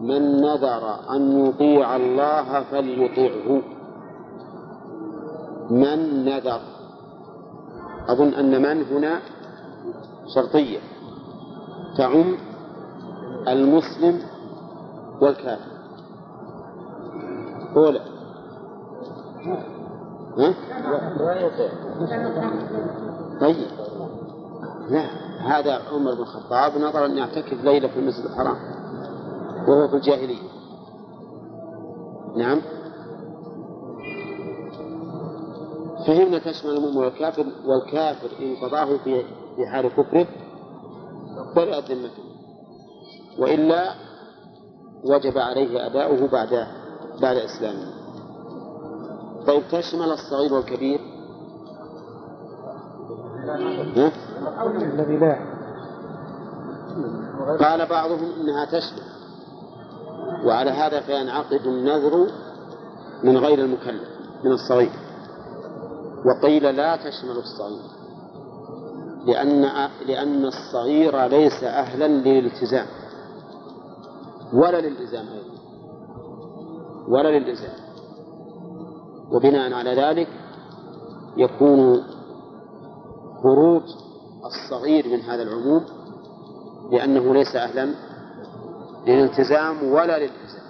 من 0.00 0.40
نذر 0.40 0.94
أن 1.10 1.46
يطيع 1.46 1.96
الله 1.96 2.62
فليطيعه 2.62 3.62
من 5.70 6.24
نذر؟ 6.24 6.60
أظن 8.08 8.34
أن 8.34 8.62
من 8.62 8.82
هنا 8.82 9.20
شرطية. 10.34 10.78
تعم 11.98 12.34
المسلم 13.48 14.22
والكافر. 15.20 15.78
أولى 17.76 18.00
ها؟ 20.38 20.54
طيب. 23.40 23.77
لا 24.88 25.04
هذا 25.40 25.82
عمر 25.92 26.14
بن 26.14 26.20
الخطاب 26.22 26.78
نظر 26.78 27.06
أن 27.06 27.18
يعتكف 27.18 27.64
ليلة 27.64 27.88
في 27.88 27.98
المسجد 27.98 28.24
الحرام 28.24 28.56
وهو 29.68 29.88
في 29.88 29.96
الجاهلية 29.96 30.48
نعم 32.36 32.60
فهمنا 36.06 36.38
تشمل 36.38 36.70
المؤمن 36.70 36.96
والكافر 36.96 37.46
والكافر 37.66 38.28
إن 38.40 38.56
قضاه 38.56 38.96
في 39.04 39.22
في 39.56 39.66
حال 39.66 39.88
كفره 39.88 40.26
برئت 41.56 41.90
ذمته 41.90 42.22
وإلا 43.38 43.94
وجب 45.04 45.38
عليه 45.38 45.86
أداؤه 45.86 46.28
بعد 46.28 46.66
بعد 47.20 47.36
إسلامه 47.36 47.92
طيب 49.46 49.62
تشمل 49.72 50.12
الصغير 50.12 50.54
والكبير؟ 50.54 51.00
الذي 53.44 55.16
لا. 55.16 55.38
قال 57.60 57.86
بعضهم 57.86 58.32
إنها 58.40 58.64
تشمل 58.64 59.08
وعلى 60.46 60.70
هذا 60.70 61.00
فينعقد 61.00 61.66
النذر 61.66 62.26
من 63.22 63.36
غير 63.36 63.58
المكلف 63.58 64.08
من 64.44 64.52
الصغير. 64.52 64.92
وقيل 66.24 66.76
لا 66.76 66.96
تشمل 66.96 67.36
الصغير 67.36 67.98
لأن 69.26 69.62
لأن 70.06 70.44
الصغير 70.44 71.26
ليس 71.26 71.64
أهلا 71.64 72.08
للالتزام. 72.08 72.86
ولا 74.52 74.80
للإلزام 74.80 75.26
أيضا. 75.26 75.58
ولا 77.08 77.38
للإلزام. 77.38 77.88
وبناء 79.32 79.72
على 79.72 79.94
ذلك 79.94 80.28
يكون 81.36 82.02
خروج 83.42 83.82
الصغير 84.44 85.08
من 85.08 85.20
هذا 85.20 85.42
العموم 85.42 85.84
لأنه 86.92 87.34
ليس 87.34 87.56
أهلا 87.56 87.94
للالتزام 89.06 89.92
ولا 89.92 90.18
للإلزام 90.18 90.68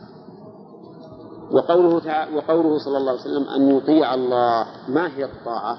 وقوله 1.51 2.01
تعالى 2.01 2.37
وقوله 2.37 2.79
صلى 2.79 2.97
الله 2.99 3.11
عليه 3.11 3.21
وسلم 3.21 3.49
أن 3.49 3.77
يطيع 3.77 4.15
الله 4.15 4.67
ما 4.89 5.09
هي 5.17 5.25
الطاعة؟ 5.25 5.77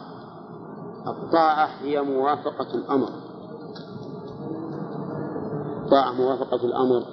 الطاعة 1.08 1.70
هي 1.82 2.02
موافقة 2.02 2.74
الأمر. 2.74 3.10
طاعة 5.92 6.12
موافقة 6.12 6.66
الأمر. 6.66 7.04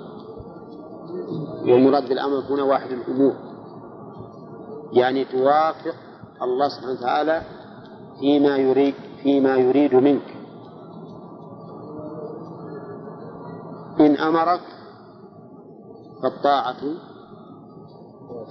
والمراد 1.63 2.09
بالأمر 2.09 2.39
هنا 2.51 2.63
واحد 2.63 2.91
الأمور. 2.91 3.33
يعني 4.93 5.25
توافق 5.25 5.95
الله 6.43 6.69
سبحانه 6.69 6.93
وتعالى 6.93 7.43
فيما 8.21 8.57
يريد 8.57 8.95
فيما 9.23 9.57
يريد 9.57 9.95
منك. 9.95 10.37
إن 14.01 14.17
أمرك 14.17 14.61
فالطاعة 16.23 16.81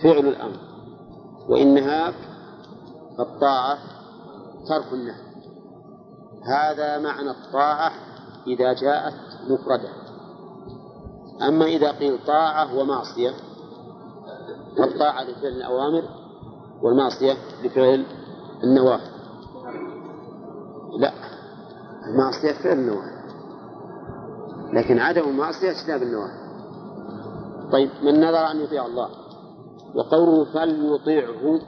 فعل 0.04 0.28
الأمر 0.28 0.60
وإن 1.50 1.74
نهاك 1.74 2.16
فالطاعة 3.18 3.78
ترك 4.68 4.94
النهي. 4.94 5.26
هذا 6.44 7.00
معنى 7.00 7.30
الطاعة 7.30 7.92
إذا 8.48 8.74
جاءت 8.74 9.14
مفردة. 9.50 9.90
أما 11.48 11.66
إذا 11.66 11.92
قيل 11.92 12.26
طاعة 12.28 12.78
ومعصية 12.80 13.32
فالطاعة 14.78 15.24
لفعل 15.24 15.48
الأوامر 15.48 16.04
والمعصية 16.82 17.34
لفعل 17.64 18.06
النواهي. 18.64 19.15
لا. 21.00 21.12
المعصية 22.08 22.64
فعل 22.64 22.80
النواهي 22.80 23.16
لكن 24.74 25.00
عدم 25.00 25.30
المعصية 25.30 25.72
اجتناب 25.72 26.02
النواهي 26.02 26.46
طيب 27.72 27.90
من 28.04 28.20
نذر 28.20 28.52
أن 28.52 28.62
يطيع 28.62 28.86
الله؟ 28.86 29.10
وقوله 29.96 30.46
فليطيعه. 30.46 31.60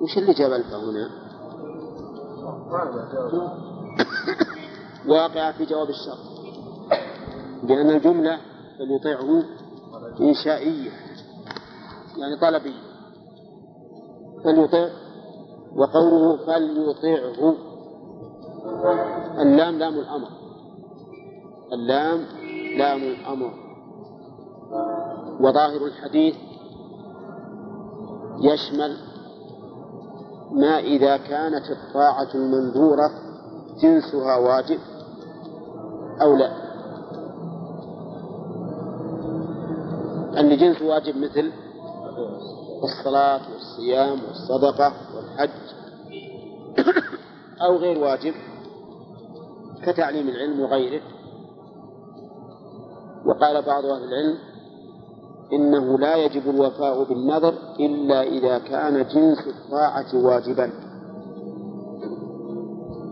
وش 0.00 0.18
اللي 0.18 0.32
جاب 0.32 0.52
ألف 0.52 0.74
هنا؟ 0.74 1.10
واقع 5.08 5.52
في 5.52 5.64
جواب 5.64 5.88
الشرط. 5.88 6.18
لأن 7.62 7.90
الجملة 7.90 8.38
فليطيعه 8.78 9.42
إنشائية 10.20 10.90
يعني 12.16 12.36
طلبية. 12.40 12.86
فليطيع 14.44 14.88
وقوله 15.76 16.36
فليطيعه 16.36 17.65
اللام 19.38 19.78
لام 19.78 19.94
الأمر. 19.94 20.28
اللام 21.72 22.26
لام 22.78 23.02
الأمر. 23.02 23.50
وظاهر 25.40 25.86
الحديث 25.86 26.34
يشمل 28.40 28.96
ما 30.52 30.78
إذا 30.78 31.16
كانت 31.16 31.64
الطاعة 31.70 32.28
المنذورة 32.34 33.10
جنسها 33.82 34.36
واجب 34.36 34.78
أو 36.22 36.36
لا. 36.36 36.52
اللي 40.40 40.56
جنس 40.56 40.82
واجب 40.82 41.16
مثل 41.16 41.52
الصلاة 42.82 43.40
والصيام 43.52 44.18
والصدقة 44.28 44.92
والحج 45.16 45.50
أو 47.62 47.76
غير 47.76 47.98
واجب 47.98 48.34
كتعليم 49.82 50.28
العلم 50.28 50.60
وغيره. 50.60 51.02
وقال 53.26 53.62
بعض 53.62 53.84
أهل 53.84 54.04
العلم 54.04 54.38
إنه 55.52 55.98
لا 55.98 56.16
يجب 56.16 56.50
الوفاء 56.50 57.04
بالنذر 57.04 57.54
إلا 57.80 58.22
إذا 58.22 58.58
كان 58.58 58.94
جنس 58.94 59.46
الطاعة 59.46 60.24
واجبا. 60.24 60.72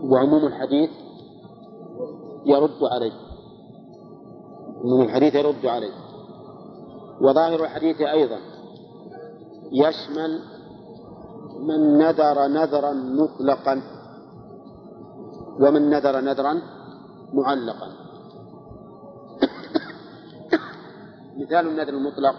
وعموم 0.03 0.45
الحديث 0.45 0.89
يرد 2.45 2.83
عليه. 2.83 3.13
عموم 4.83 5.01
الحديث 5.01 5.35
يرد 5.35 5.65
عليه. 5.65 5.93
وظاهر 7.21 7.63
الحديث 7.63 8.01
أيضا 8.01 8.37
يشمل 9.71 10.39
من 11.59 11.97
نذر 11.97 12.47
نذرا 12.47 12.93
مطلقا. 12.93 13.81
ومن 15.59 15.89
نذر 15.89 16.21
نذرا 16.21 16.61
معلقا. 17.33 17.87
مثال 21.41 21.67
النذر 21.67 21.89
المطلق 21.89 22.35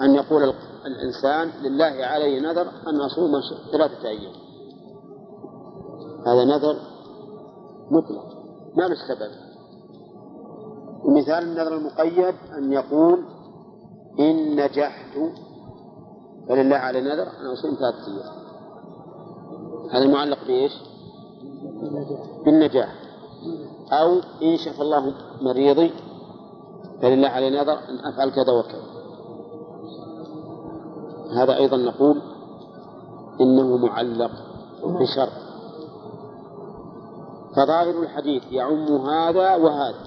أن 0.00 0.14
يقول 0.14 0.54
الإنسان 0.86 1.50
لله 1.62 2.06
علي 2.06 2.40
نذر 2.40 2.68
أن 2.86 3.00
أصوم 3.00 3.32
ثلاثة 3.72 4.08
أيام. 4.08 4.32
هذا 6.26 6.44
نذر 6.44 6.76
مطلق 7.90 8.24
ما 8.76 8.82
له 8.82 8.96
سبب. 9.08 9.30
ومثال 11.04 11.42
النذر 11.42 11.76
المقيد 11.76 12.34
أن 12.58 12.72
يقول 12.72 13.24
إن 14.18 14.64
نجحت 14.64 15.18
فلله 16.48 16.76
علي 16.76 17.00
نذر 17.00 17.28
أن 17.40 17.46
أصوم 17.46 17.74
ثلاثة 17.74 18.06
أيام. 18.06 18.47
هذا 19.90 20.04
المعلق 20.04 20.38
بإيش؟ 20.46 20.72
بالنجاح. 22.44 22.94
أو 23.92 24.20
إن 24.42 24.56
شفى 24.56 24.82
الله 24.82 25.14
مريضي 25.40 25.92
فلله 27.02 27.28
علي 27.28 27.50
نذر 27.50 27.78
أن 27.88 27.98
أفعل 28.04 28.30
كذا 28.30 28.52
وكذا. 28.52 28.82
هذا 31.32 31.56
أيضا 31.56 31.76
نقول 31.76 32.22
إنه 33.40 33.76
معلق 33.76 34.30
بشرط. 34.84 35.32
فظاهر 37.56 38.02
الحديث 38.02 38.42
يعم 38.50 38.86
هذا 38.86 39.56
وهذا. 39.56 39.98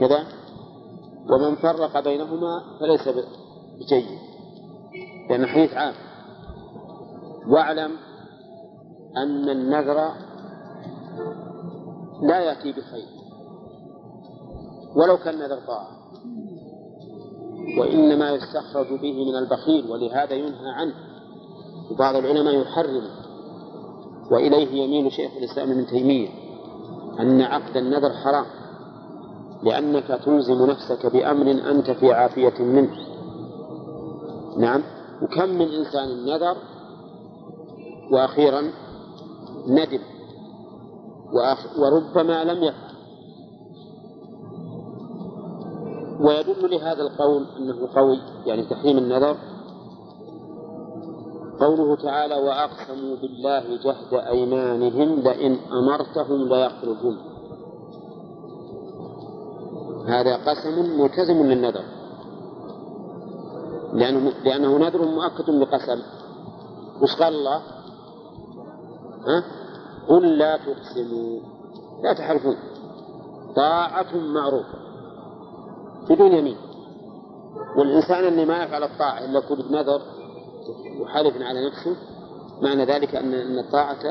كذا. 0.00 0.26
ومن 1.30 1.54
فرق 1.54 2.04
بينهما 2.04 2.62
فليس 2.80 3.08
بجيد. 3.08 4.18
لأن 5.30 5.44
الحديث 5.44 5.74
عام. 5.74 5.94
واعلم 7.48 7.90
أن 9.16 9.48
النذر 9.48 10.12
لا 12.22 12.40
يأتي 12.40 12.72
بخير 12.72 13.06
ولو 14.96 15.16
كان 15.16 15.38
نذر 15.38 15.58
طاعة 15.66 15.88
وإنما 17.78 18.30
يستخرج 18.30 19.00
به 19.00 19.24
من 19.30 19.36
البخيل 19.36 19.90
ولهذا 19.90 20.34
ينهى 20.34 20.70
عنه. 20.70 20.94
وبعض 21.90 22.16
العلماء 22.16 22.54
يحرمه 22.54 23.10
وإليه 24.30 24.82
يميل 24.84 25.12
شيخ 25.12 25.32
الإسلام 25.36 25.70
ابن 25.70 25.86
تيمية 25.86 26.28
أن 27.20 27.40
عقد 27.42 27.76
النذر 27.76 28.10
حرام 28.10 28.46
لأنك 29.62 30.20
تلزم 30.24 30.66
نفسك 30.66 31.06
بأمر 31.06 31.50
أنت 31.50 31.90
في 31.90 32.12
عافية 32.12 32.62
منه. 32.62 32.96
نعم؟ 34.56 34.82
وكم 35.22 35.48
من 35.48 35.68
إنسان 35.68 36.24
نذر 36.26 36.56
وأخيرا 38.12 38.62
ندم. 39.66 40.00
وربما 41.78 42.44
لم 42.44 42.62
يفعل. 42.62 42.92
ويدل 46.20 46.70
لهذا 46.70 47.02
القول 47.02 47.46
أنه 47.56 47.88
قوي 47.94 48.18
يعني 48.46 48.62
تحريم 48.62 48.98
النذر 48.98 49.36
قوله 51.60 51.96
تعالى 51.96 52.34
وأقسموا 52.34 53.16
بالله 53.16 53.76
جهد 53.84 54.14
أيمانهم 54.14 55.20
لئن 55.20 55.58
أمرتهم 55.72 56.48
ليخرجون 56.48 57.18
هذا 60.06 60.36
قسم 60.36 61.00
ملتزم 61.00 61.42
للنذر 61.46 61.84
لأنه, 63.92 64.32
لأنه 64.44 64.78
نذر 64.78 65.04
مؤكد 65.04 65.50
بقسم 65.50 66.02
وش 67.02 67.16
قال 67.16 67.34
الله؟ 67.34 67.62
ها؟ 69.26 69.44
قل 70.08 70.38
لا 70.38 70.56
تقسموا. 70.56 71.40
لا 72.02 72.12
تحلفون. 72.12 72.56
طاعة 73.56 74.16
معروفة. 74.16 74.78
بدون 76.10 76.32
يمين. 76.32 76.56
والإنسان 77.76 78.24
اللي 78.28 78.44
ما 78.44 78.64
يفعل 78.64 78.82
الطاعة 78.82 79.24
إلا 79.24 79.38
يكون 79.38 79.56
بنذر 79.56 80.02
وحلف 81.00 81.36
على 81.42 81.66
نفسه 81.66 81.96
معنى 82.62 82.84
ذلك 82.84 83.14
أن 83.14 83.34
أن 83.34 83.58
الطاعة 83.58 84.02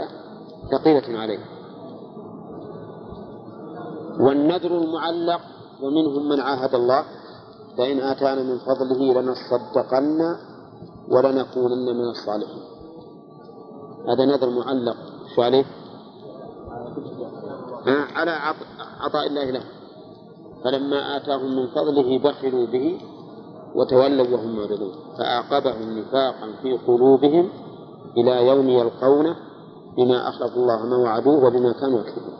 ثقيلة 0.71 1.19
عليه. 1.19 1.39
والنذر 4.19 4.77
المعلق 4.77 5.41
ومنهم 5.81 6.29
من 6.29 6.39
عاهد 6.39 6.75
الله 6.75 7.05
لئن 7.77 7.99
آتانا 7.99 8.43
من 8.43 8.57
فضله 8.57 9.21
لنصدقن 9.21 10.35
ولنكونن 11.09 11.85
من 11.97 12.09
الصالحين. 12.09 12.70
هذا 14.07 14.25
نذر 14.25 14.49
معلق. 14.49 14.97
شو 15.35 15.41
عليه؟ 15.41 15.65
على 18.15 18.31
عطاء 18.99 19.27
الله 19.27 19.51
له. 19.51 19.63
فلما 20.63 21.17
آتاهم 21.17 21.55
من 21.55 21.67
فضله 21.67 22.19
بخلوا 22.19 22.65
به 22.65 23.01
وتولوا 23.75 24.27
وهم 24.27 24.55
معرضون. 24.55 24.93
فأعقبهم 25.17 25.99
نفاقا 25.99 26.51
في 26.61 26.77
قلوبهم 26.87 27.49
إلى 28.17 28.47
يوم 28.47 28.69
يلقونه 28.69 29.35
بما 29.97 30.29
أخلفوا 30.29 30.61
الله 30.61 30.85
ما 30.85 30.97
وعدوه 30.97 31.45
وبما 31.45 31.71
كانوا 31.71 31.99
يكذبون 31.99 32.33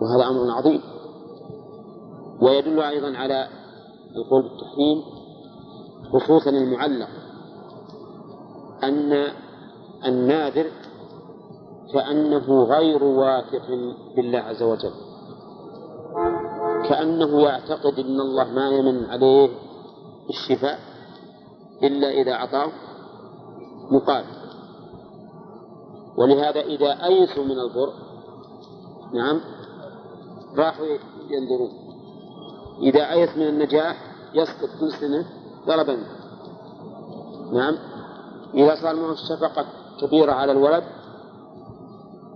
وهذا 0.00 0.28
أمر 0.28 0.50
عظيم. 0.50 0.82
ويدل 2.40 2.80
أيضا 2.80 3.16
على 3.16 3.48
القول 4.16 4.42
بالتحريم 4.42 5.02
خصوصا 6.12 6.50
المعلق 6.50 7.08
أن 8.84 9.26
الناذر 10.04 10.66
كأنه 11.92 12.64
غير 12.64 13.04
واثق 13.04 13.66
بالله 14.16 14.38
عز 14.38 14.62
وجل. 14.62 14.92
كأنه 16.88 17.40
يعتقد 17.40 17.98
أن 17.98 18.20
الله 18.20 18.44
ما 18.44 18.68
يمن 18.68 19.04
عليه 19.04 19.48
الشفاء 20.30 20.78
إلا 21.82 22.10
إذا 22.10 22.32
أعطاه 22.32 22.72
مقابل. 23.90 24.36
ولهذا 26.16 26.60
إذا 26.60 27.04
أيسوا 27.04 27.44
من 27.44 27.58
البر 27.58 27.92
نعم 29.14 29.40
راحوا 30.56 30.86
ينظرون 31.30 31.70
إذا 32.82 33.12
أيس 33.12 33.36
من 33.36 33.48
النجاح 33.48 33.96
يسقط 34.34 34.68
كل 34.80 34.92
سنة 35.00 35.26
ضربا. 35.66 35.98
نعم 37.52 37.78
إذا 38.54 38.74
صار 38.74 38.96
معه 38.96 39.12
الشفقة 39.12 39.66
كبيرة 40.00 40.32
على 40.32 40.52
الولد 40.52 40.84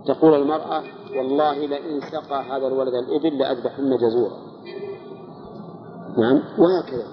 تقول 0.05 0.33
المرأة 0.33 0.83
والله 1.17 1.53
لئن 1.53 2.01
سقى 2.01 2.43
هذا 2.43 2.67
الولد 2.67 2.93
الإبل 2.93 3.37
لأذبحن 3.37 3.97
جزورا. 3.97 4.37
نعم 6.17 6.41
وهكذا. 6.59 7.07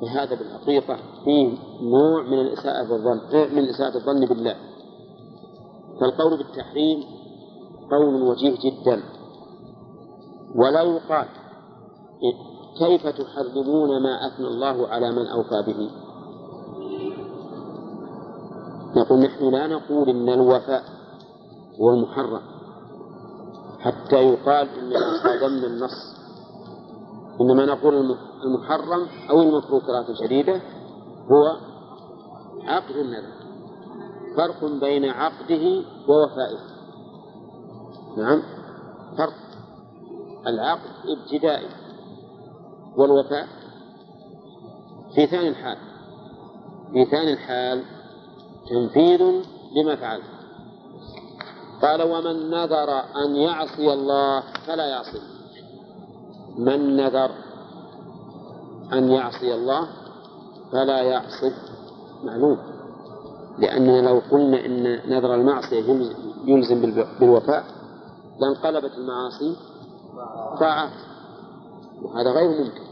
فهذا 0.00 0.34
بالحقيقة 0.34 0.96
فيه 1.24 1.58
نوع 1.82 2.22
من 2.22 2.40
الإساءة 2.40 2.88
بالظن 2.88 3.54
من 3.56 3.68
إساءة 3.68 3.96
الظن 3.96 4.26
بالله. 4.26 4.56
فالقول 6.00 6.38
بالتحريم 6.38 7.04
قول 7.90 8.22
وجيه 8.22 8.56
جدا. 8.64 9.02
ولا 10.54 10.82
يقال 10.82 11.26
كيف 12.78 13.06
تحرمون 13.06 14.02
ما 14.02 14.26
أثنى 14.26 14.46
الله 14.46 14.88
على 14.88 15.12
من 15.12 15.26
أوفى 15.26 15.62
به؟ 15.66 15.90
نقول 18.96 19.20
نحن 19.20 19.50
لا 19.50 19.66
نقول 19.66 20.08
إن 20.08 20.28
الوفاء 20.28 20.82
هو 21.80 21.90
المحرم 21.90 22.40
حتى 23.80 24.16
يقال 24.16 24.68
إننا 24.78 25.22
صادمنا 25.22 25.66
النص. 25.66 26.14
إنما 27.40 27.66
نقول 27.66 28.16
المحرم 28.44 29.06
أو 29.30 29.42
المتروك 29.42 29.82
قراءة 29.82 30.14
شديدة 30.14 30.60
هو 31.30 31.56
عقد 32.64 32.96
النذر 32.96 33.34
فرق 34.36 34.64
بين 34.80 35.04
عقده 35.04 35.82
ووفائه. 36.08 36.58
نعم 38.16 38.42
فرق 39.18 39.34
العقد 40.46 40.90
ابتدائي 41.08 41.68
والوفاء 42.96 43.46
في 45.14 45.26
ثاني 45.26 45.48
الحال 45.48 45.76
في 46.92 47.04
ثاني 47.04 47.32
الحال 47.32 47.82
تنفيذ 48.68 49.22
لما 49.76 49.96
فعلت. 49.96 50.24
قال 51.82 52.02
ومن 52.02 52.50
نذر 52.50 52.90
أن 53.16 53.36
يعصي 53.36 53.92
الله 53.92 54.42
فلا 54.66 54.86
يعصي. 54.86 55.20
من 56.58 56.96
نذر 56.96 57.30
أن 58.92 59.10
يعصي 59.10 59.54
الله 59.54 59.88
فلا 60.72 61.02
يعصي. 61.02 61.52
معلوم. 62.24 62.58
لأننا 63.58 64.08
لو 64.08 64.22
قلنا 64.30 64.66
إن 64.66 65.00
نذر 65.10 65.34
المعصية 65.34 66.10
يلزم 66.44 67.06
بالوفاء 67.20 67.64
لانقلبت 68.40 68.98
المعاصي 68.98 69.56
طاعات 70.60 70.90
وهذا 72.02 72.30
غير 72.30 72.48
ممكن. 72.48 72.82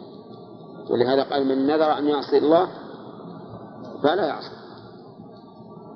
ولهذا 0.91 1.23
قال 1.23 1.47
من 1.47 1.67
نذر 1.67 1.99
أن 1.99 2.09
يعصي 2.09 2.39
الله 2.39 2.69
فلا 4.03 4.27
يعصي. 4.27 4.62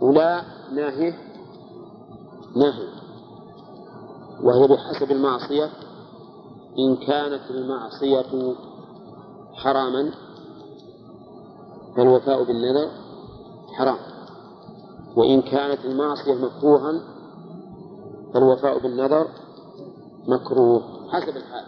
ولا 0.00 0.42
ناهيه 0.72 1.14
نهي 2.56 2.88
وهي 4.42 4.68
بحسب 4.68 5.10
المعصية. 5.10 5.70
إن 6.78 6.96
كانت 6.96 7.50
المعصية 7.50 8.54
حراما 9.54 10.10
فالوفاء 11.96 12.44
بالنذر 12.44 12.90
حرام. 13.78 13.98
وإن 15.16 15.42
كانت 15.42 15.84
المعصية 15.84 16.34
مكروها 16.34 17.00
فالوفاء 18.34 18.78
بالنذر 18.78 19.26
مكروه. 20.28 20.82
حسب 21.08 21.36
الحال. 21.36 21.64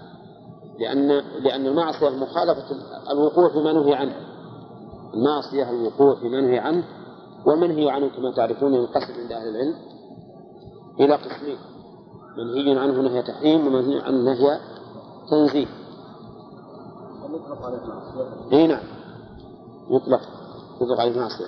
لأن 0.78 1.08
لأن 1.42 1.66
المعصية 1.66 2.08
مخالفة 2.08 2.64
الوقوع 3.10 3.48
فيما 3.48 3.72
نهي 3.72 3.94
عنه. 3.94 4.16
المعصية 5.14 5.70
الوقوع 5.70 6.14
فيما 6.14 6.40
نهي 6.40 6.58
عنه 6.58 6.97
والمنهي 7.48 7.90
عنه 7.90 8.08
كما 8.08 8.32
تعرفون 8.36 8.74
ينقسم 8.74 9.12
عند 9.20 9.32
أهل 9.32 9.48
العلم 9.48 9.74
إلى 11.00 11.14
قسمين. 11.14 11.58
منهي 12.36 12.78
عنه 12.78 13.02
نهي 13.02 13.22
تحريم 13.22 13.66
ومنهي 13.66 14.00
عنه 14.00 14.24
نهي 14.24 14.60
تنزيه. 15.30 15.66
إي 18.52 18.66
نعم. 18.66 18.84
يطلق 19.90 20.20
يطلق 20.80 21.00
عليه 21.00 21.20
معصية. 21.20 21.46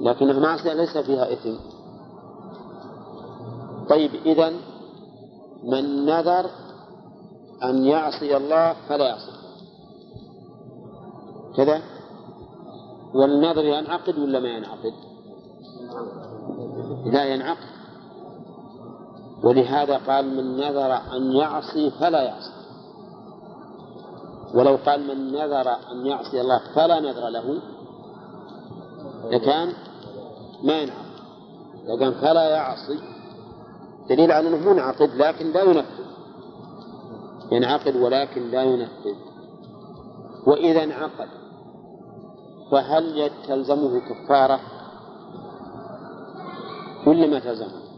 لكنها 0.00 0.38
معصية 0.38 0.72
ليس 0.72 0.98
فيها 0.98 1.32
إثم. 1.32 1.54
طيب 3.88 4.14
إذا 4.14 4.52
من 5.64 6.06
نذر 6.06 6.50
أن 7.64 7.84
يعصي 7.84 8.36
الله 8.36 8.76
فلا 8.88 9.08
يعصي. 9.08 9.32
كذا؟ 11.56 11.82
والنذر 13.14 13.64
ينعقد 13.64 14.18
ولا 14.18 14.40
ما 14.40 14.48
ينعقد؟ 14.48 15.07
لا 17.06 17.24
ينعقد. 17.24 17.78
ولهذا 19.44 19.98
قال 19.98 20.36
من 20.36 20.56
نذر 20.56 20.96
أن 21.16 21.32
يعصي 21.32 21.90
فلا 21.90 22.22
يعصي. 22.22 22.52
ولو 24.54 24.76
قال 24.86 25.06
من 25.08 25.32
نذر 25.32 25.68
أن 25.92 26.06
يعصي 26.06 26.40
الله 26.40 26.60
فلا 26.74 27.00
نذر 27.00 27.28
له. 27.28 27.62
لكان 29.30 29.72
ما 30.64 30.80
ينعقد. 30.80 31.08
لو 31.86 31.96
قال 31.96 32.14
فلا 32.14 32.50
يعصي 32.50 32.98
دليل 34.08 34.32
على 34.32 34.48
أنه 34.48 34.72
منعقد 34.72 35.10
لكن 35.14 35.52
لا 35.52 35.62
ينفذ. 35.62 36.08
ينعقد 37.52 37.96
ولكن 37.96 38.50
لا 38.50 38.62
ينفذ. 38.62 39.16
وإذا 40.46 40.84
انعقد 40.84 41.28
فهل 42.70 43.30
تلزمه 43.48 44.00
كفارة؟ 44.00 44.60
ولا 47.06 47.26
ما 47.26 47.38
تلزمه؟ 47.38 47.88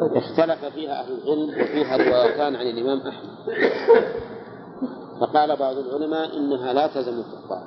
اختلف 0.00 0.64
فيها 0.64 1.00
أهل 1.00 1.12
العلم 1.12 1.48
وفيها 1.48 1.96
روايتان 1.96 2.56
عن 2.56 2.66
الإمام 2.66 3.00
أحمد. 3.00 3.30
فقال 5.20 5.56
بعض 5.56 5.76
العلماء 5.76 6.36
إنها 6.36 6.72
لا 6.72 6.86
تلزم 6.86 7.12
الكفار. 7.12 7.64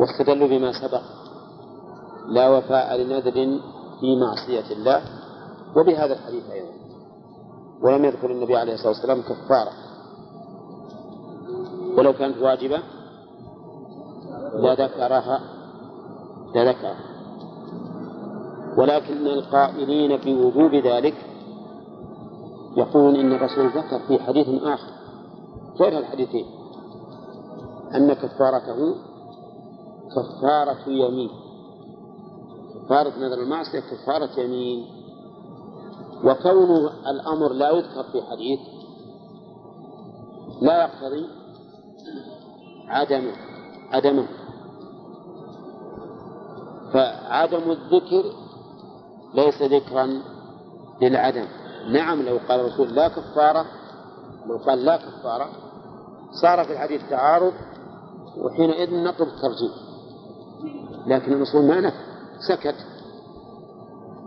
واستدلوا 0.00 0.48
بما 0.48 0.72
سبق. 0.72 1.02
لا 2.28 2.48
وفاء 2.48 2.96
لنذر 2.96 3.60
في 4.00 4.16
معصية 4.16 4.72
الله. 4.72 5.02
وبهذا 5.76 6.12
الحديث 6.12 6.50
أيضا. 6.50 6.72
ولم 7.82 8.04
يذكر 8.04 8.30
النبي 8.30 8.56
عليه 8.56 8.74
الصلاة 8.74 8.88
والسلام 8.88 9.22
كفارة. 9.22 9.72
ولو 11.98 12.12
كانت 12.12 12.38
واجبة 12.38 12.78
لذكرها 14.54 15.40
لذكرها 16.54 17.11
ولكن 18.76 19.26
القائلين 19.26 20.16
بوجوب 20.16 20.74
ذلك 20.74 21.14
يقولون 22.76 23.16
إن 23.16 23.32
الرسول 23.32 23.68
ذكر 23.68 23.98
في 24.08 24.18
حديث 24.18 24.62
آخر. 24.62 24.92
غير 25.80 25.98
الحديثين. 25.98 26.46
أن 27.94 28.12
كفارته 28.12 28.94
كفارة 30.16 30.88
يمين. 30.88 31.30
كفارة 32.84 33.18
نذر 33.18 33.42
المعصية 33.42 33.80
كفارة 33.80 34.40
يمين. 34.40 34.86
وكون 36.24 36.90
الأمر 37.06 37.52
لا 37.52 37.70
يذكر 37.70 38.02
في 38.02 38.22
حديث 38.22 38.60
لا 40.62 40.82
يقتضي 40.82 41.26
عدمه. 42.88 43.32
عدمه. 43.92 44.26
فعدم 46.92 47.70
الذكر 47.70 48.41
ليس 49.34 49.62
ذكرا 49.62 50.22
للعدم. 51.02 51.46
نعم 51.88 52.22
لو 52.22 52.38
قال 52.48 52.60
الرسول 52.60 52.94
لا 52.94 53.08
كفارة 53.08 53.66
لو 54.46 54.56
قال 54.56 54.84
لا 54.84 54.96
كفارة 54.96 55.48
صار 56.42 56.64
في 56.64 56.72
الحديث 56.72 57.10
تعارض 57.10 57.52
وحينئذ 58.38 58.94
نطلب 58.94 59.28
الترجيح. 59.28 59.72
لكن 61.06 61.32
الرسول 61.32 61.64
ما 61.64 61.80
نفى 61.80 61.96
سكت. 62.48 62.76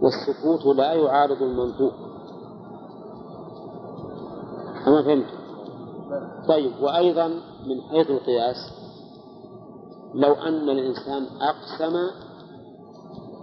والسكوت 0.02 0.76
لا 0.76 0.94
يعارض 0.94 1.41
المنطوق. 1.41 1.94
أما 4.88 5.03
فهمت؟ 5.03 5.26
طيب 6.48 6.72
وأيضا 6.82 7.27
من 7.68 7.82
حيث 7.82 8.10
القياس 8.10 8.56
لو 10.14 10.34
أن 10.34 10.69
الإنسان 10.69 11.27
أقسم 11.41 11.98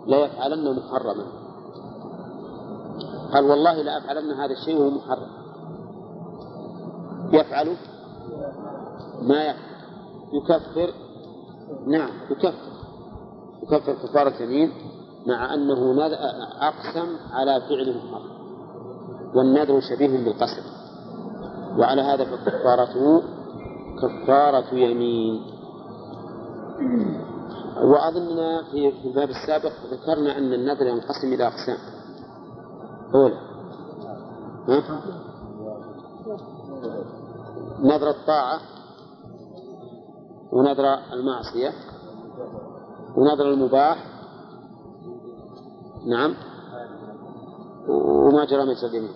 ليفعلن 0.07 0.77
محرما. 0.77 1.42
قال 3.33 3.45
والله 3.45 3.83
لا 3.83 3.99
أفعلن 3.99 4.31
هذا 4.31 4.53
الشيء 4.53 4.77
وهو 4.77 4.91
محرم. 4.91 5.29
يفعل 7.33 7.77
ما 9.23 9.45
يفعل. 9.45 9.73
يكفر. 10.33 10.93
نعم 11.87 12.11
يكفر. 12.31 12.73
يكفر 13.63 13.93
كفارة 13.93 14.43
يمين 14.43 14.73
مع 15.27 15.55
أنه 15.55 16.07
أقسم 16.61 17.17
على 17.33 17.61
فعل 17.61 17.97
محرم. 17.97 18.33
والنذر 19.35 19.81
شبيه 19.81 20.25
بالقسم. 20.25 20.63
وعلى 21.79 22.03
هذا 22.03 22.25
فكفارته 22.25 23.23
كفارة 24.03 24.75
يمين. 24.75 25.43
وأظننا 27.83 28.63
في 28.71 28.93
الباب 29.05 29.31
السابق 29.31 29.73
ذكرنا 29.91 30.39
أن 30.39 30.53
النذر 30.53 30.87
ينقسم 30.87 31.33
إلى 31.33 31.47
أقسام. 31.47 31.92
أولى 33.15 33.39
نذر 37.83 38.11
الطاعة 38.11 38.61
ونذر 40.53 40.85
المعصية 41.13 41.73
ونذر 43.17 43.51
المباح. 43.51 44.07
نعم. 46.07 46.35
وما 47.89 48.45
جرى 48.45 48.65
مجرى 48.65 48.91
اليمين. 48.91 49.13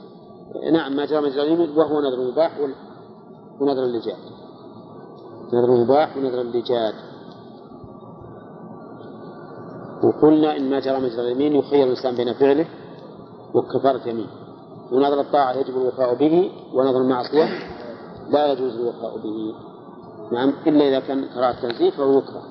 نعم 0.73 0.97
ما 0.97 1.07
جرى 1.07 1.21
مجرى 1.21 1.43
اليمين 1.43 1.79
وهو 1.79 2.01
نذر 2.01 2.23
المباح 2.23 2.59
ونذر 3.61 3.85
اللجاج. 3.85 4.19
نذر 5.53 5.75
المباح 5.75 6.17
ونذر 6.17 6.41
اللجاج. 6.41 6.95
وقلنا 10.03 10.57
إن 10.57 10.71
ما 10.71 10.81
جرى 10.81 11.01
مجرى 11.01 11.21
اليمين 11.21 11.57
يخير 11.57 11.85
الإنسان 11.85 12.15
بين 12.15 12.33
فعله 12.33 12.67
وكفارة 13.57 14.09
يمين. 14.09 14.29
ونظر 14.93 15.21
الطاعة 15.21 15.53
يجب 15.53 15.77
الوفاء 15.77 16.15
به 16.15 16.51
ونظر 16.75 17.01
المعصية 17.01 17.49
لا 18.29 18.53
يجوز 18.53 18.77
الوفاء 18.77 19.17
به. 19.17 19.55
نعم 20.33 20.53
إلا 20.67 20.89
إذا 20.89 21.01
كان 21.01 21.25
كراهة 21.35 21.63
تنزيه 21.63 21.91
فهو 21.91 22.19
يكره 22.19 22.43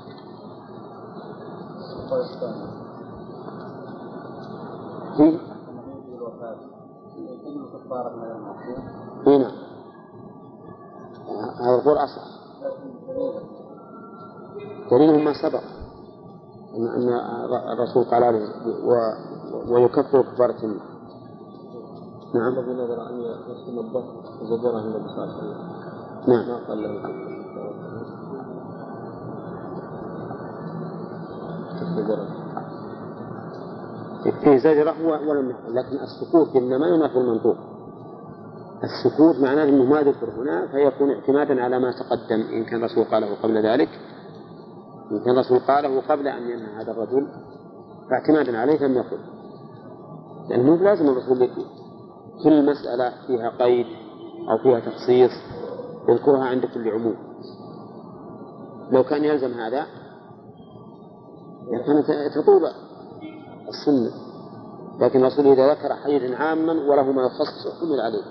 في؟ 5.18 5.40
هنا. 9.27 9.52
هذا 11.61 11.76
القول 11.76 11.98
أصح 11.98 12.22
دليل 14.91 15.23
ما 15.23 15.34
سبق. 15.34 15.61
أن 16.76 17.10
الرسول 17.73 18.03
قال 18.03 18.23
عليه. 18.23 18.48
ويكفر 19.69 20.22
كفارة 20.22 20.56
اليمين 20.57 20.94
نعم. 22.35 22.53
الذي 22.59 22.73
نذر 22.73 23.09
أن 23.09 23.19
يصوم 23.49 23.79
الظهر 23.79 24.13
زجرة 24.43 24.79
النبي 24.79 25.07
صلى 25.09 25.23
الله 25.23 25.33
عليه 25.33 25.37
وسلم 25.37 25.57
نعم. 26.27 26.47
ما 26.47 26.67
قال 26.67 26.83
له 26.83 27.01
زجرة. 31.95 32.27
فيه 34.43 34.57
زجرة 34.57 34.95
و- 35.07 35.29
ولم 35.31 35.49
يفعل 35.49 35.75
لكن 35.75 35.97
السكوت 36.03 36.55
إنما 36.55 36.87
ينافي 36.87 37.17
المنطوق. 37.17 37.55
السكوت 38.83 39.35
معناه 39.39 39.63
أنه 39.63 39.83
ما 39.83 40.01
ذكر 40.01 40.29
هنا 40.37 40.67
فيكون 40.67 41.11
اعتمادا 41.11 41.63
على 41.63 41.79
ما 41.79 41.91
تقدم. 41.91 42.41
إن 42.53 42.65
كان 42.65 42.83
الرسول 42.83 43.03
قاله 43.03 43.27
قبل 43.43 43.65
ذلك 43.65 43.89
إن 45.11 45.19
كان 45.19 45.33
الرسول 45.33 45.59
قاله 45.59 46.01
قبل 46.01 46.27
أن 46.27 46.43
ينهى 46.49 46.81
هذا 46.81 46.91
الرجل 46.91 47.27
فاعتمادا 48.09 48.57
عليه 48.57 48.87
لم 48.87 48.93
يقل. 48.97 49.17
لأنه 50.49 50.63
مو 50.63 50.75
لازم 50.83 51.09
الرسول 51.09 51.41
يقول. 51.41 51.65
كل 52.43 52.65
مسألة 52.65 53.13
فيها 53.27 53.49
قيد 53.49 53.85
أو 54.49 54.57
فيها 54.57 54.79
تخصيص 54.79 55.31
يذكرها 56.09 56.45
عند 56.45 56.65
كل 56.65 56.89
عموم. 56.89 57.15
لو 58.91 59.03
كان 59.03 59.23
يلزم 59.23 59.53
هذا 59.53 59.85
كانت 61.85 62.05
تطول 62.35 62.61
السنة. 63.69 64.11
لكن 64.99 65.19
الرسول 65.19 65.47
إذا 65.47 65.73
ذكر 65.73 65.95
حيزا 65.95 66.35
عاما 66.35 66.73
وله 66.73 67.11
ما 67.11 67.21
يخصص 67.21 67.81
حمل 67.81 68.01
عليه. 68.01 68.23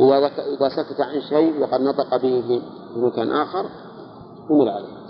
إذا. 0.00 0.26
إذا 0.26 0.68
سكت 0.68 1.00
عن 1.00 1.20
شيء 1.20 1.62
وقد 1.62 1.80
نطق 1.80 2.16
به 2.16 2.62
في 2.92 2.96
مكان 2.96 3.32
آخر 3.32 3.66
حمل 4.48 4.68
عليه. 4.68 5.00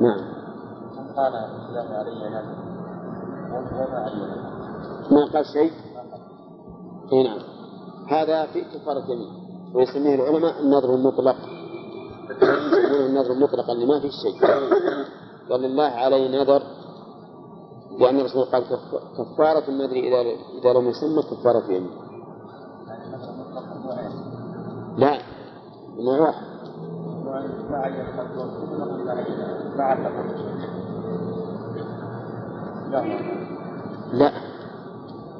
نعم. 0.00 0.32
قال 1.16 1.32
علي 1.92 2.42
ما 5.12 5.24
قال 5.32 5.46
شيء؟ 5.46 5.72
إي 7.12 7.22
نعم. 7.22 7.38
هذا 8.08 8.46
في 8.46 8.60
كفارة 8.60 9.04
يمين 9.10 9.28
ويسميه 9.74 10.14
العلماء 10.14 10.60
النظر 10.60 10.94
المطلق. 10.94 11.36
يسمونه 12.42 13.06
النظر 13.06 13.32
المطلق 13.32 13.70
اللي 13.70 13.86
ما 13.86 14.00
فيه 14.00 14.10
شيء. 14.10 14.40
قال 15.50 15.60
لله 15.60 15.84
علي 15.84 16.28
نذر 16.28 16.62
لأن 17.98 18.20
الرسول 18.20 18.44
قال 18.44 18.62
كف- 18.62 19.18
كفارة 19.18 19.68
النذر 19.68 19.96
إذا 19.96 20.20
إذا 20.60 20.72
لم 20.72 20.88
يسمى 20.88 21.22
كفارة 21.22 21.64
يمين 21.72 21.90
لا. 24.96 25.18
واحد 25.98 26.42
ما 27.24 27.38
ما 27.70 27.86
لا 32.90 33.04
لا. 34.12 34.51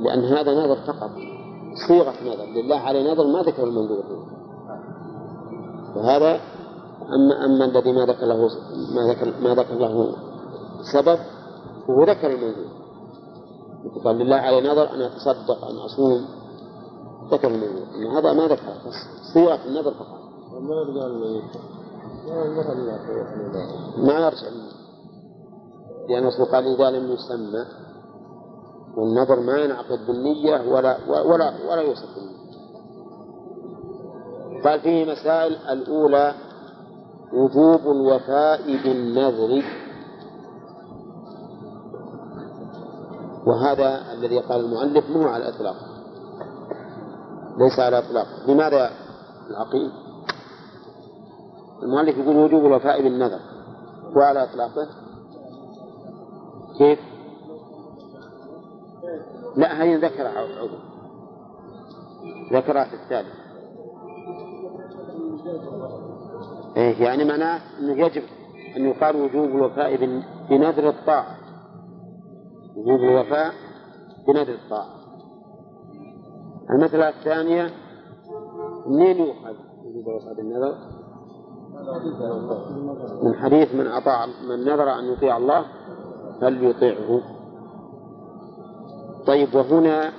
لأن 0.03 0.25
هذا 0.25 0.55
نذر 0.55 0.77
فقط 0.77 1.11
صيغة 1.89 2.15
نذر 2.23 2.45
لله 2.45 2.77
علي 2.77 3.13
نذر 3.13 3.27
ما 3.27 3.43
ذكر 3.43 3.65
المنذور 3.65 4.05
وهذا 5.97 6.41
أما 7.15 7.45
أما 7.45 7.65
الذي 7.65 7.93
ما 7.93 8.07
ذكر 8.07 8.27
له 8.27 8.49
ما 8.95 9.13
ذكر 9.13 9.33
ما 9.41 9.55
ذكر 9.55 9.75
له 9.75 10.15
سبب 10.93 11.19
هو 11.91 12.05
ذكر 12.05 12.31
المنذور 12.31 12.73
قال 14.05 14.19
لله 14.19 14.37
علي 14.37 14.61
نذر 14.61 14.95
أن 14.95 15.03
أتصدق 15.03 15.65
أن 15.65 15.77
أصوم. 15.77 16.27
ذكر 17.31 17.49
المنذور 17.49 17.87
أما 17.95 18.19
هذا 18.19 18.33
ما 18.33 18.47
ذكر 18.47 18.63
بس 18.87 18.95
صيغة 19.35 19.65
النذر 19.67 19.91
فقط. 19.91 20.23
ما 23.97 24.13
يرجع 24.13 24.47
لأن 26.09 26.23
الرسول 26.23 26.47
قال 26.47 26.67
إذا 26.67 26.91
لم 26.91 27.13
يسمى. 27.13 27.65
والنظر 28.97 29.41
ما 29.41 29.59
ينعقد 29.59 30.07
بالنية 30.07 30.73
ولا 30.73 30.97
ولا 31.09 31.53
ولا 31.71 31.81
يوصف 31.81 32.15
بالنية. 32.15 32.43
قال 34.65 34.81
فيه 34.81 35.13
مسائل 35.13 35.57
الأولى 35.57 36.35
وجوب 37.33 37.81
الوفاء 37.81 38.63
بالنذر. 38.67 39.65
وهذا 43.47 44.13
الذي 44.13 44.39
قال 44.39 44.61
المؤلف 44.61 45.11
مو 45.11 45.29
على 45.29 45.49
الإطلاق. 45.49 45.77
ليس 47.59 47.79
على 47.79 47.99
الإطلاق. 47.99 48.27
لماذا 48.49 48.91
العقيل 49.51 49.93
المؤلف 51.83 52.17
يقول 52.19 52.37
وجوب 52.37 52.67
الوفاء 52.67 53.03
بالنذر. 53.03 53.41
وعلى 54.17 54.43
إطلاقه. 54.43 54.89
كيف؟ 56.79 57.12
لا 59.57 59.83
هي 59.83 59.97
ذكر 59.97 60.27
عضو. 60.27 60.77
ذكرها 62.53 62.85
في 62.85 62.95
الثالث. 62.95 63.43
إيه 66.77 67.03
يعني 67.05 67.25
معناه 67.25 67.61
أنه 67.81 67.93
يجب 68.07 68.23
أن 68.77 68.87
يقال 68.87 69.17
وجوب 69.17 69.45
الوفاء 69.45 69.97
بن- 69.97 70.23
بنذر 70.51 70.89
الطاعة. 70.89 71.37
وجوب 72.77 73.01
الوفاء 73.01 73.53
بنذر 74.29 74.55
الطاعة. 74.55 74.87
المسألة 76.71 77.09
الثانية 77.09 77.71
منين 78.87 79.17
يؤخذ 79.17 79.55
وجوب 79.85 80.09
الوفاء 80.09 80.35
بالنذر؟ 80.35 80.75
من 83.23 83.35
حديث 83.35 83.75
من 83.75 83.87
أطاع 83.87 84.27
من 84.27 84.61
نذر 84.65 84.99
أن 84.99 85.05
يطيع 85.13 85.37
الله 85.37 85.65
فليطيعه. 86.41 87.21
طيب 89.27 89.55
وهنا 89.55 90.13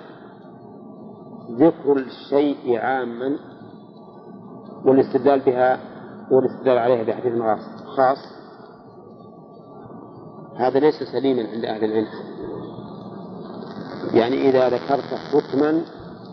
ذكر 1.51 1.97
الشيء 1.97 2.77
عاما 2.77 3.39
والاستدلال 4.85 5.39
بها 5.39 5.79
والاستدلال 6.31 6.77
عليها 6.77 7.03
بحديث 7.03 7.33
خاص. 7.97 8.17
هذا 10.55 10.79
ليس 10.79 11.03
سليما 11.03 11.49
عند 11.49 11.65
أهل 11.65 11.83
العلم. 11.83 12.07
يعني 14.13 14.49
إذا 14.49 14.69
ذكرت 14.69 15.13
حكما 15.13 15.81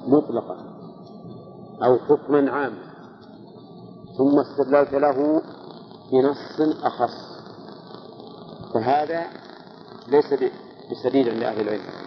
مطلقا 0.07 0.57
أو 1.85 1.99
حكما 1.99 2.51
عاما 2.51 2.91
ثم 4.19 4.39
استدللت 4.39 4.93
له 4.93 5.43
بنص 6.13 6.75
أخص 6.85 7.31
فهذا 8.75 9.23
ليس 10.09 10.35
بسديد 10.91 11.29
عند 11.29 11.43
أهل 11.43 11.61
العلم. 11.61 12.00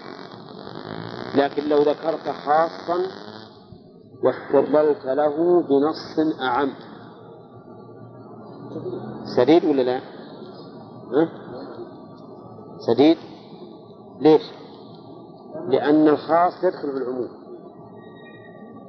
لكن 1.35 1.69
لو 1.69 1.77
ذكرت 1.77 2.29
خاصا 2.45 2.97
واستدللت 4.23 5.05
له 5.05 5.61
بنص 5.61 6.39
أعم 6.41 6.71
سديد 9.37 9.65
ولا 9.65 9.81
لا؟ 9.81 9.97
ها؟ 11.13 11.29
سديد 12.87 13.17
ليش؟ 14.21 14.41
لأن 15.67 16.07
الخاص 16.07 16.63
يدخل 16.63 16.91
في 16.91 16.97
العموم 16.97 17.29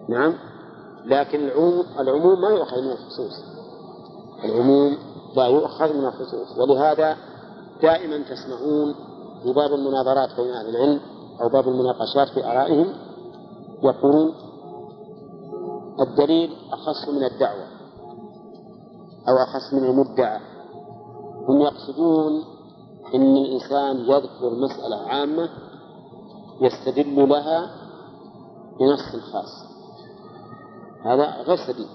نعم 0.09 0.35
لكن 1.05 1.41
العموم 1.41 1.85
العموم 1.99 2.41
ما 2.41 2.49
يؤخذ 2.49 2.81
من 2.81 2.91
الخصوص 2.91 3.45
العموم 4.45 4.97
لا 5.37 5.47
يؤخذ 5.47 5.97
من 5.97 6.07
الخصوص 6.07 6.59
ولهذا 6.59 7.17
دائما 7.83 8.19
تسمعون 8.19 8.95
في 9.43 9.53
باب 9.53 9.73
المناظرات 9.73 10.29
بين 10.41 10.51
أهل 10.51 10.69
العلم 10.69 11.01
أو 11.41 11.49
باب 11.49 11.69
المناقشات 11.69 12.29
في 12.29 12.45
آرائهم 12.45 12.95
يقولون 13.83 14.35
الدليل 16.01 16.57
أخص 16.73 17.09
من 17.09 17.25
الدعوة 17.25 17.67
أو 19.29 19.37
أخص 19.37 19.75
من 19.75 19.85
المدعى 19.85 20.41
هم 21.49 21.61
يقصدون 21.61 22.45
أن 23.15 23.37
الإنسان 23.37 23.97
يذكر 23.97 24.51
مسألة 24.51 24.97
عامة 24.97 25.49
يستدل 26.61 27.29
لها 27.29 27.71
بنص 28.81 29.25
خاص. 29.33 29.65
هذا 31.05 31.43
غير 31.43 31.57
سديد. 31.57 31.89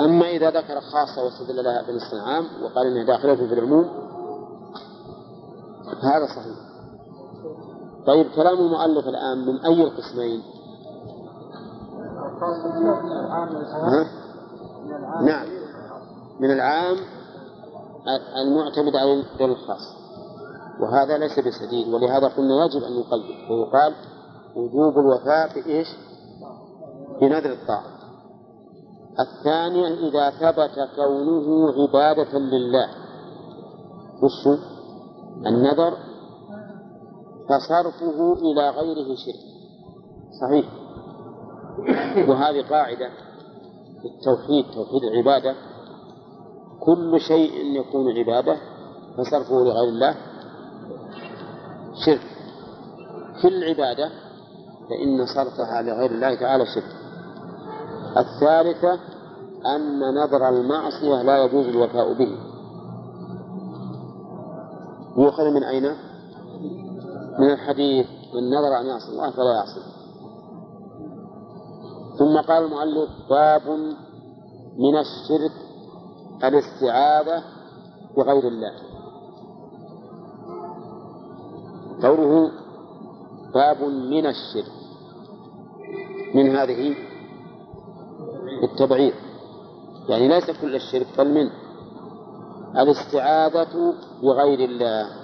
أما 0.00 0.30
إذا 0.30 0.50
ذكر 0.50 0.80
خاصة 0.80 1.24
واستدل 1.24 1.64
لها 1.64 1.82
بنص 1.82 2.14
عام 2.14 2.46
وقال 2.62 2.86
إنها 2.86 3.04
داخلة 3.04 3.34
في 3.34 3.54
العموم 3.54 3.88
هذا 6.02 6.26
صحيح. 6.26 6.71
طيب 8.06 8.26
كلام 8.36 8.58
المؤلف 8.58 9.08
الآن 9.08 9.46
من 9.46 9.58
أي 9.58 9.82
القسمين؟ 9.84 10.42
ها؟ 13.72 14.06
نعم 15.22 15.46
من 16.40 16.50
العام 16.50 16.96
المعتمد 18.36 18.96
على 18.96 19.12
الدليل 19.12 19.50
الخاص 19.50 19.96
وهذا 20.80 21.18
ليس 21.18 21.38
بسديد 21.38 21.88
ولهذا 21.94 22.28
قلنا 22.28 22.64
يجب 22.64 22.82
أن 22.82 22.92
يقيد 22.92 23.50
ويقال 23.50 23.94
وجوب 24.56 24.98
الوفاء 24.98 25.54
بإيش؟ 25.54 25.88
بنذر 27.20 27.52
الطاعة 27.52 27.92
الثانية 29.20 29.88
إذا 29.88 30.30
ثبت 30.30 30.88
كونه 30.96 31.72
عبادة 31.82 32.38
لله 32.38 32.88
وشو 34.22 34.56
النذر 35.46 36.11
فصرفه 37.58 38.32
إلى 38.32 38.70
غيره 38.70 39.14
شرك. 39.14 39.42
صحيح. 40.40 40.66
وهذه 42.28 42.62
قاعدة 42.70 43.10
في 44.02 44.08
التوحيد 44.08 44.64
توحيد 44.74 45.04
العبادة. 45.04 45.54
كل 46.80 47.20
شيء 47.20 47.80
يكون 47.80 48.18
عبادة 48.18 48.56
فصرفه 49.16 49.54
لغير 49.54 49.88
الله 49.88 50.16
شرك. 52.06 52.26
كل 53.42 53.64
عبادة 53.64 54.10
فإن 54.88 55.26
صرفها 55.26 55.82
لغير 55.82 56.10
الله 56.10 56.34
تعالى 56.34 56.64
شرك. 56.66 56.96
الثالثة 58.16 59.00
أن 59.76 60.14
نذر 60.14 60.48
المعصية 60.48 61.22
لا 61.22 61.44
يجوز 61.44 61.66
الوفاء 61.66 62.12
به. 62.12 62.38
يؤخذ 65.18 65.44
من 65.44 65.64
أين؟ 65.64 66.11
من 67.38 67.50
الحديث 67.50 68.06
من 68.34 68.50
نذر 68.50 68.80
أن 68.80 68.86
يعصي 68.86 69.08
الله 69.08 69.30
فلا 69.30 69.52
يعصي. 69.52 69.80
ثم 72.18 72.40
قال 72.40 72.64
المؤلف 72.64 73.10
باب 73.30 73.68
من 74.78 74.96
الشرك 74.98 75.52
الاستعاذة 76.44 77.42
بغير 78.16 78.48
الله. 78.48 78.72
قوله 82.02 82.50
باب 83.54 83.82
من 83.82 84.26
الشرك 84.26 84.72
من 86.34 86.56
هذه 86.56 86.94
التبعيض. 88.62 89.14
يعني 90.08 90.28
ليس 90.28 90.50
كل 90.60 90.74
الشرك 90.74 91.06
بل 91.18 91.34
من. 91.34 91.50
الاستعاذة 92.76 93.94
بغير 94.22 94.68
الله. 94.68 95.21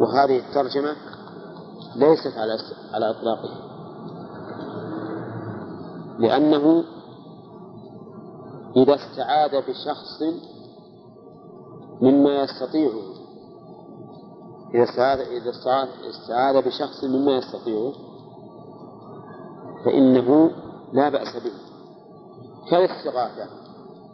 وهذه 0.00 0.38
الترجمة 0.38 0.96
ليست 1.96 2.38
على 2.38 2.58
على 2.94 3.10
إطلاقها. 3.10 3.66
لأنه 6.18 6.84
إذا 8.76 8.94
استعاذ 8.94 9.50
بشخص 9.50 10.22
مما 12.02 12.42
يستطيعه 12.42 13.02
إذا 14.74 14.84
استعاذ 14.84 15.18
إذا 15.20 15.50
استعاذ 16.10 16.66
بشخص 16.66 17.04
مما 17.04 17.32
يستطيعه 17.32 17.92
فإنه 19.84 20.50
لا 20.92 21.08
بأس 21.08 21.36
به. 21.36 21.52
كالاستغاثة 22.70 23.46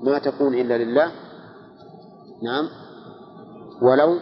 ما 0.02 0.18
تكون 0.18 0.54
إلا 0.54 0.78
لله 0.78 1.12
نعم 2.42 2.68
ولو 3.82 4.18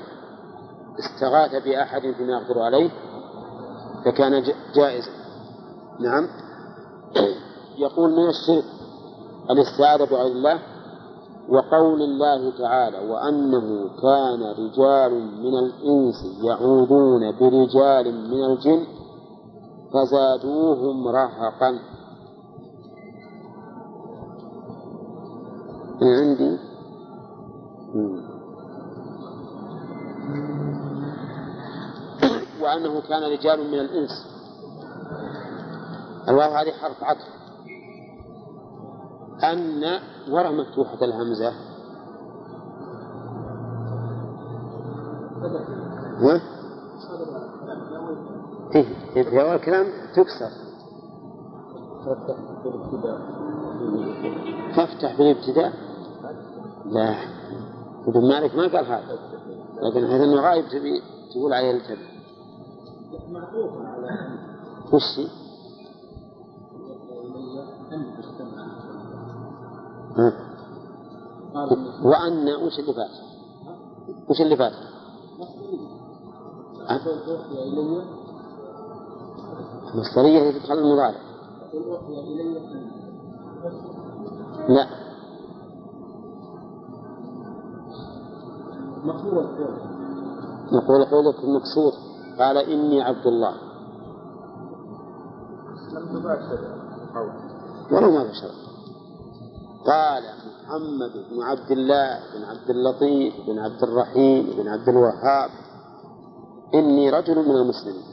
استغاث 1.00 1.64
بأحد 1.64 2.00
فيما 2.00 2.32
يقدر 2.32 2.62
عليه 2.62 2.90
فكان 4.04 4.42
جائزا. 4.74 5.10
نعم. 6.00 6.28
يقول 7.78 8.10
من 8.10 8.28
الشرك؟ 8.28 8.64
الاستعاذة 9.50 10.04
بغير 10.04 10.26
الله 10.26 10.58
وقول 11.48 12.02
الله 12.02 12.58
تعالى 12.58 12.98
وأنه 12.98 13.90
كان 14.02 14.42
رجال 14.42 15.12
من 15.42 15.58
الإنس 15.58 16.16
يعوذون 16.42 17.32
برجال 17.40 18.30
من 18.30 18.44
الجن 18.44 18.86
فزادوهم 19.92 21.08
رهقا. 21.08 21.78
من 26.00 26.08
عندي 26.08 26.58
وأنه 32.70 33.00
كان 33.00 33.22
رجال 33.22 33.70
من 33.70 33.80
الإنس. 33.80 34.10
الواو 36.28 36.50
هذه 36.50 36.70
حرف 36.70 37.04
عطف. 37.04 37.28
أن 39.44 40.00
ورا 40.30 40.50
مفتوحة 40.50 40.98
الهمزة؟ 41.04 41.52
إيه 48.74 49.24
في 49.24 49.40
أول 49.42 49.54
الكلام 49.54 49.86
تكسر. 50.14 50.50
تفتح 54.76 55.18
بالابتداء؟ 55.18 55.72
لا. 56.86 57.14
ابن 58.06 58.28
مالك 58.28 58.54
ما 58.54 58.62
قال 58.62 58.86
هذا. 58.86 59.18
لكن 59.82 60.04
هذا 60.04 60.24
انه 60.24 60.40
غايب 60.40 60.68
تبي 60.68 61.02
تقول 61.32 61.52
عليه 61.52 61.70
التبع 61.70 62.09
وش؟ 64.92 65.20
وأن 72.02 72.48
وش 72.48 72.78
اللي 72.78 72.92
فات؟ 72.94 73.10
وش 74.30 74.40
اللي 74.40 74.56
فات؟ 74.56 74.72
المصدرية 79.94 80.38
هي 80.40 80.52
تدخل 80.52 80.78
المضارع 80.78 81.20
لا 84.68 84.86
نقول 90.72 91.04
قولك 91.04 91.44
مقصود 91.44 92.09
قال 92.40 92.56
إني 92.56 93.02
عبد 93.02 93.26
الله. 93.26 93.54
ولو 97.92 98.10
ما 98.10 98.24
بشر. 98.24 98.50
قال 99.86 100.22
محمد 100.64 101.12
بن 101.30 101.42
عبد 101.42 101.70
الله 101.70 102.20
بن 102.34 102.44
عبد 102.44 102.70
اللطيف 102.70 103.34
بن 103.46 103.58
عبد 103.58 103.82
الرحيم 103.82 104.46
بن 104.56 104.68
عبد 104.68 104.88
الوهاب 104.88 105.50
إني 106.74 107.10
رجل 107.10 107.48
من 107.48 107.56
المسلمين. 107.56 108.10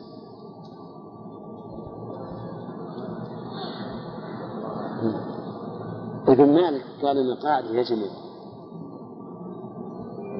ابن 6.27 6.53
مالك 6.53 6.85
قال 7.03 7.17
ان 7.17 7.35
قاعدة 7.35 7.69
يا 7.69 7.83
جماعة. 7.83 8.27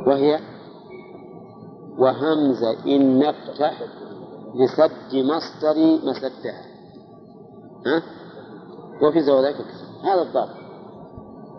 وهي 0.07 0.39
وهمزة 1.97 2.85
إن 2.85 3.19
نفتح 3.19 3.83
لسد 4.55 5.15
مصدر 5.15 5.99
مسدها. 6.03 6.61
ها؟ 7.85 8.03
وفي 9.01 9.21
زوجك 9.21 9.55
هذا 10.03 10.21
الضابط. 10.21 10.57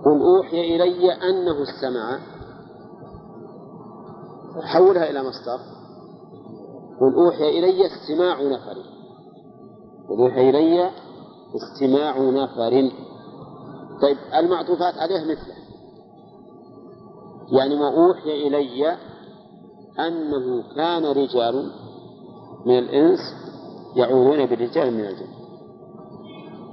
قل 0.05 0.23
أوحي 0.23 0.77
إلي 0.77 1.13
أنه 1.13 1.63
استمع 1.63 2.19
حولها 4.63 5.11
إلى 5.11 5.23
مصدر. 5.23 5.61
قل 7.01 7.15
أوحي 7.15 7.49
إلي 7.59 7.87
استماع 7.87 8.43
نفر. 8.43 8.83
قل 10.09 10.19
أوحي 10.19 10.51
إلي 10.51 10.91
استماع 11.57 12.19
نفر. 12.19 12.91
طيب 14.03 14.17
المعطوفات 14.35 14.95
عليه 14.95 15.25
مثله 15.25 15.59
يعني 17.53 17.77
ما 17.77 17.89
أوحي 17.89 18.47
إلي 18.47 18.97
أنه 20.01 20.63
كان 20.77 21.05
رجال 21.07 21.73
من 22.67 22.79
الإنس 22.79 23.21
يعوذون 23.97 24.47
برجال 24.47 24.95
من 24.95 25.05
الجن. 25.05 25.39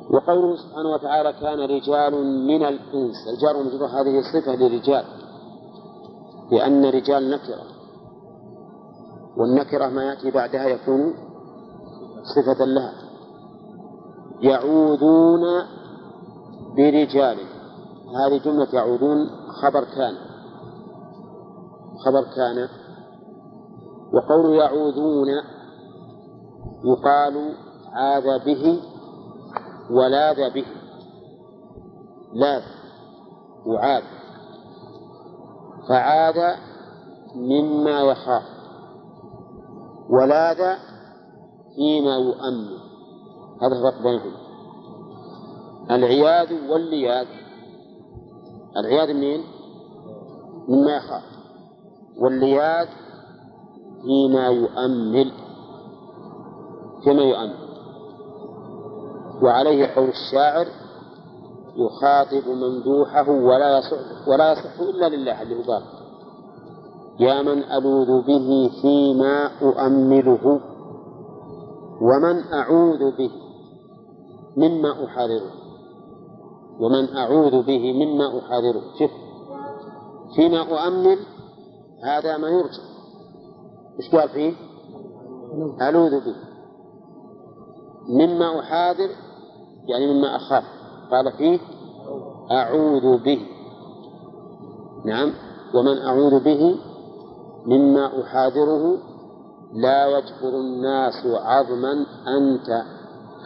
وقوله 0.10 0.56
سبحانه 0.56 0.90
وتعالى 0.90 1.34
كان 1.34 1.60
رجال 1.60 2.14
من 2.48 2.64
الإنس. 2.66 3.16
الجار 3.28 3.58
والمجرور 3.58 3.88
هذه 3.88 4.22
صفة 4.34 4.56
لرجال 4.56 5.06
لأن 6.52 6.86
رجال 6.86 7.30
نكرة. 7.30 7.64
والنكرة 9.38 9.88
ما 9.88 10.04
يأتي 10.04 10.32
بعدها 10.32 10.66
يكون 10.66 11.14
صفة 12.36 12.66
لها. 12.66 12.94
يعوذون 14.42 15.42
برجال 16.78 17.38
هذه 18.16 18.38
جملة 18.46 18.68
يعوذون 18.74 19.30
خبر 19.62 19.84
كان. 19.84 20.16
خبر 22.06 22.24
كان 22.36 22.68
وقول 24.16 24.56
يعوذون 24.56 25.28
يقال 26.86 27.56
عاذ 27.94 28.46
به 28.46 28.82
ولاذ 29.92 30.54
به. 30.54 30.66
لاذ 32.34 32.64
وعاذ. 33.66 34.04
فعاذ 35.90 36.58
مما 37.36 38.02
يخاف. 38.02 38.44
ولاذ 40.10 40.78
فيما 41.76 42.16
يؤمن. 42.18 42.68
هذا 43.62 43.76
الفرق 43.76 44.04
بينهم 44.04 44.34
العياذ 45.92 46.70
واللياذ. 46.70 47.28
العياذ 48.78 49.14
منين؟ 49.14 49.44
مما 50.68 50.96
يخاف. 50.98 51.24
واللياد 52.18 53.05
فيما 54.06 54.48
يؤمل 54.48 55.32
فيما 57.04 57.22
يؤمل 57.22 57.56
وعليه 59.42 59.96
قول 59.96 60.10
الشاعر 60.10 60.68
يخاطب 61.76 62.48
ممدوحه 62.48 63.30
ولا 63.30 63.78
يصح 63.78 64.28
ولا 64.28 64.52
يصح 64.52 64.80
إلا 64.80 65.10
لله 65.10 65.42
اللي 65.42 65.56
هو 65.56 65.82
يا 67.20 67.42
من 67.42 67.64
ألوذ 67.64 68.22
به 68.22 68.72
فيما 68.82 69.52
أؤمله 69.62 70.62
ومن 72.02 72.54
أعوذ 72.54 73.12
به 73.18 73.32
مما 74.58 75.06
أحاذره. 75.06 75.52
ومن 76.80 77.16
أعوذ 77.18 77.64
به 77.64 77.94
مما 77.94 78.40
أحاذره. 78.40 78.82
شوف 79.00 79.12
فيما 80.36 80.62
أؤمل 80.62 81.18
هذا 82.04 82.38
ما 82.38 82.48
يرجى. 82.50 82.95
إيش 84.00 84.16
قال 84.16 84.30
فيه؟ 84.30 84.54
ألوذ 85.90 86.26
به 86.26 86.36
مما 88.10 88.60
أحاذر 88.60 89.10
يعني 89.88 90.14
مما 90.14 90.36
أخاف. 90.36 90.64
قال 91.12 91.32
فيه 91.32 91.60
أعوذ 92.52 93.24
به. 93.24 93.40
نعم. 95.06 95.34
ومن 95.74 95.98
أعوذ 95.98 96.44
به؟ 96.44 96.76
مما 97.66 98.22
أحاذره 98.22 98.98
لا 99.74 100.08
يجبر 100.08 100.60
الناس 100.60 101.26
عظما 101.26 102.06
أنت 102.28 102.84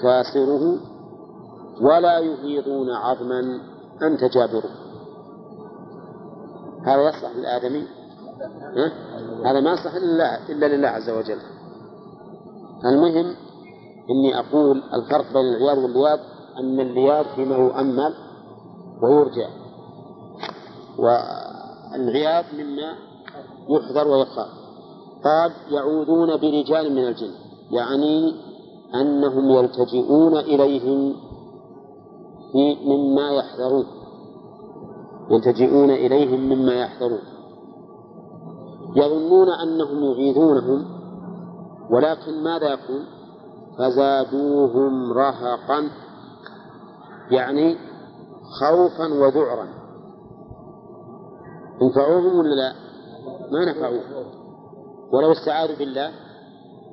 كاسره 0.01 0.77
ولا 1.81 2.19
يفيضون 2.19 2.89
عظما 2.89 3.61
أنت 4.01 4.23
جابره. 4.23 4.69
هذا 6.85 7.09
يصلح 7.09 7.35
للآدمي. 7.35 7.98
ها؟ 8.41 8.91
هذا 9.51 9.59
ما 9.59 9.73
يصلح 9.73 9.95
إلا, 9.95 10.67
لله 10.67 10.87
عز 10.87 11.09
وجل. 11.09 11.39
المهم 12.85 13.35
إني 14.09 14.39
أقول 14.39 14.83
الفرق 14.93 15.33
بين 15.33 15.45
العياذ 15.45 15.79
واللياذ 15.79 16.19
أن 16.59 16.79
اللياذ 16.79 17.25
فيما 17.35 17.55
يؤمل 17.55 18.13
ويرجع 19.01 19.49
والعياذ 20.97 22.45
مما 22.53 22.95
يحذر 23.69 24.07
ويخاف. 24.07 24.49
قال 25.23 25.51
يعوذون 25.71 26.37
برجال 26.37 26.91
من 26.91 27.07
الجن 27.07 27.31
يعني 27.71 28.35
أنهم 28.95 29.49
يلتجئون 29.49 30.37
إليهم 30.37 31.15
في 32.51 32.75
مما 32.85 33.31
يحذرون 33.31 33.85
يلتجئون 35.31 35.89
إليهم 35.89 36.39
مما 36.39 36.73
يحذرون. 36.73 37.38
يظنون 38.95 39.49
أنهم 39.49 40.03
يعيذونهم 40.03 40.85
ولكن 41.89 42.43
ماذا 42.43 42.67
يكون 42.73 43.05
فزادوهم 43.77 45.13
رهقا 45.13 45.89
يعني 47.31 47.77
خوفا 48.59 49.13
وذعرا. 49.13 49.67
انفعوهم 51.81 52.39
ولا 52.39 52.55
لا؟ 52.55 52.73
ما 53.51 53.65
نفعوه. 53.65 54.01
ولو 55.11 55.31
استعاذوا 55.31 55.75
بالله 55.75 56.11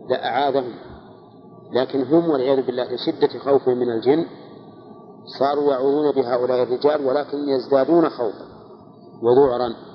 لأعاذهم. 0.09 0.75
لكن 1.73 2.03
هم 2.03 2.31
والعياذ 2.31 2.67
بالله 2.67 2.95
لشدة 2.95 3.39
خوفهم 3.39 3.79
من 3.79 3.91
الجن 3.93 4.27
صاروا 5.39 5.73
يعوذون 5.73 6.13
بهؤلاء 6.13 6.63
الرجال 6.63 7.07
ولكن 7.07 7.49
يزدادون 7.49 8.09
خوفا 8.09 8.47
وذعرا. 9.23 9.86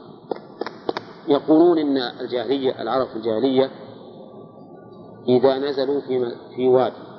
يقولون 1.32 1.78
إن 1.78 1.98
الجاهلية 1.98 2.82
العرب 2.82 3.08
في 3.08 3.16
الجاهلية 3.16 3.72
إذا 5.28 5.58
نزلوا 5.58 6.02
في 6.02 6.36
في 6.56 6.70
وادي 6.70 7.12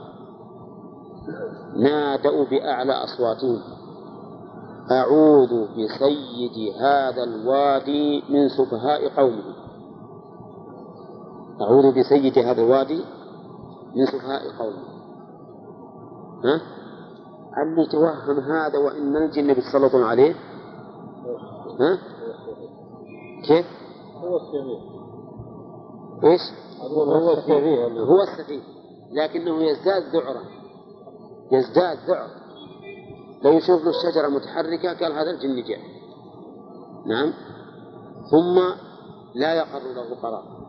نادوا 1.77 2.45
بأعلى 2.45 2.93
أصواتهم 2.93 3.61
أعوذ 4.91 5.67
بسيد 5.69 6.75
هذا 6.81 7.25
الوادي 7.25 8.23
من 8.29 8.49
سفهاء 8.49 9.09
قومه 9.09 9.55
أعوذ 11.61 11.93
بسيد 12.01 12.39
هذا 12.39 12.63
الوادي 12.63 13.05
من 13.97 14.07
سفهاء 14.07 14.43
قومه 14.59 14.93
ها؟ 16.45 16.61
اللي 17.63 17.87
توهم 17.87 18.39
هذا 18.39 18.79
وإن 18.79 19.17
الجن 19.17 19.55
بيتسلطون 19.55 20.03
عليه 20.03 20.35
ها؟ 21.81 21.99
كيف؟ 23.49 23.67
هو 24.23 24.37
السفيه. 24.37 24.79
إيش؟ 26.25 26.41
هو 26.81 27.33
السفيه. 27.33 27.87
هو 27.87 28.23
السفيه. 28.23 28.63
لكنه 29.13 29.63
يزداد 29.63 30.03
ذعرا. 30.17 30.43
يزداد 31.53 31.99
ذعر. 32.09 32.29
لو 33.45 33.53
يشوف 33.53 33.85
له 33.85 33.91
الشجرة 33.91 34.29
متحركة 34.29 34.95
قال 35.01 35.13
هذا 35.13 35.31
الجن 35.31 35.63
جاء. 35.69 35.81
نعم. 37.07 37.33
ثم 38.31 38.61
لا 39.35 39.55
يقر 39.55 39.83
له 39.95 40.17
قرار 40.23 40.63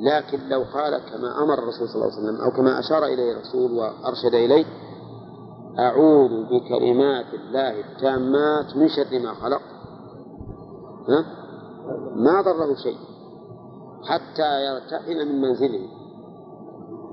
لكن 0.00 0.48
لو 0.48 0.64
قال 0.74 0.98
كما 0.98 1.42
أمر 1.42 1.58
الرسول 1.58 1.88
صلى 1.88 1.94
الله 1.94 2.16
عليه 2.16 2.22
وسلم 2.22 2.40
أو 2.40 2.50
كما 2.50 2.78
أشار 2.78 3.04
إليه 3.04 3.32
الرسول 3.32 3.72
وأرشد 3.72 4.34
إليه 4.34 4.64
أعوذ 5.78 6.30
بكلمات 6.44 7.34
الله 7.34 7.80
التامات 7.80 8.76
من 8.76 8.88
شر 8.88 9.18
ما 9.18 9.34
خلق. 9.34 9.62
ها؟ 11.08 11.39
ما 12.14 12.40
ضره 12.40 12.74
شيء 12.74 12.98
حتى 14.04 14.64
يرتحل 14.64 15.28
من 15.28 15.40
منزله. 15.40 15.88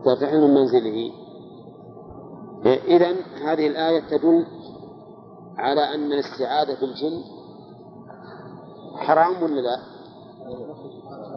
يرتحل 0.06 0.42
من 0.42 0.54
منزله. 0.54 1.12
إذا 2.66 3.16
هذه 3.44 3.68
الآية 3.68 4.00
تدل 4.00 4.46
على 5.58 5.96
أن 5.96 6.12
الاستعاذة 6.14 6.80
بالجن 6.82 7.24
حرام 8.98 9.44
ولا 9.44 9.62
لا؟ 9.62 9.78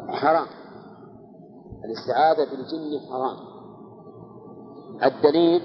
حرام. 0.08 0.46
الاستعاذة 1.84 2.50
بالجن 2.50 3.00
حرام. 3.10 3.36
الدليل 5.04 5.62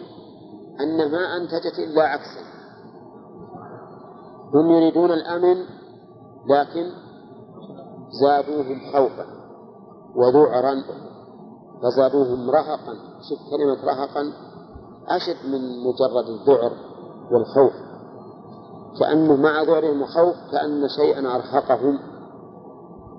أن 0.79 1.11
ما 1.11 1.37
أنتجت 1.37 1.79
إلا 1.79 2.03
عكسا. 2.03 2.45
هم 4.53 4.71
يريدون 4.71 5.11
الأمن 5.11 5.65
لكن 6.49 7.04
زادوهم 8.21 8.79
خوفا 8.93 9.25
وذعرا 10.15 10.83
فزادوهم 11.81 12.49
رهقا. 12.49 12.93
شوف 13.29 13.39
كلمة 13.51 13.85
رهقا 13.85 14.33
أشد 15.07 15.49
من 15.49 15.83
مجرد 15.83 16.27
الذعر 16.29 16.71
والخوف. 17.31 17.73
كأنه 18.99 19.35
مع 19.35 19.63
ذعرهم 19.63 20.01
وخوف 20.01 20.35
كأن 20.51 20.87
شيئا 20.87 21.35
أرهقهم 21.35 21.99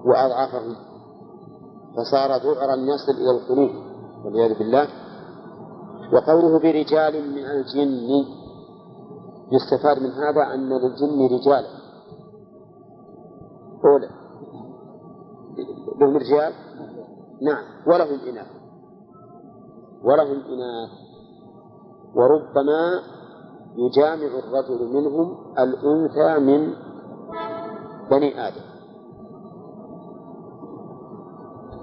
وأضعفهم. 0.05 0.77
فصار 1.97 2.36
ذعرا 2.36 2.77
يصل 2.77 3.12
إلى 3.12 3.31
القلوب 3.31 3.70
والعياذ 4.24 4.59
بالله. 4.59 4.89
وقوله 6.12 6.59
برجال 6.59 7.31
من 7.31 7.44
الجن 7.47 8.24
يستفاد 9.52 10.02
من 10.02 10.10
هذا 10.10 10.55
أن 10.55 10.68
للجن 10.68 11.36
رجالا 11.36 11.68
أولى 13.85 14.26
لهم 16.01 16.16
رجال 16.16 16.53
نعم. 17.43 17.65
ولهم 17.87 18.20
إناث. 18.28 18.47
ولهم 20.05 20.41
إناث. 20.41 20.91
وربما 22.15 23.03
يجامع 23.77 24.39
الرجل 24.39 24.93
منهم 24.93 25.55
الأنثى 25.59 26.39
من 26.39 26.74
بني 28.11 28.49
آدم. 28.49 28.66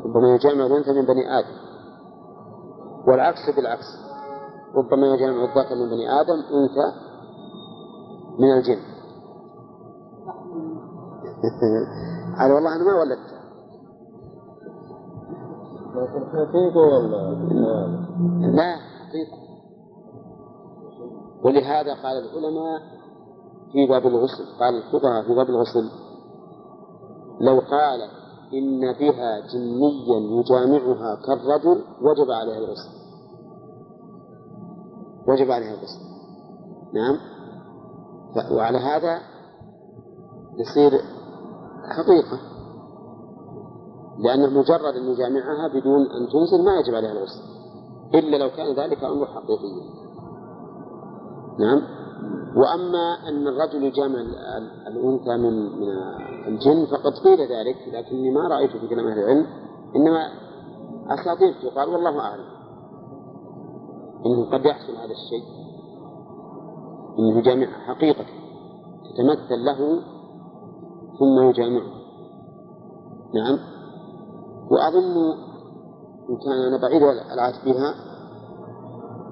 ربما 0.06 0.36
يجامع 0.36 0.66
الأنثى 0.66 0.92
من 0.92 1.06
بني 1.06 1.40
آدم. 1.40 1.56
والعكس 3.08 3.50
بالعكس. 3.56 3.86
ربما 4.76 5.08
يجامع 5.08 5.44
الذكر 5.44 5.76
من 5.76 5.90
بني 5.90 6.22
آدم 6.22 6.40
أنثى 6.54 6.94
من 8.40 8.52
الجن. 8.52 8.80
قال 12.40 12.52
والله 12.52 12.76
أنا 12.76 12.84
ما 12.84 13.00
ولدت. 13.00 13.43
لا 18.56 18.78
حقيقة 18.78 19.38
ولهذا 21.44 21.94
قال 21.94 22.18
العلماء 22.18 22.82
في 23.72 23.88
باب 23.88 24.08
الغسل 24.08 24.46
قال 24.60 24.76
الفقهاء 24.76 25.24
في 25.24 25.36
باب 25.36 25.50
الغسل 25.50 25.90
لو 27.42 27.60
قال 27.60 28.02
إن 28.54 28.94
بها 28.94 29.40
جنيا 29.40 30.20
يجامعها 30.40 31.16
كالرجل 31.26 31.84
وجب 32.02 32.32
عليها 32.32 32.58
الغسل. 32.58 32.90
وجب 35.28 35.52
عليها 35.52 35.74
الغسل. 35.74 36.00
نعم؟ 36.94 37.18
وعلى 38.52 38.78
هذا 38.78 39.20
يصير 40.58 40.92
حقيقة. 41.98 42.53
لأن 44.18 44.54
مجرد 44.54 44.96
أن 44.96 45.12
يجامعها 45.12 45.68
بدون 45.68 46.02
أن 46.02 46.28
تنزل 46.28 46.66
ما 46.66 46.76
يجب 46.80 46.96
عليها 46.96 47.12
الغسل 47.12 47.42
إلا 48.14 48.38
لو 48.38 48.50
كان 48.50 48.76
ذلك 48.76 49.04
أمر 49.04 49.26
حقيقي. 49.26 50.04
نعم؟ 51.60 51.82
وأما 52.56 53.30
أن 53.30 53.48
الرجل 53.48 53.84
يجامع 53.84 54.20
الأنثى 54.88 55.38
من 55.38 55.80
من 55.80 55.88
الجن 56.48 56.86
فقد 56.86 57.14
قيل 57.24 57.40
ذلك 57.40 57.78
لكني 57.94 58.32
ما 58.32 58.48
رأيت 58.48 58.72
في 58.72 58.88
كلام 58.88 59.08
أهل 59.08 59.20
العلم 59.20 59.46
إنما 59.96 60.28
أساطير 61.08 61.54
تقال 61.62 61.90
والله 61.90 62.20
أعلم. 62.20 62.46
إنه 64.26 64.52
قد 64.52 64.66
يحصل 64.66 64.96
هذا 64.96 65.12
الشيء. 65.12 65.44
إنه 67.20 67.40
يجامعها 67.40 67.80
حقيقة 67.80 68.26
تتمثل 69.04 69.66
له 69.66 70.02
ثم 71.20 71.50
يجامعه. 71.50 71.92
نعم؟ 73.34 73.73
وأظن 74.74 75.18
إن 76.30 76.38
كان 76.38 76.60
أنا 76.68 76.78
بعيد 76.78 77.04
العهد 77.04 77.66
بها 77.66 77.96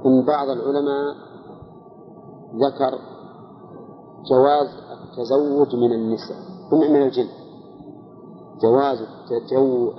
إن 0.05 0.25
بعض 0.25 0.49
العلماء 0.49 1.15
ذكر 2.55 2.99
جواز 4.29 4.67
التزوج 5.03 5.75
من 5.75 5.91
النساء 5.91 6.37
من 6.71 7.01
الجن. 7.01 7.27
جواز 8.61 8.97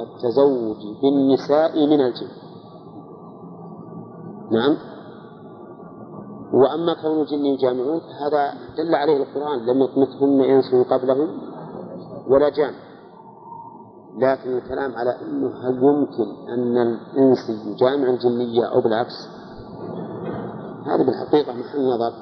التزوج 0.00 0.76
بالنساء 1.02 1.86
من 1.86 2.00
الجن. 2.00 2.28
نعم. 4.50 4.76
وأما 6.52 6.94
كون 7.02 7.20
الجن 7.20 7.46
يجامعون 7.46 8.00
فهذا 8.00 8.54
دل 8.76 8.94
عليه 8.94 9.16
القرآن 9.16 9.58
لم 9.66 9.82
يطمثهن 9.82 10.40
إنس 10.40 10.74
قبلهم 10.90 11.28
ولا 12.28 12.48
جان. 12.48 12.74
لكن 14.18 14.56
الكلام 14.56 14.94
على 14.94 15.20
أنه 15.22 15.48
هل 15.48 15.74
يمكن 15.82 16.48
أن 16.48 16.76
الإنس 16.76 17.50
يجامع 17.66 18.10
الجنية 18.10 18.64
أو 18.64 18.80
بالعكس؟ 18.80 19.28
هذا 20.86 21.02
بالحقيقة 21.04 21.52
محل 21.52 21.88
نظر. 21.94 22.12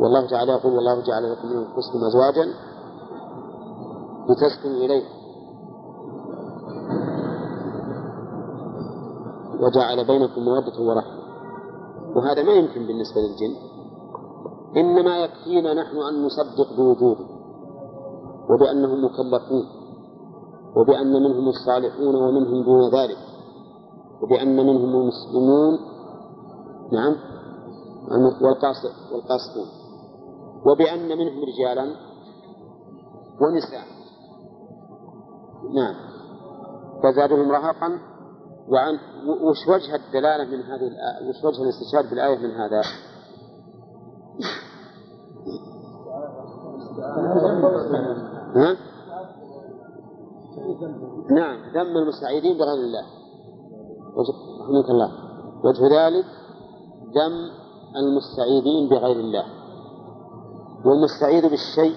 والله 0.00 0.26
تعالى 0.26 0.52
يقول 0.52 0.72
والله 0.72 1.00
جعل 1.00 1.32
لكم 1.32 1.48
من 1.48 1.56
أنفسكم 1.56 2.04
أزواجا 2.04 2.44
لتسكنوا 4.28 4.76
إليه. 4.76 5.04
وجعل 9.60 10.06
بينكم 10.06 10.42
مودة 10.42 10.80
ورحمة. 10.80 11.18
وهذا 12.16 12.42
ما 12.42 12.52
يمكن 12.52 12.86
بالنسبة 12.86 13.20
للجن. 13.20 13.56
إنما 14.76 15.18
يكفينا 15.18 15.74
نحن 15.74 15.96
أن 15.96 16.24
نصدق 16.24 16.76
بوجوده 16.76 17.24
وبأنهم 18.50 19.04
مكلفون. 19.04 19.77
وبأن 20.78 21.12
منهم 21.12 21.48
الصالحون 21.48 22.14
ومنهم 22.14 22.64
دون 22.64 22.90
ذلك. 22.94 23.18
وبأن 24.22 24.56
منهم 24.56 24.96
المسلمون 24.96 25.78
نعم 26.92 27.16
والقاسطون 29.12 29.66
وبأن 30.66 31.18
منهم 31.18 31.44
رجالا 31.44 31.84
ونساء. 33.40 33.84
نعم. 35.74 35.94
فزادهم 37.02 37.52
رهقا. 37.52 37.98
وعن 38.68 38.98
وش 39.42 39.68
وجه 39.68 39.94
الدلالة 39.94 40.44
من 40.44 40.62
هذه 40.62 40.86
الآية 40.86 41.28
وش 41.28 41.44
وجه 41.44 41.62
الاستشهاد 41.62 42.10
بالآية 42.10 42.38
من 42.38 42.50
هذا؟ 42.50 42.82
ها؟ 48.54 48.87
نعم 51.30 51.58
ذم 51.74 51.96
المستعيدين 51.96 52.58
بغير 52.58 52.74
الله 52.74 53.06
رحمك 54.60 54.90
الله. 54.90 55.12
وجه 55.64 55.82
ذلك 55.82 56.24
ذم 57.14 57.50
المستعيدين 57.96 58.88
بغير 58.88 59.16
الله. 59.16 59.44
والمستعيد 60.84 61.46
بالشيء 61.46 61.96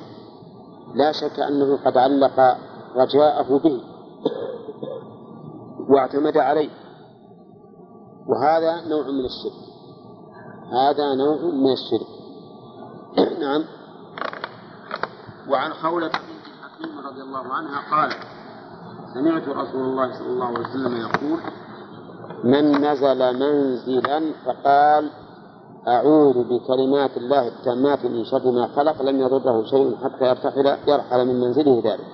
لا 0.96 1.12
شك 1.12 1.40
أنه 1.40 1.78
قد 1.86 1.98
علق 1.98 2.58
رجاءه 2.96 3.58
به 3.58 3.82
واعتمد 5.90 6.38
عليه. 6.38 6.70
وهذا 8.28 8.88
نوع 8.88 9.04
من 9.04 9.26
الشرك. 9.26 9.62
هذا 10.72 11.16
نوع 11.16 11.36
من 11.36 11.72
الشرك. 11.72 12.08
نعم. 13.40 13.64
وعن 15.50 15.74
خولة 15.74 16.08
بنت 16.08 16.46
حكيم 16.62 17.00
رضي 17.00 17.22
الله 17.22 17.54
عنها 17.54 17.92
قالت 17.92 18.31
سمعت 19.14 19.50
رسول 19.50 19.82
الله 19.82 20.20
صلى 20.20 20.28
الله 20.28 20.46
عليه 20.46 20.60
وسلم 20.60 20.96
يقول 20.96 21.40
من 22.44 22.72
نزل 22.86 23.40
منزلا 23.40 24.34
فقال 24.46 25.12
أعوذ 25.88 26.44
بكلمات 26.44 27.18
الله 27.18 27.48
التامات 27.48 28.06
من 28.06 28.26
شر 28.26 28.52
ما 28.52 28.68
خلق 28.68 29.02
لم 29.02 29.20
يضره 29.20 29.64
شيء 29.64 29.96
حتى 30.04 30.26
يرتحل 30.30 30.78
يرحل 30.88 31.28
من 31.28 31.40
منزله 31.42 31.82
ذلك. 31.86 32.08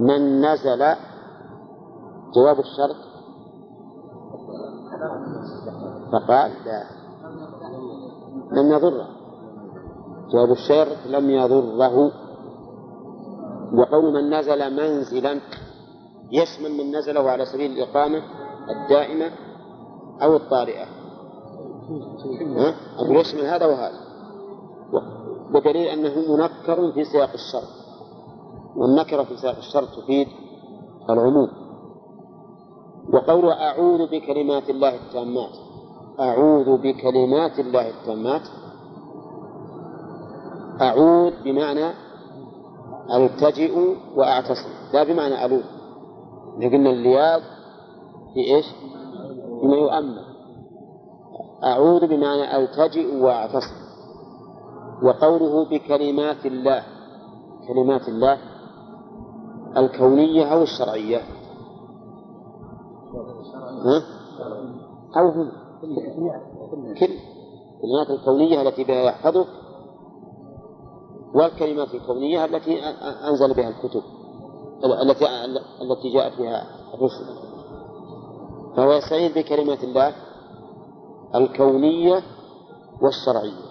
من 0.00 0.40
نزل 0.40 0.96
جواب 2.34 2.60
الشرط؟ 2.60 2.96
فقال 6.12 6.50
لا. 6.66 6.84
لم 8.52 8.72
يضره. 8.72 9.06
جواب 10.32 10.50
الشرط 10.50 11.06
لم 11.06 11.30
يضره. 11.30 12.27
وقول 13.72 14.12
من 14.12 14.34
نزل 14.34 14.76
منزلا 14.76 15.40
يشمل 16.32 16.72
من 16.72 16.96
نزله 16.96 17.30
على 17.30 17.44
سبيل 17.44 17.72
الإقامة 17.72 18.22
الدائمة 18.70 19.30
أو 20.22 20.36
الطارئة؟ 20.36 20.86
أقول 22.98 23.16
يشمل 23.16 23.40
هذا 23.40 23.66
وهذا. 23.66 24.00
بدليل 25.50 25.86
أنه 25.86 26.36
منكر 26.36 26.92
في 26.92 27.04
سياق 27.04 27.30
الشرط 27.32 27.68
والنكرة 28.76 29.22
في 29.22 29.36
سياق 29.36 29.56
الشرط 29.56 29.88
تفيد 30.02 30.28
العموم. 31.10 31.48
وقول 33.12 33.50
أعوذ 33.50 34.06
بكلمات 34.06 34.70
الله 34.70 34.94
التامات 34.94 35.50
أعوذ 36.20 36.76
بكلمات 36.76 37.58
الله 37.58 37.88
التامات 37.88 38.42
أعوذ 40.80 41.32
بمعنى 41.44 42.07
ألتجئ 43.14 43.96
وأعتصم. 44.16 44.68
لا 44.92 45.04
بمعنى 45.04 45.44
ألوذ 45.44 45.64
قلنا 46.56 46.90
اللياض 46.90 47.40
في 48.34 48.40
إيش؟ 48.54 48.66
بما 49.62 49.76
يؤمن. 49.76 50.18
أعوذ 51.64 52.06
بمعنى 52.06 52.56
ألتجئ 52.56 53.16
وأعتصم. 53.16 53.74
وقوله 55.02 55.64
بكلمات 55.70 56.46
الله. 56.46 56.82
كلمات 57.68 58.08
الله 58.08 58.38
الكونية 59.76 60.52
أو 60.52 60.62
الشرعية. 60.62 61.20
ها؟ 63.84 64.02
أو 65.16 65.28
هم. 65.28 65.52
كل 65.80 67.12
الكلمات 67.82 68.10
الكونية 68.10 68.62
التي 68.62 68.84
بها 68.84 69.02
يحفظك 69.02 69.46
والكلمات 71.34 71.94
الكونية 71.94 72.44
التي 72.44 72.80
أنزل 73.28 73.54
بها 73.54 73.68
الكتب 73.68 74.02
التي 75.02 75.26
التي 75.82 76.12
جاءت 76.14 76.38
بها 76.38 76.66
الرسل. 76.94 77.24
فهو 78.76 78.92
يستعين 78.92 79.32
بكلمات 79.32 79.84
الله 79.84 80.12
الكونية 81.34 82.22
والشرعية 83.02 83.68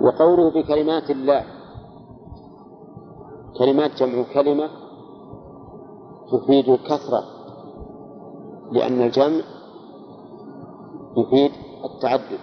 وقوله 0.00 0.50
بكلمات 0.50 1.10
الله 1.10 1.44
كلمات 3.58 4.02
جمع 4.02 4.24
كلمة 4.34 4.68
تفيد 6.32 6.68
الكثرة 6.68 7.24
لأن 8.72 9.02
الجمع 9.02 9.42
يفيد 11.16 11.50
التعدد. 11.84 12.40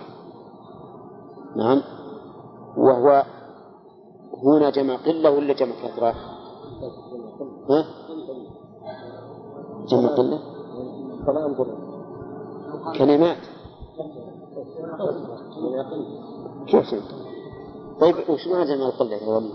نعم؟ 1.56 1.82
وهو 2.78 3.24
هنا 4.46 4.70
جمع 4.70 4.96
قلة 4.96 5.32
ولا 5.32 5.54
جمع 5.54 5.76
كثرة؟ 5.84 6.16
ها؟ 7.70 7.86
جمع 9.88 10.10
قلة؟ 10.16 10.40
كلمات 12.98 13.38
كيف 16.68 16.92
جمع؟ 16.92 17.02
طيب 18.00 18.16
وش 18.30 18.48
معنى 18.48 18.66
جمع 18.66 18.86
القلة 18.86 19.16
يا 19.16 19.28
وليد؟ 19.28 19.52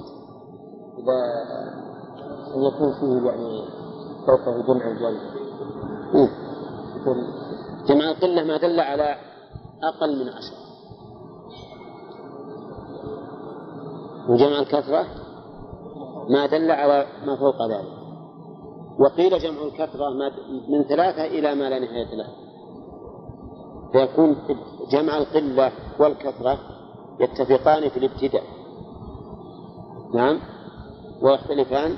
إذا 0.98 1.16
أن 2.54 2.62
يكون 2.62 2.92
فيه 2.92 3.30
يعني 3.30 3.62
فوقه 4.26 4.62
جمع 4.62 4.88
الجمع 4.90 5.20
جمع 7.86 8.10
القلة 8.10 8.44
ما 8.44 8.56
دل 8.56 8.80
على 8.80 9.16
أقل 9.82 10.24
من 10.24 10.28
عشرة 10.28 10.69
وجمع 14.30 14.58
الكثرة 14.60 15.06
ما 16.28 16.46
دل 16.46 16.70
على 16.70 17.06
ما 17.26 17.36
فوق 17.36 17.66
ذلك. 17.66 18.00
وقيل 18.98 19.38
جمع 19.38 19.62
الكثرة 19.62 20.10
من 20.68 20.84
ثلاثة 20.84 21.24
إلى 21.24 21.54
ما 21.54 21.70
لا 21.70 21.78
نهاية 21.78 22.14
له. 22.14 22.26
فيكون 23.92 24.36
جمع 24.92 25.18
القلة 25.18 25.72
والكثرة 25.98 26.58
يتفقان 27.20 27.88
في 27.88 27.96
الابتداء. 27.96 28.42
نعم؟ 30.14 30.40
ويختلفان 31.22 31.96